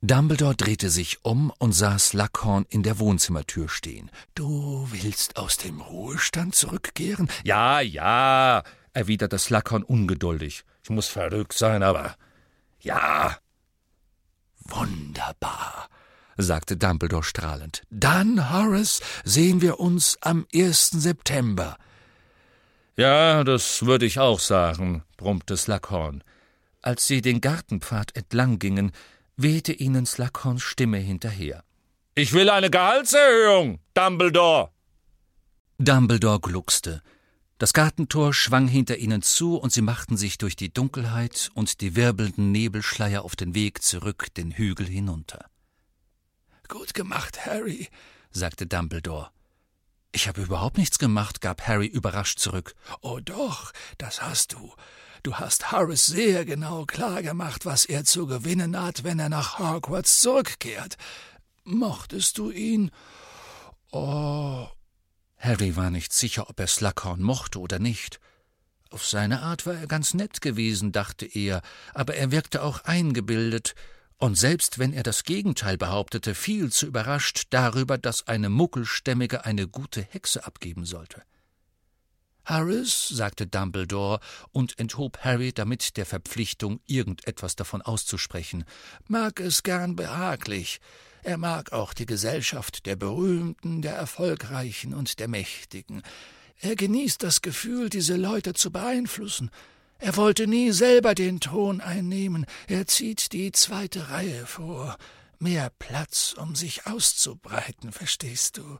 Dumbledore 0.00 0.56
drehte 0.56 0.88
sich 0.88 1.22
um 1.26 1.52
und 1.58 1.72
sah 1.72 1.98
Slughorn 1.98 2.64
in 2.70 2.82
der 2.82 2.98
Wohnzimmertür 2.98 3.68
stehen. 3.68 4.10
Du 4.34 4.88
willst 4.92 5.36
aus 5.36 5.58
dem 5.58 5.82
Ruhestand 5.82 6.54
zurückkehren? 6.54 7.28
Ja, 7.44 7.80
ja, 7.80 8.62
erwiderte 8.94 9.38
Slughorn 9.38 9.82
ungeduldig. 9.82 10.64
Ich 10.84 10.88
muss 10.88 11.06
verrückt 11.06 11.52
sein, 11.52 11.82
aber 11.82 12.16
ja. 12.80 13.36
Wunderbar, 14.60 15.90
sagte 16.38 16.78
Dumbledore 16.78 17.24
strahlend. 17.24 17.82
Dann, 17.90 18.50
Horace, 18.50 19.02
sehen 19.24 19.60
wir 19.60 19.80
uns 19.80 20.16
am 20.22 20.46
1. 20.54 20.92
September. 20.92 21.76
Ja, 22.96 23.44
das 23.44 23.84
würde 23.84 24.06
ich 24.06 24.18
auch 24.18 24.40
sagen, 24.40 25.04
brummte 25.18 25.56
Slughorn. 25.56 26.24
Als 26.80 27.06
sie 27.06 27.20
den 27.20 27.42
Gartenpfad 27.42 28.16
entlang 28.16 28.58
gingen, 28.58 28.92
wehte 29.36 29.72
ihnen 29.72 30.06
Slughorns 30.06 30.62
Stimme 30.62 30.98
hinterher. 30.98 31.62
Ich 32.14 32.32
will 32.32 32.48
eine 32.48 32.70
Gehaltserhöhung, 32.70 33.80
Dumbledore! 33.92 34.70
Dumbledore 35.78 36.40
gluckste. 36.40 37.02
Das 37.58 37.74
Gartentor 37.74 38.32
schwang 38.32 38.66
hinter 38.66 38.96
ihnen 38.96 39.20
zu, 39.20 39.56
und 39.56 39.72
sie 39.72 39.82
machten 39.82 40.16
sich 40.16 40.38
durch 40.38 40.56
die 40.56 40.72
Dunkelheit 40.72 41.50
und 41.52 41.82
die 41.82 41.96
wirbelnden 41.96 42.50
Nebelschleier 42.50 43.22
auf 43.22 43.36
den 43.36 43.54
Weg 43.54 43.82
zurück 43.82 44.28
den 44.34 44.52
Hügel 44.52 44.86
hinunter. 44.86 45.44
Gut 46.68 46.94
gemacht, 46.94 47.44
Harry, 47.44 47.88
sagte 48.30 48.66
Dumbledore. 48.66 49.30
Ich 50.16 50.28
habe 50.28 50.40
überhaupt 50.40 50.78
nichts 50.78 50.98
gemacht, 50.98 51.42
gab 51.42 51.68
Harry 51.68 51.88
überrascht 51.88 52.38
zurück. 52.38 52.74
Oh 53.02 53.20
doch, 53.22 53.74
das 53.98 54.22
hast 54.22 54.54
du. 54.54 54.72
Du 55.22 55.34
hast 55.34 55.72
Harris 55.72 56.06
sehr 56.06 56.46
genau 56.46 56.86
klargemacht, 56.86 57.66
was 57.66 57.84
er 57.84 58.02
zu 58.04 58.26
gewinnen 58.26 58.80
hat, 58.80 59.04
wenn 59.04 59.18
er 59.18 59.28
nach 59.28 59.58
Hogwarts 59.58 60.22
zurückkehrt. 60.22 60.96
Mochtest 61.64 62.38
du 62.38 62.50
ihn? 62.50 62.92
Oh. 63.92 64.66
Harry 65.36 65.76
war 65.76 65.90
nicht 65.90 66.14
sicher, 66.14 66.48
ob 66.48 66.58
er 66.60 66.66
Slughorn 66.66 67.20
mochte 67.20 67.60
oder 67.60 67.78
nicht. 67.78 68.18
Auf 68.88 69.06
seine 69.06 69.42
Art 69.42 69.66
war 69.66 69.74
er 69.74 69.86
ganz 69.86 70.14
nett 70.14 70.40
gewesen, 70.40 70.92
dachte 70.92 71.26
er, 71.26 71.60
aber 71.92 72.14
er 72.14 72.30
wirkte 72.30 72.62
auch 72.62 72.84
eingebildet, 72.84 73.74
und 74.18 74.36
selbst 74.36 74.78
wenn 74.78 74.92
er 74.92 75.02
das 75.02 75.24
Gegenteil 75.24 75.76
behauptete, 75.76 76.34
viel 76.34 76.72
zu 76.72 76.86
überrascht 76.86 77.48
darüber, 77.50 77.98
dass 77.98 78.26
eine 78.26 78.48
Muckelstämmige 78.48 79.44
eine 79.44 79.68
gute 79.68 80.02
Hexe 80.02 80.46
abgeben 80.46 80.84
sollte. 80.84 81.22
Harris, 82.46 83.08
sagte 83.08 83.46
Dumbledore 83.48 84.20
und 84.52 84.78
enthob 84.78 85.18
Harry 85.18 85.52
damit 85.52 85.96
der 85.96 86.06
Verpflichtung, 86.06 86.80
irgendetwas 86.86 87.56
davon 87.56 87.82
auszusprechen, 87.82 88.64
mag 89.08 89.40
es 89.40 89.64
gern 89.64 89.96
behaglich. 89.96 90.80
Er 91.24 91.38
mag 91.38 91.72
auch 91.72 91.92
die 91.92 92.06
Gesellschaft 92.06 92.86
der 92.86 92.94
Berühmten, 92.94 93.82
der 93.82 93.96
Erfolgreichen 93.96 94.94
und 94.94 95.18
der 95.18 95.26
Mächtigen. 95.26 96.02
Er 96.60 96.76
genießt 96.76 97.22
das 97.22 97.42
Gefühl, 97.42 97.90
diese 97.90 98.16
Leute 98.16 98.54
zu 98.54 98.70
beeinflussen. 98.70 99.50
Er 99.98 100.16
wollte 100.16 100.46
nie 100.46 100.72
selber 100.72 101.14
den 101.14 101.40
Thron 101.40 101.80
einnehmen, 101.80 102.46
er 102.68 102.86
zieht 102.86 103.32
die 103.32 103.52
zweite 103.52 104.10
Reihe 104.10 104.46
vor. 104.46 104.96
Mehr 105.38 105.70
Platz, 105.78 106.34
um 106.38 106.54
sich 106.54 106.86
auszubreiten, 106.86 107.92
verstehst 107.92 108.58
du? 108.58 108.78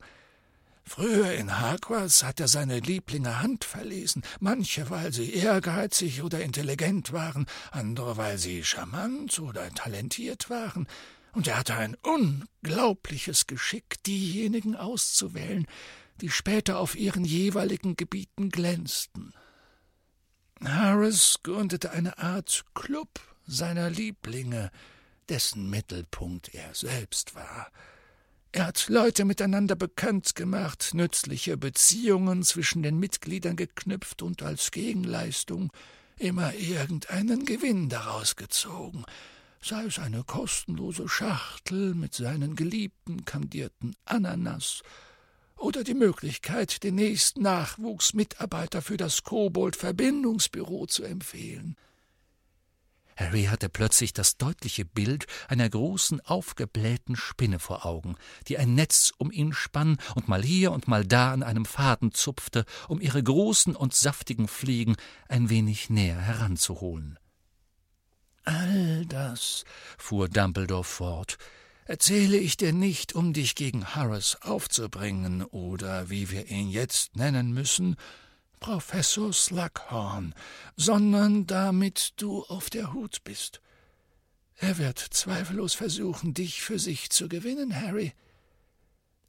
Früher 0.85 1.33
in 1.33 1.61
Hogwarts 1.61 2.23
hat 2.23 2.39
er 2.39 2.47
seine 2.49 2.79
Lieblinge 2.79 3.43
handverlesen, 3.43 4.23
manche, 4.39 4.89
weil 4.89 5.13
sie 5.13 5.33
ehrgeizig 5.35 6.23
oder 6.23 6.41
intelligent 6.41 7.13
waren, 7.13 7.47
andere, 7.73 8.17
weil 8.17 8.39
sie 8.39 8.63
charmant 8.63 9.41
oder 9.41 9.69
talentiert 9.75 10.49
waren, 10.49 10.87
und 11.33 11.49
er 11.49 11.59
hatte 11.59 11.75
ein 11.75 11.97
unglaubliches 12.03 13.47
Geschick, 13.47 14.03
diejenigen 14.05 14.77
auszuwählen, 14.77 15.67
die 16.21 16.31
später 16.31 16.79
auf 16.79 16.95
ihren 16.95 17.25
jeweiligen 17.25 17.97
Gebieten 17.97 18.51
glänzten. 18.51 19.35
Harris 20.65 21.39
gründete 21.43 21.91
eine 21.91 22.19
Art 22.19 22.65
Club 22.75 23.21
seiner 23.47 23.91
Lieblinge, 23.91 24.71
dessen 25.29 25.69
Mittelpunkt 25.71 26.55
er 26.55 26.75
selbst 26.75 27.35
war. 27.35 27.71
Er 28.53 28.67
hat 28.67 28.89
Leute 28.89 29.25
miteinander 29.25 29.77
bekannt 29.77 30.35
gemacht, 30.35 30.91
nützliche 30.95 31.57
Beziehungen 31.57 32.43
zwischen 32.43 32.83
den 32.83 32.99
Mitgliedern 32.99 33.57
geknüpft 33.57 34.23
und 34.23 34.43
als 34.43 34.71
Gegenleistung 34.71 35.71
immer 36.19 36.55
irgendeinen 36.55 37.45
Gewinn 37.45 37.91
daraus 37.91 38.37
gezogen, 38.37 39.05
sei 39.61 39.85
es 39.85 39.99
eine 39.99 40.25
kostenlose 40.25 41.09
Schachtel 41.09 41.95
mit 41.95 42.15
seinen 42.15 42.57
geliebten 42.57 43.25
kandierten 43.27 43.95
Ananas 44.07 44.83
oder 45.57 45.85
die 45.85 45.95
Möglichkeit, 45.95 46.83
den 46.83 46.97
nächsten 46.97 47.43
Nachwuchsmitarbeiter 47.43 48.83
für 48.83 48.97
das 48.97 49.23
Kobold-Verbindungsbüro 49.23 50.87
zu 50.87 51.03
empfehlen. 51.03 51.77
Harry 53.17 53.45
hatte 53.45 53.71
plötzlich 53.71 54.13
das 54.13 54.37
deutliche 54.37 54.85
Bild 54.85 55.27
einer 55.49 55.69
großen 55.69 56.21
aufgeblähten 56.21 57.17
Spinne 57.17 57.59
vor 57.59 57.87
Augen, 57.87 58.17
die 58.47 58.59
ein 58.59 58.75
Netz 58.75 59.13
um 59.17 59.33
ihn 59.33 59.55
spann 59.55 59.97
und 60.15 60.29
mal 60.29 60.43
hier 60.43 60.71
und 60.73 60.87
mal 60.87 61.05
da 61.05 61.33
an 61.33 61.43
einem 61.43 61.65
Faden 61.65 62.13
zupfte, 62.13 62.67
um 62.89 63.01
ihre 63.01 63.23
großen 63.23 63.75
und 63.75 63.95
saftigen 63.95 64.49
Fliegen 64.49 64.97
ein 65.29 65.49
wenig 65.49 65.89
näher 65.89 66.21
heranzuholen. 66.21 67.19
All 68.45 69.07
das, 69.07 69.65
fuhr 69.97 70.29
Dumbledore 70.29 70.85
fort, 70.85 71.39
erzähle 71.87 72.37
ich 72.37 72.57
dir 72.57 72.73
nicht, 72.73 73.15
um 73.15 73.33
dich 73.33 73.55
gegen 73.55 73.95
Harris 73.95 74.37
aufzubringen 74.43 75.43
oder, 75.43 76.11
wie 76.11 76.31
wir 76.31 76.49
ihn 76.49 76.69
jetzt 76.69 77.17
nennen 77.17 77.53
müssen, 77.53 77.97
Professor 78.61 79.33
Slughorn, 79.33 80.35
sondern 80.77 81.47
damit 81.47 82.15
du 82.17 82.45
auf 82.45 82.71
der 82.71 82.93
Hut 82.93 83.23
bist. 83.25 83.61
Er 84.57 84.79
wird 84.79 84.99
zweifellos 84.99 85.75
versuchen, 85.75 86.35
dich 86.35 86.63
für 86.63 86.79
sich 86.79 87.11
zu 87.11 87.29
gewinnen, 87.29 87.75
Harry. 87.81 88.13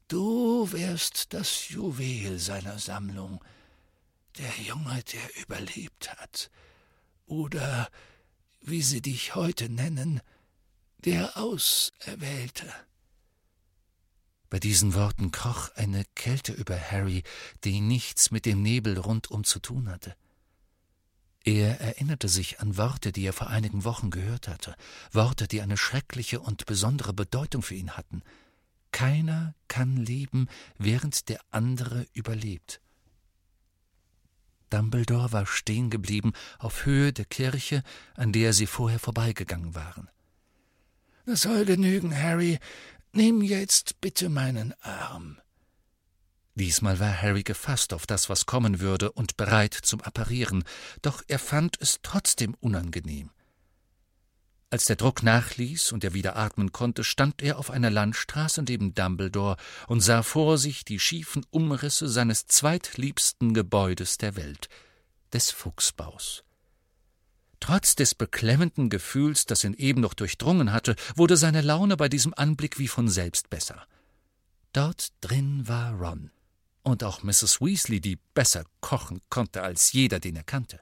Du 0.07 0.71
wärst 0.71 1.33
das 1.33 1.69
Juwel 1.69 2.39
seiner 2.39 2.79
Sammlung, 2.79 3.43
der 4.37 4.51
Junge, 4.65 5.03
der 5.11 5.43
überlebt 5.43 6.11
hat, 6.13 6.49
oder, 7.25 7.89
wie 8.61 8.81
sie 8.81 9.01
dich 9.01 9.35
heute 9.35 9.67
nennen, 9.67 10.21
der 11.05 11.37
Auserwählte. 11.37 12.71
Bei 14.49 14.59
diesen 14.59 14.93
Worten 14.93 15.31
kroch 15.31 15.69
eine 15.75 16.05
Kälte 16.15 16.53
über 16.53 16.79
Harry, 16.79 17.23
die 17.63 17.81
nichts 17.81 18.31
mit 18.31 18.45
dem 18.45 18.61
Nebel 18.61 18.97
rundum 18.97 19.43
zu 19.43 19.59
tun 19.59 19.89
hatte. 19.89 20.15
Er 21.43 21.79
erinnerte 21.79 22.27
sich 22.27 22.59
an 22.59 22.77
Worte, 22.77 23.11
die 23.11 23.25
er 23.25 23.33
vor 23.33 23.47
einigen 23.47 23.83
Wochen 23.83 24.09
gehört 24.09 24.47
hatte, 24.47 24.75
Worte, 25.11 25.47
die 25.47 25.61
eine 25.61 25.77
schreckliche 25.77 26.39
und 26.39 26.65
besondere 26.65 27.13
Bedeutung 27.13 27.61
für 27.61 27.75
ihn 27.75 27.91
hatten. 27.91 28.21
Keiner 28.91 29.53
kann 29.67 29.97
leben, 29.97 30.49
während 30.77 31.29
der 31.29 31.39
andere 31.51 32.05
überlebt. 32.13 32.81
Dumbledore 34.69 35.31
war 35.31 35.45
stehen 35.45 35.89
geblieben 35.89 36.33
auf 36.59 36.85
Höhe 36.85 37.13
der 37.13 37.25
Kirche, 37.25 37.83
an 38.15 38.33
der 38.33 38.51
sie 38.51 38.67
vorher 38.67 38.99
vorbeigegangen 38.99 39.75
waren. 39.75 40.09
Das 41.27 41.41
soll 41.41 41.65
genügen, 41.65 42.17
Harry. 42.17 42.57
Nimm 43.11 43.41
jetzt 43.41 43.99
bitte 43.99 44.29
meinen 44.29 44.73
Arm. 44.79 45.37
Diesmal 46.55 47.01
war 47.01 47.21
Harry 47.21 47.43
gefasst 47.43 47.91
auf 47.93 48.07
das, 48.07 48.29
was 48.29 48.45
kommen 48.45 48.79
würde, 48.79 49.11
und 49.11 49.35
bereit 49.35 49.73
zum 49.73 49.99
Apparieren, 49.99 50.63
doch 51.01 51.21
er 51.27 51.37
fand 51.37 51.81
es 51.81 51.99
trotzdem 52.01 52.55
unangenehm. 52.61 53.29
Als 54.69 54.85
der 54.85 54.95
Druck 54.95 55.21
nachließ 55.21 55.91
und 55.91 56.05
er 56.05 56.13
wieder 56.13 56.37
atmen 56.37 56.71
konnte, 56.71 57.03
stand 57.03 57.41
er 57.41 57.59
auf 57.59 57.71
einer 57.71 57.89
Landstraße 57.89 58.63
neben 58.63 58.93
Dumbledore 58.93 59.57
und 59.87 59.99
sah 59.99 60.23
vor 60.23 60.57
sich 60.57 60.85
die 60.85 60.99
schiefen 60.99 61.45
Umrisse 61.49 62.07
seines 62.07 62.47
zweitliebsten 62.47 63.53
Gebäudes 63.53 64.17
der 64.17 64.37
Welt, 64.37 64.69
des 65.33 65.51
Fuchsbaus. 65.51 66.45
Trotz 67.59 67.95
des 67.95 68.15
beklemmenden 68.15 68.89
Gefühls, 68.89 69.45
das 69.45 69.63
ihn 69.63 69.73
eben 69.73 70.01
noch 70.01 70.13
durchdrungen 70.13 70.71
hatte, 70.71 70.95
wurde 71.15 71.37
seine 71.37 71.61
Laune 71.61 71.97
bei 71.97 72.09
diesem 72.09 72.33
Anblick 72.33 72.79
wie 72.79 72.87
von 72.87 73.09
selbst 73.09 73.49
besser. 73.49 73.85
Dort 74.73 75.09
drin 75.21 75.67
war 75.67 75.93
Ron 75.93 76.31
und 76.83 77.03
auch 77.03 77.23
Mrs. 77.23 77.59
Weasley, 77.59 77.99
die 77.99 78.17
besser 78.33 78.63
kochen 78.79 79.21
konnte 79.29 79.61
als 79.61 79.91
jeder, 79.91 80.19
den 80.19 80.35
er 80.35 80.43
kannte. 80.43 80.79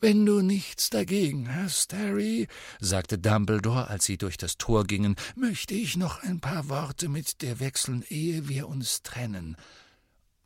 Wenn 0.00 0.24
du 0.24 0.42
nichts 0.42 0.90
dagegen 0.90 1.54
hast, 1.54 1.92
Harry, 1.92 2.46
sagte 2.78 3.18
Dumbledore, 3.18 3.88
als 3.88 4.04
sie 4.04 4.16
durch 4.16 4.36
das 4.36 4.56
Tor 4.56 4.84
gingen, 4.84 5.16
möchte 5.34 5.74
ich 5.74 5.96
noch 5.96 6.22
ein 6.22 6.40
paar 6.40 6.68
Worte 6.68 7.08
mit 7.08 7.42
dir 7.42 7.58
wechseln, 7.58 8.04
ehe 8.08 8.48
wir 8.48 8.68
uns 8.68 9.02
trennen. 9.02 9.56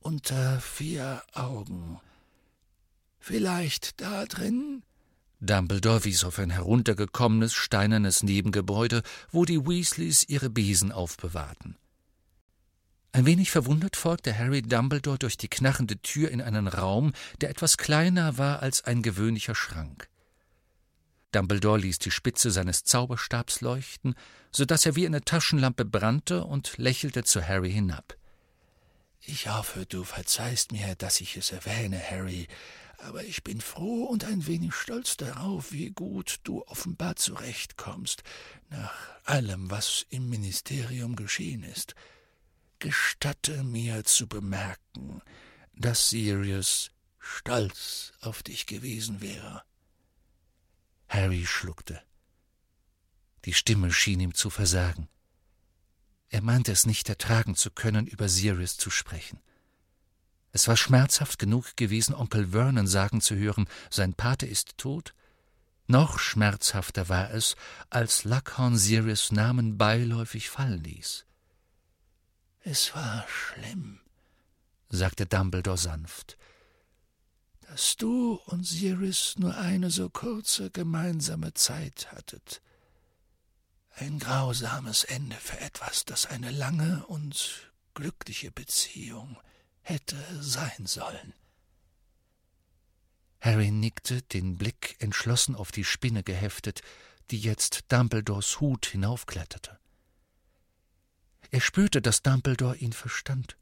Unter 0.01 0.59
vier 0.61 1.23
Augen. 1.35 2.01
Vielleicht 3.25 4.01
da 4.01 4.25
drin? 4.25 4.83
Dumbledore 5.39 6.05
wies 6.05 6.25
auf 6.25 6.41
ein 6.41 6.51
heruntergekommenes, 6.51 7.55
steinernes 7.55 8.25
Nebengebäude, 8.25 9.03
wo 9.31 9.45
die 9.45 9.65
Weasleys 9.65 10.29
ihre 10.29 10.51
Besen 10.51 10.91
aufbewahrten. 10.91 11.77
Ein 13.13 13.25
wenig 13.25 13.53
verwundert 13.53 13.95
folgte 13.95 14.37
Harry 14.37 14.61
Dumbledore 14.61 15.21
durch 15.21 15.37
die 15.37 15.47
knarrende 15.47 15.99
Tür 15.99 16.33
in 16.33 16.41
einen 16.41 16.67
Raum, 16.67 17.13
der 17.41 17.51
etwas 17.51 17.77
kleiner 17.77 18.39
war 18.39 18.61
als 18.61 18.83
ein 18.83 19.03
gewöhnlicher 19.03 19.55
Schrank. 19.55 20.09
Dumbledore 21.31 21.79
ließ 21.79 22.01
die 22.01 22.11
Spitze 22.11 22.51
seines 22.51 22.83
Zauberstabs 22.83 23.61
leuchten, 23.61 24.17
so 24.51 24.65
dass 24.65 24.85
er 24.85 24.97
wie 24.97 25.07
eine 25.07 25.23
Taschenlampe 25.23 25.85
brannte 25.85 26.43
und 26.43 26.77
lächelte 26.77 27.23
zu 27.23 27.47
Harry 27.47 27.71
hinab. 27.71 28.17
Ich 29.21 29.47
hoffe, 29.47 29.87
du 29.87 30.03
verzeihst 30.03 30.73
mir, 30.73 30.97
dass 30.97 31.21
ich 31.21 31.37
es 31.37 31.53
erwähne, 31.53 32.03
Harry, 32.11 32.49
aber 33.03 33.25
ich 33.25 33.43
bin 33.43 33.61
froh 33.61 34.05
und 34.05 34.25
ein 34.25 34.47
wenig 34.47 34.75
stolz 34.75 35.17
darauf, 35.17 35.73
wie 35.73 35.91
gut 35.91 36.39
du 36.45 36.63
offenbar 36.67 37.17
zurechtkommst, 37.17 38.23
nach 38.71 38.95
allem, 39.25 39.71
was 39.71 40.07
im 40.11 40.29
Ministerium 40.29 41.17
geschehen 41.17 41.65
ist. 41.65 41.95
Gestatte 42.79 43.65
mir 43.65 44.05
zu 44.05 44.29
bemerken, 44.29 45.21
dass 45.75 46.11
Sirius 46.11 46.93
stolz 47.19 48.13
auf 48.21 48.43
dich 48.43 48.67
gewesen 48.67 49.21
wäre. 49.21 49.63
Harry 51.09 51.45
schluckte. 51.45 52.03
Die 53.45 53.55
Stimme 53.55 53.93
schien 53.93 54.21
ihm 54.21 54.35
zu 54.35 54.49
versagen. 54.49 55.09
Er 56.29 56.43
meinte 56.43 56.73
es 56.73 56.87
nicht 56.87 57.09
ertragen 57.09 57.57
zu 57.57 57.71
können, 57.71 58.07
über 58.07 58.29
Sirius 58.29 58.77
zu 58.77 58.91
sprechen. 58.91 59.41
Es 60.53 60.69
war 60.69 60.77
schmerzhaft 60.77 61.39
genug 61.39 61.77
gewesen, 61.77 62.15
Onkel 62.15 62.49
Vernon 62.49 62.87
sagen 62.87 63.23
zu 63.23 63.35
hören, 63.35 63.67
sein 63.91 64.13
Pate 64.13 64.47
ist 64.47 64.77
tot. 64.77 65.15
Noch 65.87 66.19
schmerzhafter 66.19 67.09
war 67.09 67.31
es, 67.33 67.57
als 67.89 68.25
Luckhorn 68.25 68.77
Sirius 68.77 69.33
Namen 69.33 69.79
beiläufig 69.79 70.51
fallen 70.51 70.85
ließ. 70.85 71.25
Es 72.61 72.95
war 72.95 73.27
schlimm, 73.29 74.01
sagte 74.91 75.27
Dumbledore 75.27 75.79
sanft, 75.79 76.37
dass 77.63 77.97
du 77.97 78.35
und 78.47 78.65
Sirius 78.65 79.35
nur 79.39 79.57
eine 79.57 79.91
so 79.91 80.11
kurze 80.11 80.71
gemeinsame 80.71 81.55
Zeit 81.55 82.13
hattet. 82.13 82.61
Ein 83.95 84.19
grausames 84.19 85.05
Ende 85.05 85.37
für 85.37 85.59
etwas, 85.61 86.05
das 86.05 86.27
eine 86.27 86.51
lange 86.51 87.05
und 87.07 87.73
glückliche 87.95 88.51
Beziehung 88.51 89.37
hätte 89.83 90.17
sein 90.41 90.87
sollen. 90.87 91.35
Harry 93.41 93.71
nickte, 93.71 94.23
den 94.23 94.57
Blick 94.57 94.97
entschlossen 95.01 95.57
auf 95.57 95.73
die 95.73 95.85
Spinne 95.85 96.23
geheftet, 96.23 96.83
die 97.31 97.41
jetzt 97.41 97.91
Dumbledores 97.93 98.61
Hut 98.61 98.87
hinaufkletterte. 98.87 99.79
Er 101.51 101.61
spürte, 101.61 102.01
dass 102.01 102.23
Dumbledore 102.23 102.77
ihn 102.77 102.93
verstand, 102.93 103.57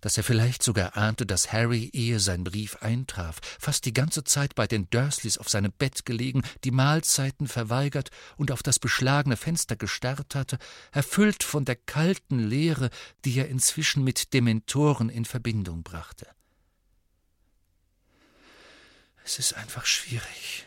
dass 0.00 0.16
er 0.16 0.24
vielleicht 0.24 0.62
sogar 0.62 0.96
ahnte, 0.96 1.26
dass 1.26 1.52
Harry, 1.52 1.90
ehe 1.92 2.20
sein 2.20 2.44
Brief 2.44 2.76
eintraf, 2.76 3.40
fast 3.58 3.84
die 3.84 3.92
ganze 3.92 4.24
Zeit 4.24 4.54
bei 4.54 4.66
den 4.66 4.88
Dursleys 4.90 5.38
auf 5.38 5.48
seinem 5.48 5.72
Bett 5.72 6.04
gelegen, 6.04 6.42
die 6.64 6.70
Mahlzeiten 6.70 7.48
verweigert 7.48 8.10
und 8.36 8.50
auf 8.52 8.62
das 8.62 8.78
beschlagene 8.78 9.36
Fenster 9.36 9.76
gestarrt 9.76 10.34
hatte, 10.34 10.58
erfüllt 10.92 11.42
von 11.42 11.64
der 11.64 11.76
kalten 11.76 12.38
Leere, 12.38 12.90
die 13.24 13.38
er 13.38 13.48
inzwischen 13.48 14.04
mit 14.04 14.32
Dementoren 14.32 15.08
in 15.08 15.24
Verbindung 15.24 15.82
brachte. 15.82 16.26
Es 19.24 19.38
ist 19.38 19.52
einfach 19.54 19.86
schwierig, 19.86 20.66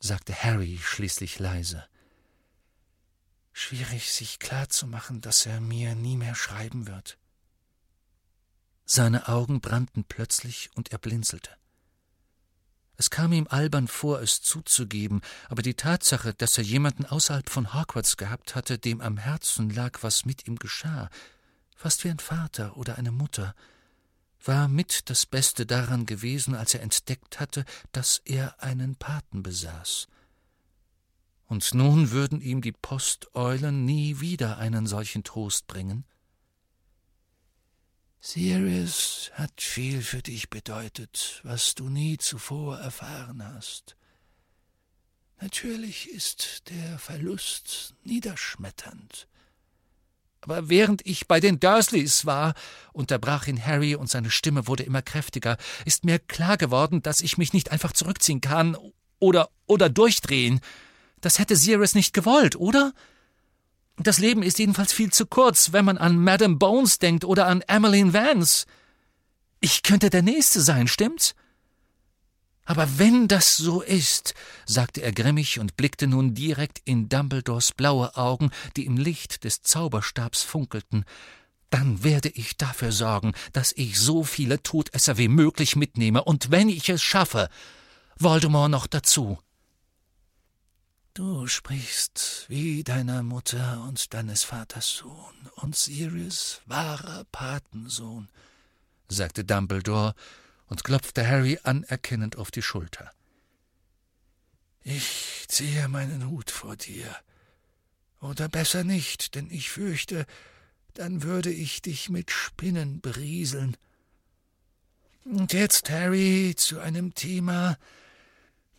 sagte 0.00 0.34
Harry 0.34 0.78
schließlich 0.82 1.38
leise 1.38 1.84
schwierig, 3.52 4.12
sich 4.12 4.38
klarzumachen, 4.38 5.20
dass 5.20 5.46
er 5.46 5.60
mir 5.60 5.94
nie 5.94 6.16
mehr 6.16 6.34
schreiben 6.34 6.86
wird. 6.86 7.18
Seine 8.94 9.26
Augen 9.26 9.62
brannten 9.62 10.04
plötzlich 10.04 10.68
und 10.74 10.92
er 10.92 10.98
blinzelte. 10.98 11.48
Es 12.98 13.08
kam 13.08 13.32
ihm 13.32 13.46
albern 13.48 13.88
vor, 13.88 14.20
es 14.20 14.42
zuzugeben, 14.42 15.22
aber 15.48 15.62
die 15.62 15.72
Tatsache, 15.72 16.34
dass 16.34 16.58
er 16.58 16.64
jemanden 16.64 17.06
außerhalb 17.06 17.48
von 17.48 17.72
Hogwarts 17.72 18.18
gehabt 18.18 18.54
hatte, 18.54 18.78
dem 18.78 19.00
am 19.00 19.16
Herzen 19.16 19.70
lag, 19.70 20.02
was 20.02 20.26
mit 20.26 20.46
ihm 20.46 20.56
geschah, 20.56 21.08
fast 21.74 22.04
wie 22.04 22.10
ein 22.10 22.18
Vater 22.18 22.76
oder 22.76 22.98
eine 22.98 23.12
Mutter, 23.12 23.54
war 24.44 24.68
mit 24.68 25.08
das 25.08 25.24
Beste 25.24 25.64
daran 25.64 26.04
gewesen, 26.04 26.54
als 26.54 26.74
er 26.74 26.82
entdeckt 26.82 27.40
hatte, 27.40 27.64
dass 27.92 28.20
er 28.26 28.62
einen 28.62 28.96
Paten 28.96 29.42
besaß 29.42 30.06
und 31.46 31.74
nun 31.74 32.10
würden 32.10 32.40
ihm 32.40 32.62
die 32.62 32.72
Posteulen 32.72 33.84
nie 33.84 34.20
wieder 34.20 34.56
einen 34.56 34.86
solchen 34.86 35.22
Trost 35.22 35.66
bringen? 35.66 36.04
Sirius 38.24 39.32
hat 39.34 39.60
viel 39.60 40.00
für 40.00 40.22
dich 40.22 40.48
bedeutet, 40.48 41.40
was 41.42 41.74
du 41.74 41.88
nie 41.88 42.18
zuvor 42.18 42.78
erfahren 42.78 43.42
hast. 43.44 43.96
Natürlich 45.40 46.08
ist 46.08 46.70
der 46.70 47.00
Verlust 47.00 47.96
niederschmetternd. 48.04 49.26
Aber 50.40 50.68
während 50.68 51.04
ich 51.04 51.26
bei 51.26 51.40
den 51.40 51.58
Dursleys 51.58 52.24
war, 52.24 52.54
unterbrach 52.92 53.48
ihn 53.48 53.66
Harry 53.66 53.96
und 53.96 54.08
seine 54.08 54.30
Stimme 54.30 54.68
wurde 54.68 54.84
immer 54.84 55.02
kräftiger, 55.02 55.56
ist 55.84 56.04
mir 56.04 56.20
klar 56.20 56.56
geworden, 56.56 57.02
dass 57.02 57.22
ich 57.22 57.38
mich 57.38 57.52
nicht 57.52 57.72
einfach 57.72 57.92
zurückziehen 57.92 58.40
kann 58.40 58.76
oder 59.18 59.50
oder 59.66 59.88
durchdrehen. 59.88 60.60
Das 61.20 61.40
hätte 61.40 61.56
Sirius 61.56 61.96
nicht 61.96 62.14
gewollt, 62.14 62.54
oder? 62.54 62.92
Das 63.96 64.18
Leben 64.18 64.42
ist 64.42 64.58
jedenfalls 64.58 64.92
viel 64.92 65.12
zu 65.12 65.26
kurz, 65.26 65.72
wenn 65.72 65.84
man 65.84 65.98
an 65.98 66.18
Madame 66.18 66.56
Bones 66.56 66.98
denkt 66.98 67.24
oder 67.24 67.46
an 67.46 67.62
Emmeline 67.62 68.12
Vance. 68.12 68.66
Ich 69.60 69.82
könnte 69.82 70.10
der 70.10 70.22
Nächste 70.22 70.60
sein, 70.60 70.88
stimmt's? 70.88 71.34
Aber 72.64 72.98
wenn 72.98 73.28
das 73.28 73.56
so 73.56 73.82
ist, 73.82 74.34
sagte 74.66 75.02
er 75.02 75.12
grimmig 75.12 75.58
und 75.58 75.76
blickte 75.76 76.06
nun 76.06 76.34
direkt 76.34 76.80
in 76.84 77.08
Dumbledores 77.08 77.72
blaue 77.72 78.16
Augen, 78.16 78.50
die 78.76 78.86
im 78.86 78.96
Licht 78.96 79.44
des 79.44 79.62
Zauberstabs 79.62 80.42
funkelten, 80.42 81.04
dann 81.70 82.04
werde 82.04 82.28
ich 82.28 82.56
dafür 82.56 82.92
sorgen, 82.92 83.32
dass 83.52 83.72
ich 83.72 83.98
so 83.98 84.24
viele 84.24 84.62
Todesser 84.62 85.18
wie 85.18 85.28
möglich 85.28 85.74
mitnehme, 85.74 86.22
und 86.22 86.50
wenn 86.50 86.68
ich 86.68 86.88
es 86.88 87.02
schaffe, 87.02 87.48
Voldemort 88.18 88.70
noch 88.70 88.86
dazu. 88.86 89.38
Du 91.14 91.46
sprichst 91.46 92.46
wie 92.48 92.84
deiner 92.84 93.22
Mutter 93.22 93.84
und 93.86 94.14
deines 94.14 94.44
Vaters 94.44 94.88
Sohn 94.88 95.50
und 95.56 95.76
Sirius 95.76 96.62
wahrer 96.64 97.24
Patensohn, 97.30 98.30
sagte 99.08 99.44
Dumbledore 99.44 100.14
und 100.68 100.84
klopfte 100.84 101.28
Harry 101.28 101.58
anerkennend 101.64 102.38
auf 102.38 102.50
die 102.50 102.62
Schulter. 102.62 103.12
Ich 104.84 105.44
ziehe 105.48 105.86
meinen 105.88 106.30
Hut 106.30 106.50
vor 106.50 106.76
dir. 106.76 107.14
Oder 108.22 108.48
besser 108.48 108.82
nicht, 108.82 109.34
denn 109.34 109.50
ich 109.50 109.68
fürchte, 109.68 110.24
dann 110.94 111.22
würde 111.22 111.52
ich 111.52 111.82
dich 111.82 112.08
mit 112.08 112.30
Spinnen 112.30 113.02
berieseln. 113.02 113.76
Und 115.26 115.52
jetzt, 115.52 115.90
Harry, 115.90 116.54
zu 116.56 116.80
einem 116.80 117.14
Thema, 117.14 117.76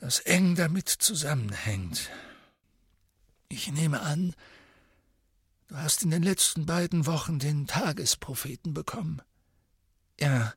das 0.03 0.19
eng 0.19 0.55
damit 0.55 0.89
zusammenhängt. 0.89 2.09
Ich 3.47 3.71
nehme 3.71 4.01
an, 4.01 4.35
du 5.69 5.77
hast 5.77 6.03
in 6.03 6.11
den 6.11 6.23
letzten 6.23 6.65
beiden 6.65 7.05
Wochen 7.05 7.39
den 7.39 7.67
Tagespropheten 7.67 8.73
bekommen. 8.73 9.21
Ja, 10.19 10.53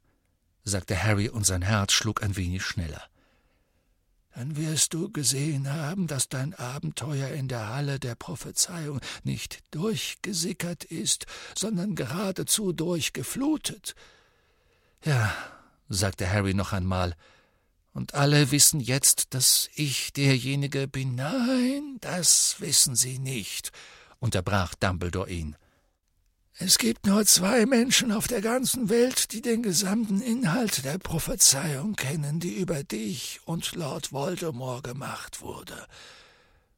sagte 0.65 1.01
Harry, 1.01 1.29
und 1.29 1.47
sein 1.47 1.63
Herz 1.63 1.93
schlug 1.93 2.25
ein 2.25 2.35
wenig 2.35 2.65
schneller. 2.65 3.05
Dann 4.35 4.57
wirst 4.57 4.95
du 4.95 5.13
gesehen 5.13 5.73
haben, 5.73 6.09
dass 6.09 6.29
dein 6.29 6.53
Abenteuer 6.53 7.29
in 7.29 7.47
der 7.47 7.69
Halle 7.69 8.01
der 8.01 8.17
Prophezeiung 8.17 9.01
nicht 9.23 9.63
durchgesickert 9.71 10.83
ist, 10.83 11.27
sondern 11.57 11.95
geradezu 11.95 12.73
durchgeflutet. 12.73 13.95
Ja, 15.05 15.33
sagte 15.89 16.29
Harry 16.29 16.53
noch 16.53 16.73
einmal, 16.73 17.15
und 17.97 18.15
alle 18.15 18.51
wissen 18.51 18.79
jetzt, 18.79 19.33
dass 19.33 19.71
ich 19.75 20.13
derjenige 20.13 20.87
bin. 20.87 21.15
Nein, 21.15 21.97
das 22.03 22.57
wissen 22.59 22.95
sie 22.95 23.19
nicht, 23.19 23.73
unterbrach 24.19 24.75
Dumbledore 24.75 25.31
ihn. 25.31 25.57
Es 26.59 26.77
gibt 26.77 27.07
nur 27.07 27.25
zwei 27.25 27.65
Menschen 27.65 28.13
auf 28.13 28.29
der 28.29 28.43
ganzen 28.43 28.91
Welt, 28.91 29.33
die 29.33 29.41
den 29.41 29.63
gesamten 29.63 30.21
Inhalt 30.21 30.85
der 30.85 30.99
Prophezeiung 30.99 31.97
kennen, 31.97 32.39
die 32.39 32.57
über 32.57 32.85
dich 32.85 33.41
und 33.47 33.75
Lord 33.75 34.13
Voldemort 34.13 34.85
gemacht 34.85 35.41
wurde. 35.41 35.87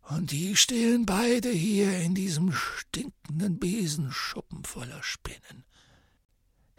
Und 0.08 0.30
die 0.30 0.54
stehen 0.56 1.04
beide 1.04 1.50
hier 1.50 1.98
in 1.98 2.14
diesem 2.14 2.52
stinkenden 2.52 3.58
Besenschuppen 3.58 4.64
voller 4.64 5.02
Spinnen. 5.02 5.64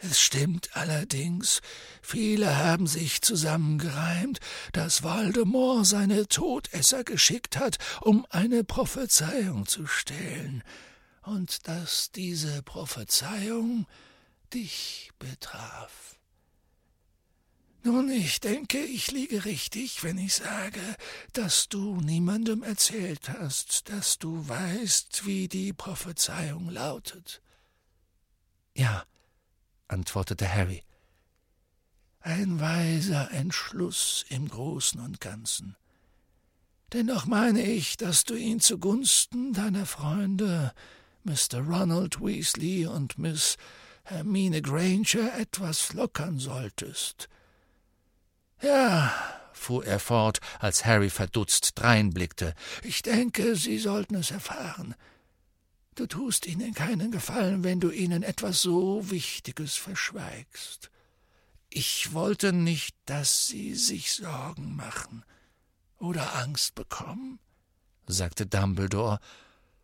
Es 0.01 0.21
stimmt 0.21 0.77
allerdings, 0.77 1.61
viele 2.01 2.55
haben 2.55 2.87
sich 2.87 3.21
zusammengereimt, 3.21 4.39
dass 4.71 5.03
Voldemort 5.03 5.85
seine 5.85 6.27
Todesser 6.27 7.03
geschickt 7.03 7.57
hat, 7.57 7.77
um 7.99 8.25
eine 8.29 8.63
Prophezeiung 8.63 9.67
zu 9.67 9.87
stellen, 9.87 10.63
und 11.23 11.67
dass 11.67 12.11
diese 12.11 12.63
Prophezeiung 12.63 13.87
dich 14.53 15.11
betraf. 15.19 16.15
Nun, 17.83 18.09
ich 18.09 18.39
denke, 18.39 18.79
ich 18.79 19.11
liege 19.11 19.43
richtig, 19.43 20.03
wenn 20.03 20.17
ich 20.17 20.35
sage, 20.35 20.81
dass 21.33 21.67
du 21.67 21.97
niemandem 21.97 22.63
erzählt 22.63 23.29
hast, 23.29 23.89
dass 23.89 24.17
du 24.17 24.47
weißt, 24.47 25.25
wie 25.25 25.47
die 25.49 25.73
Prophezeiung 25.73 26.69
lautet. 26.69 27.41
Ja, 28.75 29.05
antwortete 29.89 30.47
Harry. 30.47 30.83
Ein 32.21 32.59
weiser 32.59 33.31
Entschluss 33.31 34.25
im 34.29 34.47
Großen 34.47 34.99
und 34.99 35.19
Ganzen. 35.19 35.75
Dennoch 36.93 37.25
meine 37.25 37.61
ich, 37.61 37.97
dass 37.97 38.23
du 38.23 38.35
ihn 38.35 38.59
zugunsten 38.59 39.53
deiner 39.53 39.85
Freunde 39.85 40.73
Mr. 41.23 41.59
Ronald 41.59 42.19
Weasley 42.19 42.87
und 42.87 43.17
Miss 43.17 43.57
Hermine 44.03 44.61
Granger 44.61 45.37
etwas 45.37 45.93
lockern 45.93 46.39
solltest. 46.39 47.29
Ja, 48.61 49.13
fuhr 49.53 49.85
er 49.85 49.99
fort, 49.99 50.39
als 50.59 50.85
Harry 50.85 51.09
verdutzt 51.09 51.79
dreinblickte, 51.79 52.55
ich 52.83 53.03
denke, 53.03 53.55
Sie 53.55 53.77
sollten 53.77 54.15
es 54.15 54.31
erfahren. 54.31 54.95
Du 55.99 56.07
tust 56.07 56.45
ihnen 56.47 56.73
keinen 56.73 57.11
Gefallen, 57.11 57.65
wenn 57.65 57.81
du 57.81 57.91
ihnen 57.91 58.23
etwas 58.23 58.61
so 58.61 59.11
Wichtiges 59.11 59.75
verschweigst. 59.75 60.91
Ich 61.69 62.13
wollte 62.13 62.53
nicht, 62.53 62.95
dass 63.05 63.47
sie 63.47 63.75
sich 63.75 64.13
Sorgen 64.13 64.77
machen 64.77 65.25
oder 65.97 66.37
Angst 66.37 66.73
bekommen, 66.73 67.37
sagte 68.07 68.45
Dumbledore 68.45 69.19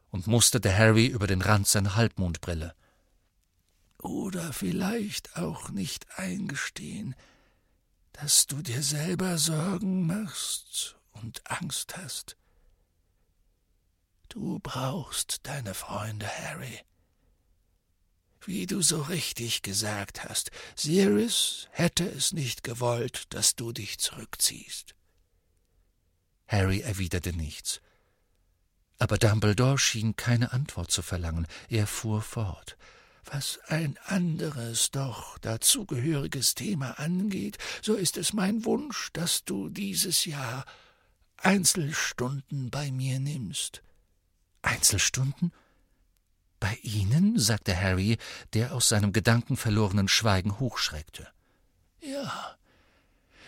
und 0.09 0.25
musterte 0.25 0.73
Harry 0.73 1.07
über 1.07 1.27
den 1.27 1.41
Rand 1.41 1.67
seiner 1.67 1.97
Halbmondbrille. 1.97 2.73
Oder 3.99 4.53
vielleicht 4.53 5.35
auch 5.35 5.67
nicht 5.69 6.17
eingestehen, 6.17 7.13
dass 8.13 8.47
du 8.47 8.61
dir 8.61 8.81
selber 8.81 9.37
Sorgen 9.37 10.07
machst 10.07 10.95
und 11.11 11.41
Angst 11.51 11.97
hast. 11.97 12.37
Du 14.29 14.59
brauchst 14.59 15.39
deine 15.43 15.73
Freunde, 15.73 16.27
Harry. 16.27 16.79
Wie 18.45 18.67
du 18.67 18.81
so 18.81 19.01
richtig 19.01 19.63
gesagt 19.63 20.23
hast, 20.23 20.51
Sirius 20.75 21.67
hätte 21.71 22.05
es 22.05 22.31
nicht 22.31 22.63
gewollt, 22.63 23.33
dass 23.33 23.55
du 23.55 23.71
dich 23.71 23.97
zurückziehst. 23.97 24.93
Harry 26.47 26.81
erwiderte 26.81 27.33
nichts. 27.33 27.81
Aber 28.99 29.17
Dumbledore 29.17 29.79
schien 29.79 30.15
keine 30.15 30.53
Antwort 30.53 30.91
zu 30.91 31.01
verlangen. 31.01 31.47
Er 31.69 31.87
fuhr 31.87 32.21
fort. 32.21 32.77
Was 33.25 33.59
ein 33.67 33.97
anderes, 34.05 34.91
doch 34.91 35.39
dazugehöriges 35.39 36.53
Thema 36.53 36.99
angeht, 36.99 37.57
so 37.81 37.95
ist 37.95 38.17
es 38.17 38.33
mein 38.33 38.63
Wunsch, 38.65 39.09
dass 39.13 39.43
du 39.43 39.69
dieses 39.69 40.25
Jahr 40.25 40.65
Einzelstunden 41.37 42.69
bei 42.69 42.91
mir 42.91 43.19
nimmst. 43.19 43.81
Einzelstunden? 44.65 45.51
Bei 46.59 46.77
Ihnen? 46.81 47.37
sagte 47.37 47.79
Harry, 47.79 48.17
der 48.53 48.73
aus 48.73 48.89
seinem 48.89 49.13
gedankenverlorenen 49.13 50.07
Schweigen 50.07 50.59
hochschreckte. 50.59 51.27
Ja, 52.01 52.55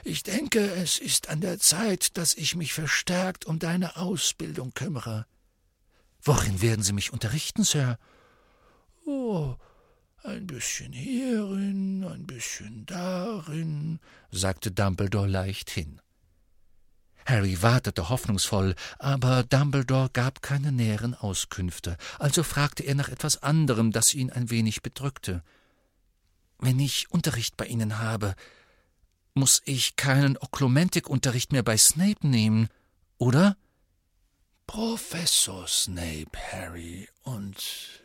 ich 0.03 0.24
denke, 0.24 0.59
es 0.59 0.99
ist 0.99 1.30
an 1.30 1.41
der 1.41 1.59
Zeit, 1.59 2.18
dass 2.18 2.34
ich 2.34 2.55
mich 2.55 2.74
verstärkt 2.74 3.45
um 3.45 3.59
deine 3.59 3.97
Ausbildung 3.97 4.74
kümmere. 4.74 5.26
Worin 6.22 6.61
werden 6.61 6.84
Sie 6.84 6.93
mich 6.93 7.13
unterrichten, 7.13 7.63
Sir? 7.63 7.97
Oh, 9.05 9.55
ein 10.24 10.47
bisschen 10.47 10.93
hierin, 10.93 12.03
ein 12.03 12.26
bisschen 12.28 12.86
darin, 12.86 13.99
sagte 14.32 14.72
Dumbledore 14.72 15.28
leichthin. 15.28 16.01
Harry 17.28 17.61
wartete 17.61 18.07
hoffnungsvoll, 18.07 18.73
aber 18.99 19.43
Dumbledore 19.43 20.09
gab 20.13 20.41
keine 20.41 20.71
näheren 20.71 21.13
Auskünfte, 21.13 21.97
also 22.19 22.41
fragte 22.41 22.84
er 22.84 22.95
nach 22.95 23.09
etwas 23.09 23.43
anderem, 23.43 23.91
das 23.91 24.13
ihn 24.13 24.32
ein 24.32 24.49
wenig 24.49 24.82
bedrückte. 24.82 25.43
Wenn 26.57 26.80
ich 26.80 27.11
Unterricht 27.11 27.57
bei 27.57 27.65
Ihnen 27.65 27.99
habe, 27.99 28.34
muss 29.34 29.61
ich 29.65 29.97
keinen 29.97 30.38
Oklumentik-Unterricht 30.38 31.51
mehr 31.51 31.63
bei 31.63 31.75
Snape 31.75 32.25
nehmen, 32.25 32.69
oder? 33.17 33.57
Professor 34.65 35.67
Snape, 35.67 36.32
Harry, 36.53 37.09
und 37.23 37.57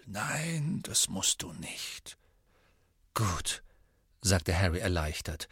nein, 0.06 0.80
das 0.82 1.08
musst 1.08 1.42
du 1.42 1.52
nicht. 1.52 2.18
Gut, 3.14 3.62
sagte 4.20 4.58
Harry 4.58 4.80
erleichtert. 4.80 5.48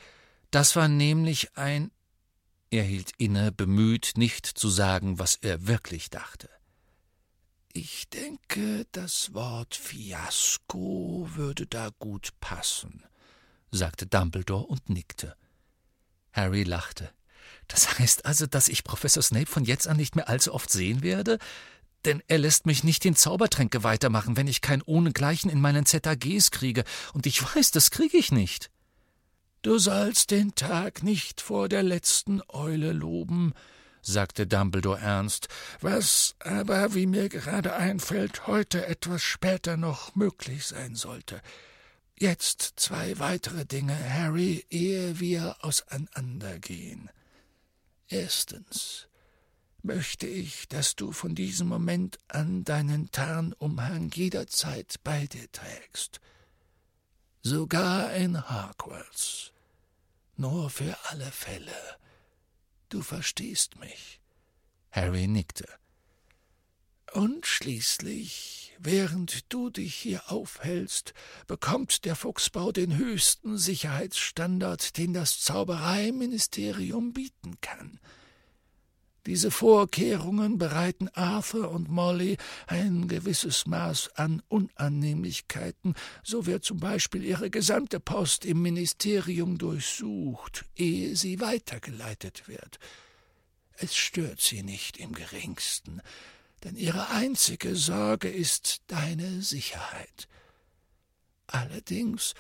Das 0.51 0.75
war 0.75 0.89
nämlich 0.89 1.57
ein. 1.57 1.93
Er 2.71 2.85
hielt 2.85 3.13
inne, 3.19 3.51
bemüht, 3.51 4.13
nicht 4.17 4.47
zu 4.47 4.69
sagen, 4.69 5.19
was 5.19 5.35
er 5.37 5.67
wirklich 5.67 6.09
dachte. 6.09 6.49
Ich 7.73 8.09
denke, 8.09 8.87
das 8.93 9.35
Wort 9.35 9.75
Fiasko 9.75 11.29
würde 11.35 11.67
da 11.67 11.91
gut 11.99 12.31
passen, 12.41 13.05
sagte 13.71 14.07
Dumbledore 14.07 14.67
und 14.67 14.89
nickte. 14.89 15.37
Harry 16.33 16.63
lachte. 16.63 17.11
Das 17.67 17.99
heißt 17.99 18.25
also, 18.25 18.47
dass 18.47 18.69
ich 18.69 18.85
Professor 18.85 19.23
Snape 19.23 19.47
von 19.47 19.65
jetzt 19.65 19.89
an 19.89 19.97
nicht 19.97 20.17
mehr 20.17 20.29
allzu 20.29 20.55
oft 20.55 20.71
sehen 20.71 21.03
werde? 21.03 21.39
Denn 22.05 22.23
er 22.29 22.39
lässt 22.39 22.67
mich 22.67 22.83
nicht 22.83 23.05
in 23.05 23.15
Zaubertränke 23.15 23.85
weitermachen, 23.85 24.37
wenn 24.37 24.49
ich 24.49 24.61
kein 24.61 24.83
Ohnegleichen 24.83 25.51
in 25.51 25.61
meinen 25.61 25.87
ZAGs 25.87 26.51
kriege, 26.51 26.85
und 27.13 27.27
ich 27.27 27.43
weiß, 27.43 27.73
das 27.73 27.91
kriege 27.91 28.17
ich 28.17 28.33
nicht. 28.33 28.71
Du 29.63 29.79
sollst 29.79 30.31
den 30.31 30.55
Tag 30.55 31.03
nicht 31.03 31.43
vor 31.43 31.69
der 31.69 31.83
letzten 31.83 32.41
Eule 32.49 32.93
loben, 32.93 33.53
sagte 34.01 34.47
Dumbledore 34.47 34.99
ernst, 35.01 35.49
was 35.83 36.35
aber, 36.39 36.95
wie 36.95 37.07
mir 37.07 37.29
gerade 37.29 37.75
einfällt, 37.75 38.47
heute 38.47 38.87
etwas 38.87 39.23
später 39.23 39.77
noch 39.77 40.15
möglich 40.15 40.65
sein 40.65 40.95
sollte. 40.95 41.43
Jetzt 42.19 42.73
zwei 42.77 43.19
weitere 43.19 43.67
Dinge, 43.67 43.95
Harry, 43.95 44.65
ehe 44.71 45.21
wir 45.21 45.57
auseinandergehen. 45.61 47.11
Erstens 48.09 49.09
möchte 49.83 50.27
ich, 50.27 50.69
dass 50.69 50.97
du 50.97 51.13
von 51.13 51.35
diesem 51.35 51.69
Moment 51.69 52.19
an 52.29 52.65
deinen 52.65 53.11
Tarnumhang 53.11 54.11
jederzeit 54.15 54.97
bei 55.05 55.27
dir 55.27 55.53
trägst. 55.53 56.21
Sogar 57.43 58.13
in 58.13 58.37
Hogwarts. 58.51 59.53
Nur 60.37 60.69
für 60.69 60.95
alle 61.09 61.31
Fälle. 61.31 61.97
Du 62.91 63.01
verstehst 63.01 63.81
mich. 63.81 64.21
Harry 64.91 65.27
nickte. 65.27 65.67
Und 67.13 67.47
schließlich, 67.47 68.77
während 68.79 69.53
du 69.53 69.71
dich 69.71 69.95
hier 69.95 70.31
aufhältst, 70.31 71.15
bekommt 71.47 72.05
der 72.05 72.15
Fuchsbau 72.15 72.73
den 72.73 72.99
höchsten 72.99 73.57
Sicherheitsstandard, 73.57 74.99
den 74.99 75.15
das 75.15 75.41
Zaubereiministerium 75.41 77.15
bieten 77.15 77.59
kann. 77.63 78.01
Diese 79.31 79.53
Vorkehrungen 79.53 80.59
bereiten 80.59 81.09
Arthur 81.11 81.71
und 81.71 81.89
Molly 81.89 82.37
ein 82.67 83.07
gewisses 83.07 83.65
Maß 83.65 84.17
an 84.17 84.43
Unannehmlichkeiten, 84.49 85.95
so 86.25 86.47
wird 86.47 86.65
zum 86.65 86.81
Beispiel 86.81 87.23
ihre 87.23 87.49
gesamte 87.49 88.01
Post 88.01 88.45
im 88.45 88.61
Ministerium 88.61 89.57
durchsucht, 89.57 90.65
ehe 90.75 91.15
sie 91.15 91.39
weitergeleitet 91.39 92.49
wird. 92.49 92.81
Es 93.75 93.95
stört 93.95 94.41
sie 94.41 94.65
nicht 94.65 94.97
im 94.97 95.13
geringsten, 95.13 96.03
denn 96.65 96.75
ihre 96.75 97.11
einzige 97.11 97.77
Sorge 97.77 98.29
ist 98.29 98.81
deine 98.89 99.43
Sicherheit. 99.43 100.27
Allerdings 101.47 102.35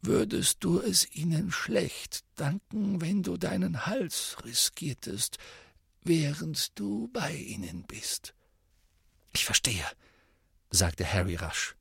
würdest 0.00 0.64
du 0.64 0.80
es 0.80 1.14
ihnen 1.14 1.50
schlecht 1.50 2.24
danken, 2.36 3.02
wenn 3.02 3.22
du 3.22 3.36
deinen 3.36 3.84
Hals 3.84 4.38
riskiertest, 4.42 5.36
während 6.04 6.78
du 6.78 7.08
bei 7.12 7.34
ihnen 7.34 7.84
bist. 7.84 8.34
Ich 9.32 9.44
verstehe, 9.44 9.84
sagte 10.70 11.10
Harry 11.10 11.34
rasch. 11.34 11.74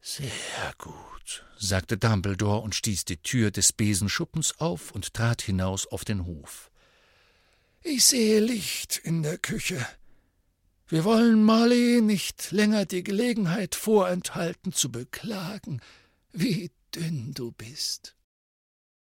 Sehr 0.00 0.30
gut, 0.78 1.44
sagte 1.58 1.96
Dumbledore 1.96 2.60
und 2.60 2.74
stieß 2.74 3.04
die 3.04 3.18
Tür 3.18 3.50
des 3.50 3.72
Besenschuppens 3.72 4.58
auf 4.58 4.90
und 4.92 5.14
trat 5.14 5.42
hinaus 5.42 5.86
auf 5.86 6.04
den 6.04 6.26
Hof. 6.26 6.70
Ich 7.82 8.04
sehe 8.04 8.40
Licht 8.40 8.98
in 8.98 9.22
der 9.22 9.38
Küche. 9.38 9.86
Wir 10.88 11.04
wollen 11.04 11.44
Molly 11.44 12.00
nicht 12.00 12.50
länger 12.52 12.84
die 12.84 13.02
Gelegenheit 13.02 13.74
vorenthalten 13.74 14.72
zu 14.72 14.90
beklagen, 14.90 15.80
wie 16.32 16.70
dünn 16.94 17.32
du 17.34 17.52
bist. 17.52 18.14